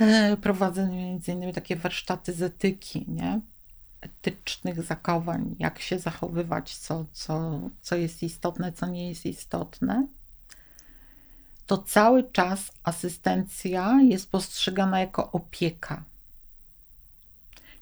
E, 0.00 0.36
prowadzę 0.36 0.86
między 0.86 1.32
innymi 1.32 1.52
takie 1.52 1.76
warsztaty 1.76 2.32
z 2.32 2.42
etyki, 2.42 3.04
nie? 3.08 3.40
etycznych 4.00 4.82
zachowań, 4.82 5.56
jak 5.58 5.78
się 5.78 5.98
zachowywać, 5.98 6.76
co, 6.76 7.04
co, 7.12 7.60
co 7.82 7.96
jest 7.96 8.22
istotne, 8.22 8.72
co 8.72 8.86
nie 8.86 9.08
jest 9.08 9.26
istotne, 9.26 10.06
to 11.66 11.78
cały 11.78 12.30
czas 12.30 12.72
asystencja 12.82 14.00
jest 14.02 14.30
postrzegana 14.30 15.00
jako 15.00 15.32
opieka. 15.32 16.02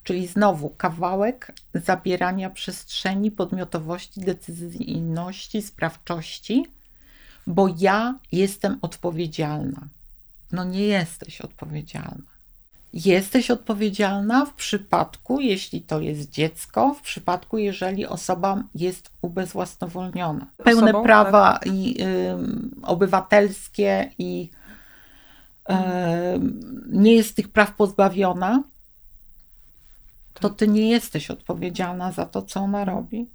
Czyli 0.04 0.26
znowu 0.26 0.70
kawałek 0.70 1.52
zabierania 1.74 2.50
przestrzeni, 2.50 3.30
podmiotowości, 3.30 4.20
decyzyjności, 4.20 5.62
sprawczości, 5.62 6.66
bo 7.46 7.68
ja 7.78 8.18
jestem 8.32 8.78
odpowiedzialna 8.82 9.88
no 10.54 10.64
nie 10.64 10.86
jesteś 10.86 11.40
odpowiedzialna. 11.40 12.34
Jesteś 12.92 13.50
odpowiedzialna 13.50 14.46
w 14.46 14.54
przypadku, 14.54 15.40
jeśli 15.40 15.82
to 15.82 16.00
jest 16.00 16.30
dziecko, 16.30 16.94
w 16.94 17.02
przypadku, 17.02 17.58
jeżeli 17.58 18.06
osoba 18.06 18.62
jest 18.74 19.10
ubezwłasnowolniona. 19.22 20.46
Pełne 20.56 20.84
Osobą, 20.84 21.02
prawa 21.02 21.52
tak. 21.52 21.66
i, 21.66 22.02
y, 22.02 22.36
obywatelskie 22.82 24.10
i 24.18 24.50
y, 25.70 25.74
nie 26.86 27.14
jest 27.14 27.36
tych 27.36 27.48
praw 27.48 27.74
pozbawiona, 27.74 28.62
to 30.40 30.50
ty 30.50 30.68
nie 30.68 30.90
jesteś 30.90 31.30
odpowiedzialna 31.30 32.12
za 32.12 32.26
to, 32.26 32.42
co 32.42 32.60
ona 32.60 32.84
robi. 32.84 33.26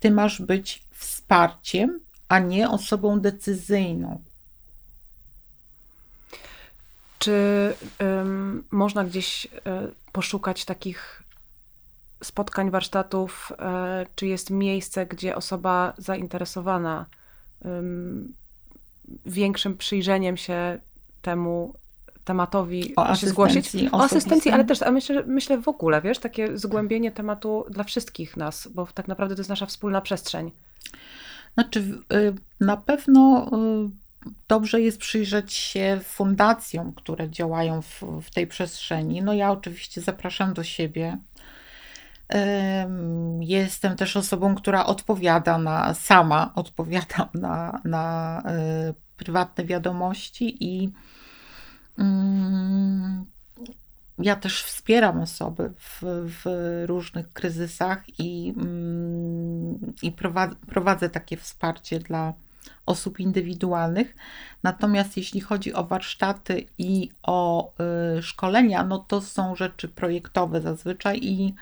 Ty 0.00 0.10
masz 0.10 0.42
być 0.42 0.82
wsparciem, 0.92 2.00
a 2.28 2.38
nie 2.38 2.70
osobą 2.70 3.20
decyzyjną. 3.20 4.20
Czy 7.18 7.74
um, 8.00 8.64
można 8.70 9.04
gdzieś 9.04 9.44
y, 9.44 9.48
poszukać 10.12 10.64
takich 10.64 11.22
spotkań, 12.24 12.70
warsztatów? 12.70 13.52
Y, 13.52 14.06
czy 14.14 14.26
jest 14.26 14.50
miejsce, 14.50 15.06
gdzie 15.06 15.36
osoba 15.36 15.92
zainteresowana 15.98 17.06
większym 19.26 19.76
przyjrzeniem 19.76 20.36
się 20.36 20.78
temu 21.22 21.74
tematowi 22.28 22.96
o 22.96 23.14
się 23.14 23.28
zgłosić? 23.28 23.70
O 23.92 24.02
asystencji, 24.02 24.50
ale 24.50 24.64
też 24.64 24.82
a 24.82 24.90
myślę, 24.90 25.22
myślę 25.26 25.58
w 25.58 25.68
ogóle, 25.68 26.02
wiesz, 26.02 26.18
takie 26.18 26.58
zgłębienie 26.58 27.12
tematu 27.12 27.64
dla 27.70 27.84
wszystkich 27.84 28.36
nas, 28.36 28.68
bo 28.74 28.86
tak 28.94 29.08
naprawdę 29.08 29.34
to 29.34 29.40
jest 29.40 29.50
nasza 29.50 29.66
wspólna 29.66 30.00
przestrzeń. 30.00 30.50
Znaczy, 31.54 31.80
y, 32.12 32.34
na 32.60 32.76
pewno 32.76 33.50
dobrze 34.48 34.80
jest 34.80 34.98
przyjrzeć 34.98 35.52
się 35.52 36.00
fundacjom, 36.04 36.92
które 36.92 37.30
działają 37.30 37.82
w, 37.82 38.02
w 38.22 38.30
tej 38.30 38.46
przestrzeni. 38.46 39.22
No 39.22 39.34
ja 39.34 39.50
oczywiście 39.50 40.00
zapraszam 40.00 40.54
do 40.54 40.64
siebie. 40.64 41.18
Jestem 43.40 43.96
też 43.96 44.16
osobą, 44.16 44.54
która 44.54 44.86
odpowiada 44.86 45.58
na, 45.58 45.94
sama 45.94 46.52
odpowiadam 46.54 47.28
na, 47.34 47.80
na 47.84 48.42
e, 48.46 48.94
prywatne 49.16 49.64
wiadomości 49.64 50.64
i 50.64 50.92
ja 54.18 54.36
też 54.36 54.62
wspieram 54.62 55.20
osoby 55.20 55.72
w, 55.78 56.02
w 56.42 56.44
różnych 56.86 57.32
kryzysach 57.32 58.04
i, 58.18 58.54
mm, 58.56 59.94
i 60.02 60.12
prowadzę, 60.12 60.56
prowadzę 60.66 61.10
takie 61.10 61.36
wsparcie 61.36 61.98
dla, 61.98 62.34
osób 62.88 63.20
indywidualnych. 63.20 64.16
Natomiast 64.62 65.16
jeśli 65.16 65.40
chodzi 65.40 65.74
o 65.74 65.84
warsztaty 65.84 66.66
i 66.78 67.10
o 67.22 67.72
y, 68.18 68.22
szkolenia, 68.22 68.84
no 68.84 68.98
to 68.98 69.20
są 69.20 69.56
rzeczy 69.56 69.88
projektowe 69.88 70.60
zazwyczaj 70.60 71.18
i 71.22 71.54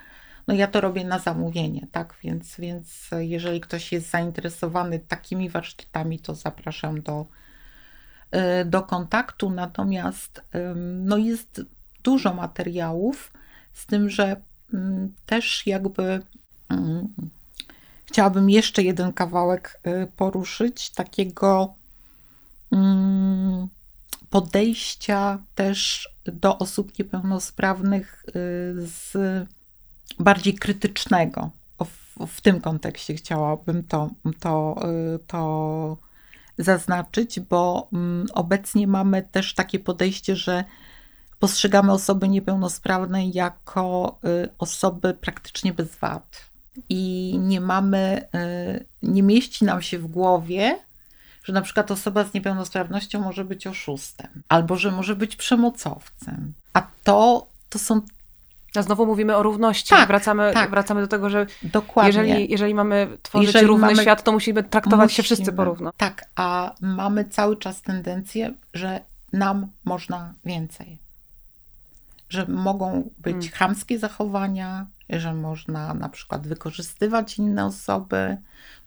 no 0.47 0.55
ja 0.55 0.67
to 0.67 0.81
robię 0.81 1.05
na 1.05 1.19
zamówienie, 1.19 1.87
tak? 1.93 2.15
Więc, 2.23 2.57
więc 2.59 3.11
jeżeli 3.19 3.61
ktoś 3.61 3.93
jest 3.93 4.11
zainteresowany 4.11 4.99
takimi 4.99 5.51
warsztatami, 5.51 6.19
to 6.19 6.35
zapraszam 6.35 7.03
do, 7.03 7.27
do 8.65 8.83
kontaktu. 8.83 9.51
Natomiast 9.51 10.39
y, 10.39 10.43
no 10.77 11.17
jest 11.17 11.63
dużo 12.03 12.35
materiałów, 12.35 13.33
z 13.75 13.87
tym, 13.87 14.11
że 14.11 14.37
też 15.27 15.67
jakby 15.67 16.23
chciałabym 18.07 18.51
jeszcze 18.51 18.83
jeden 18.83 19.13
kawałek 19.13 19.81
y, 19.87 20.07
poruszyć, 20.17 20.91
takiego 20.91 21.75
podejścia 24.31 25.39
też 25.55 26.09
do 26.25 26.59
osób 26.59 26.99
niepełnosprawnych 26.99 28.25
y, 28.29 28.33
z 28.87 29.13
bardziej 30.19 30.55
krytycznego. 30.55 31.51
W, 31.85 32.27
w 32.27 32.41
tym 32.41 32.61
kontekście 32.61 33.15
chciałabym 33.15 33.85
to, 33.85 34.11
to, 34.41 34.77
y, 35.15 35.19
to 35.27 35.97
zaznaczyć, 36.59 37.41
bo 37.41 37.89
mm, 37.93 38.27
obecnie 38.35 38.87
mamy 38.87 39.23
też 39.23 39.55
takie 39.55 39.79
podejście, 39.79 40.37
że 40.37 40.65
postrzegamy 41.39 41.93
osoby 41.93 42.29
niepełnosprawne 42.29 43.27
jako 43.27 44.19
osoby 44.59 45.15
praktycznie 45.15 45.73
bez 45.73 45.97
wad 45.97 46.47
i 46.89 47.35
nie 47.39 47.61
mamy, 47.61 48.29
y, 48.75 48.85
nie 49.03 49.23
mieści 49.23 49.65
nam 49.65 49.83
się 49.83 49.99
w 49.99 50.07
głowie, 50.07 50.79
że 51.45 51.53
na 51.53 51.63
przykład 51.63 51.91
osoba 51.91 52.25
z 52.25 52.35
niepełnosprawnością 52.35 53.21
może 53.21 53.45
być 53.45 53.67
oszustem, 53.67 54.43
albo 54.49 54.77
że 54.77 54.91
może 54.91 55.17
być 55.17 55.37
przemocowcem. 55.37 56.53
A 56.73 56.87
to, 57.05 57.47
to 57.69 57.79
są. 57.79 58.01
A 58.77 58.83
znowu 58.83 59.07
mówimy 59.07 59.37
o 59.37 59.43
równości. 59.43 59.91
Tak, 59.91 60.09
wracamy, 60.09 60.51
tak. 60.55 60.71
wracamy 60.71 61.01
do 61.01 61.07
tego, 61.07 61.31
że 61.31 61.47
Dokładnie. 61.63 62.09
Jeżeli, 62.09 62.51
jeżeli 62.51 62.75
mamy 62.75 63.19
tworzyć 63.23 63.47
jeżeli 63.47 63.67
równy 63.67 63.87
mamy, 63.87 64.03
świat, 64.03 64.23
to 64.23 64.33
musimy 64.33 64.63
traktować 64.63 65.05
musimy, 65.05 65.17
się 65.17 65.23
wszyscy 65.23 65.53
porówno. 65.53 65.93
Tak, 65.97 66.25
a 66.37 66.75
mamy 66.81 67.25
cały 67.25 67.57
czas 67.57 67.83
tendencję, 67.83 68.55
że 68.75 69.01
nam 69.33 69.67
można 69.85 70.33
więcej. 70.45 70.99
Że 72.29 72.47
mogą 72.47 73.11
być 73.19 73.37
hmm. 73.37 73.53
chamskie 73.53 73.99
zachowania, 73.99 74.87
że 75.11 75.35
można 75.35 75.95
na 75.95 76.09
przykład 76.09 76.47
wykorzystywać 76.47 77.39
inne 77.39 77.67
osoby, 77.67 78.37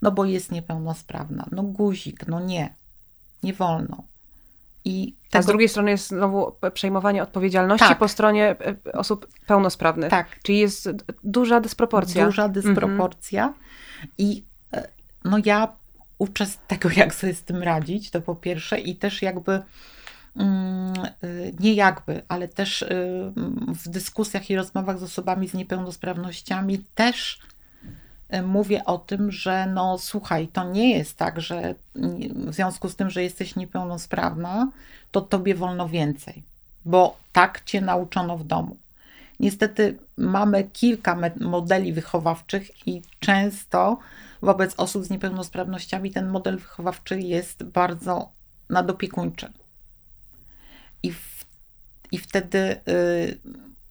no 0.02 0.12
bo 0.12 0.26
jest 0.26 0.52
niepełnosprawna. 0.52 1.46
No 1.52 1.64
guzik, 1.64 2.28
no 2.28 2.40
nie, 2.40 2.74
nie 3.44 3.54
wolno. 3.54 4.04
I 4.90 5.16
z 5.40 5.46
drugiej 5.46 5.70
strony 5.70 5.92
jest 5.92 6.08
znowu 6.08 6.56
przejmowanie 6.74 7.24
odpowiedzialności 7.24 7.88
tak. 7.88 7.98
po 7.98 8.08
stronie 8.08 8.56
e, 8.86 8.92
osób 8.94 9.28
pełnosprawnych. 9.48 10.10
Tak. 10.10 10.40
Czyli 10.44 10.58
jest 10.58 10.90
duża 11.24 11.60
dysproporcja. 11.60 12.26
Duża 12.26 12.46
mhm. 12.46 12.64
dysproporcja. 12.64 13.44
Mhm. 13.44 13.64
I 14.18 14.44
e, 14.74 14.88
no 15.26 15.38
ja 15.46 15.76
uczę 16.18 16.46
z 16.46 16.58
tego, 16.68 16.90
jak 16.96 17.16
sobie 17.16 17.34
z 17.34 17.44
tym 17.44 17.64
radzić, 17.64 18.12
to 18.12 18.22
po 18.22 18.36
pierwsze, 18.36 18.80
i 18.80 18.96
też 18.96 19.22
jakby 19.22 19.62
Mm, 20.36 20.94
y, 21.24 21.54
nie 21.60 21.74
jakby, 21.74 22.22
ale 22.28 22.48
też 22.48 22.86
w 23.84 23.90
dyskusjach 23.90 24.50
i 24.50 24.56
rozmowach 24.56 25.00
z 25.00 25.04
osobami 25.04 25.48
z 25.48 25.54
niepełnosprawnościami 25.54 26.86
też 26.96 27.40
mówię 28.44 28.86
o 28.86 28.98
tym, 28.98 29.32
że 29.32 29.66
no 29.66 29.98
słuchaj, 29.98 30.48
to 30.48 30.64
nie 30.64 30.98
jest 30.98 31.18
tak, 31.18 31.42
że 31.42 31.76
w 31.96 32.54
związku 32.54 32.90
z 32.90 32.96
tym, 32.96 33.10
że 33.10 33.24
jesteś 33.24 33.56
niepełnosprawna, 33.56 34.72
to 35.12 35.22
tobie 35.22 35.56
wolno 35.56 35.90
więcej, 35.90 36.44
bo 36.86 37.18
tak 37.34 37.64
cię 37.64 37.82
nauczono 37.82 38.38
w 38.38 38.44
domu. 38.44 38.78
Niestety 39.40 39.98
mamy 40.18 40.64
kilka 40.64 41.18
modeli 41.40 41.94
wychowawczych 41.94 42.88
i 42.88 43.02
często 43.20 44.00
wobec 44.42 44.74
osób 44.78 45.04
z 45.06 45.10
niepełnosprawnościami 45.10 46.12
ten 46.12 46.28
model 46.28 46.58
wychowawczy 46.58 47.20
jest 47.20 47.64
bardzo 47.64 48.30
nadopiekuńczy. 48.70 49.52
I 51.04 51.12
w 51.12 51.40
I 52.12 52.18
wtedy 52.18 52.82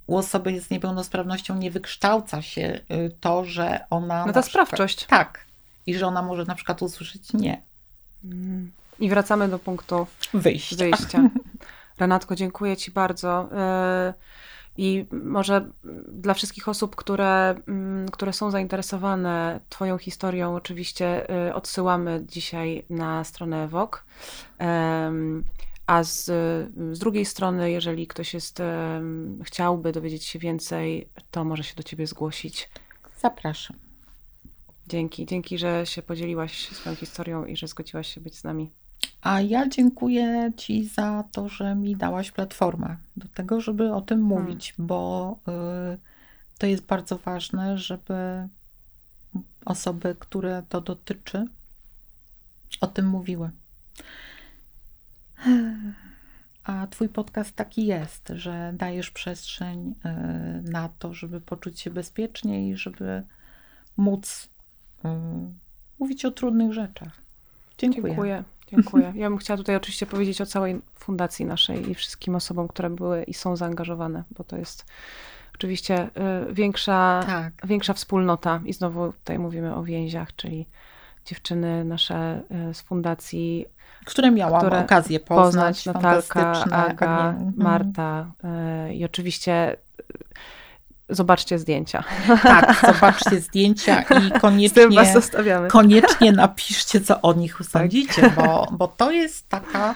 u 0.09 0.17
osoby 0.17 0.61
z 0.61 0.71
niepełnosprawnością 0.71 1.57
nie 1.57 1.71
wykształca 1.71 2.43
się 2.43 2.81
to, 3.21 3.45
że 3.45 3.85
ona. 3.91 4.27
No 4.27 4.33
ta 4.33 4.43
sprawczość. 4.43 5.07
tak. 5.07 5.45
I 5.87 5.95
że 5.95 6.07
ona 6.07 6.23
może 6.23 6.45
na 6.45 6.55
przykład 6.55 6.83
usłyszeć 6.83 7.33
nie. 7.33 7.63
Mm. 8.25 8.71
I 8.99 9.09
wracamy 9.09 9.49
do 9.49 9.59
punktu 9.59 10.07
wyjścia. 10.35 10.77
wyjścia. 10.77 11.31
Renatko, 11.99 12.37
dziękuję 12.37 12.77
Ci 12.77 12.91
bardzo. 12.91 13.49
I 14.79 15.07
może 15.13 15.67
dla 16.09 16.35
wszystkich 16.35 16.69
osób, 16.69 16.97
które, 16.97 17.55
mm, 17.69 18.09
które 18.09 18.33
są 18.33 18.51
zainteresowane 18.51 19.61
Twoją 19.69 19.99
historią, 19.99 20.55
oczywiście 20.55 21.31
y, 21.49 21.55
odsyłamy 21.55 22.25
dzisiaj 22.29 22.85
na 22.91 23.25
stronę 23.25 23.69
WOK. 23.69 24.05
A 25.89 26.05
z, 26.05 26.25
z 26.93 26.99
drugiej 26.99 27.25
strony, 27.25 27.71
jeżeli 27.71 28.07
ktoś 28.07 28.35
jest, 28.35 28.63
chciałby 29.43 29.93
dowiedzieć 29.93 30.25
się 30.25 30.39
więcej, 30.39 31.09
to 31.31 31.45
może 31.45 31.65
się 31.65 31.75
do 31.75 31.83
Ciebie 31.83 32.07
zgłosić. 32.07 32.69
Zapraszam. 33.21 33.77
Dzięki, 34.87 35.27
dzięki, 35.27 35.59
że 35.59 35.87
się 35.87 36.03
podzieliłaś 36.03 36.69
swoją 36.69 36.97
historią 36.97 37.45
i 37.45 37.57
że 37.57 37.69
zgodziłaś 37.69 38.15
się 38.15 38.21
być 38.21 38.39
z 38.39 38.45
nami. 38.45 38.71
A 39.23 39.41
ja 39.41 39.69
dziękuję 39.69 40.53
Ci 40.57 40.89
za 40.89 41.25
to, 41.33 41.49
że 41.49 41.75
mi 41.75 41.97
dałaś 41.97 42.31
platformę 42.31 42.97
do 43.17 43.29
tego, 43.29 43.61
żeby 43.61 43.95
o 43.95 44.01
tym 44.01 44.29
hmm. 44.29 44.43
mówić, 44.43 44.73
hmm. 44.73 44.87
bo 44.87 45.39
y, 45.95 45.99
to 46.59 46.67
jest 46.67 46.83
bardzo 46.83 47.19
ważne, 47.19 47.79
żeby 47.79 48.49
osoby, 49.65 50.17
które 50.19 50.63
to 50.69 50.81
dotyczy, 50.81 51.47
o 52.81 52.87
tym 52.87 53.09
mówiły. 53.09 53.51
A 56.65 56.87
Twój 56.87 57.09
podcast 57.09 57.57
taki 57.57 57.87
jest, 57.87 58.33
że 58.35 58.73
dajesz 58.75 59.11
przestrzeń 59.11 59.95
y, 60.67 60.71
na 60.71 60.89
to, 60.99 61.15
żeby 61.15 61.41
poczuć 61.41 61.81
się 61.81 61.91
bezpiecznie 61.91 62.69
i 62.69 62.77
żeby 62.77 63.23
móc 63.97 64.49
y, 65.05 65.09
mówić 65.99 66.25
o 66.25 66.31
trudnych 66.31 66.73
rzeczach. 66.73 67.21
Dziękuję. 67.79 68.05
Dziękuję. 68.05 68.45
Dziękuję. 68.71 69.13
Ja 69.17 69.29
bym 69.29 69.39
chciała 69.39 69.57
tutaj 69.57 69.77
oczywiście 69.77 70.07
powiedzieć 70.07 70.41
o 70.41 70.47
całej 70.47 70.81
fundacji 70.95 71.45
naszej 71.45 71.91
i 71.91 71.95
wszystkim 71.95 72.35
osobom, 72.35 72.69
które 72.69 72.91
były 72.91 73.23
i 73.23 73.35
są 73.35 73.57
zaangażowane, 73.57 74.25
bo 74.31 74.45
to 74.45 74.57
jest 74.57 74.87
oczywiście 75.55 76.11
y, 76.51 76.55
większa, 76.55 77.23
tak. 77.27 77.67
większa 77.67 77.95
wspólnota. 77.95 78.61
I 78.65 78.73
znowu 78.73 79.13
tutaj 79.13 79.39
mówimy 79.39 79.75
o 79.75 79.83
więziach, 79.83 80.37
czyli 80.37 80.67
dziewczyny 81.29 81.85
nasze 81.85 82.43
y, 82.71 82.75
z 82.75 82.81
fundacji. 82.81 83.67
Które 84.05 84.31
miałam 84.31 84.61
które 84.61 84.85
okazję 84.85 85.21
poznać. 85.21 85.85
poznać 85.85 85.87
Natalka, 85.87 86.65
Aga, 86.65 87.31
mhm. 87.31 87.53
Marta 87.57 88.27
y, 88.89 88.95
i 88.95 89.05
oczywiście 89.05 89.77
Zobaczcie 91.11 91.59
zdjęcia. 91.59 92.05
Tak, 92.43 92.81
zobaczcie 92.87 93.41
zdjęcia 93.41 94.03
i 94.03 94.31
koniecznie, 94.41 94.89
koniecznie 95.71 96.33
napiszcie, 96.33 97.01
co 97.01 97.21
o 97.21 97.33
nich 97.33 97.59
sądzicie, 97.63 98.23
tak. 98.23 98.35
bo, 98.35 98.69
bo 98.73 98.89
to 98.89 99.11
jest 99.11 99.49
taka, 99.49 99.95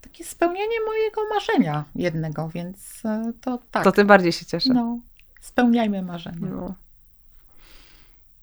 takie 0.00 0.24
spełnienie 0.24 0.76
mojego 0.86 1.20
marzenia 1.34 1.84
jednego, 1.94 2.48
więc 2.48 3.02
to 3.40 3.58
tak. 3.70 3.84
To 3.84 3.92
tym 3.92 4.06
bardziej 4.06 4.32
się 4.32 4.46
cieszę. 4.46 4.74
No, 4.74 4.98
spełniajmy 5.40 6.02
marzenia. 6.02 6.48
No. 6.50 6.74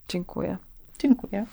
Dziękuję. 0.07 0.57
Dziękuję. 0.99 1.45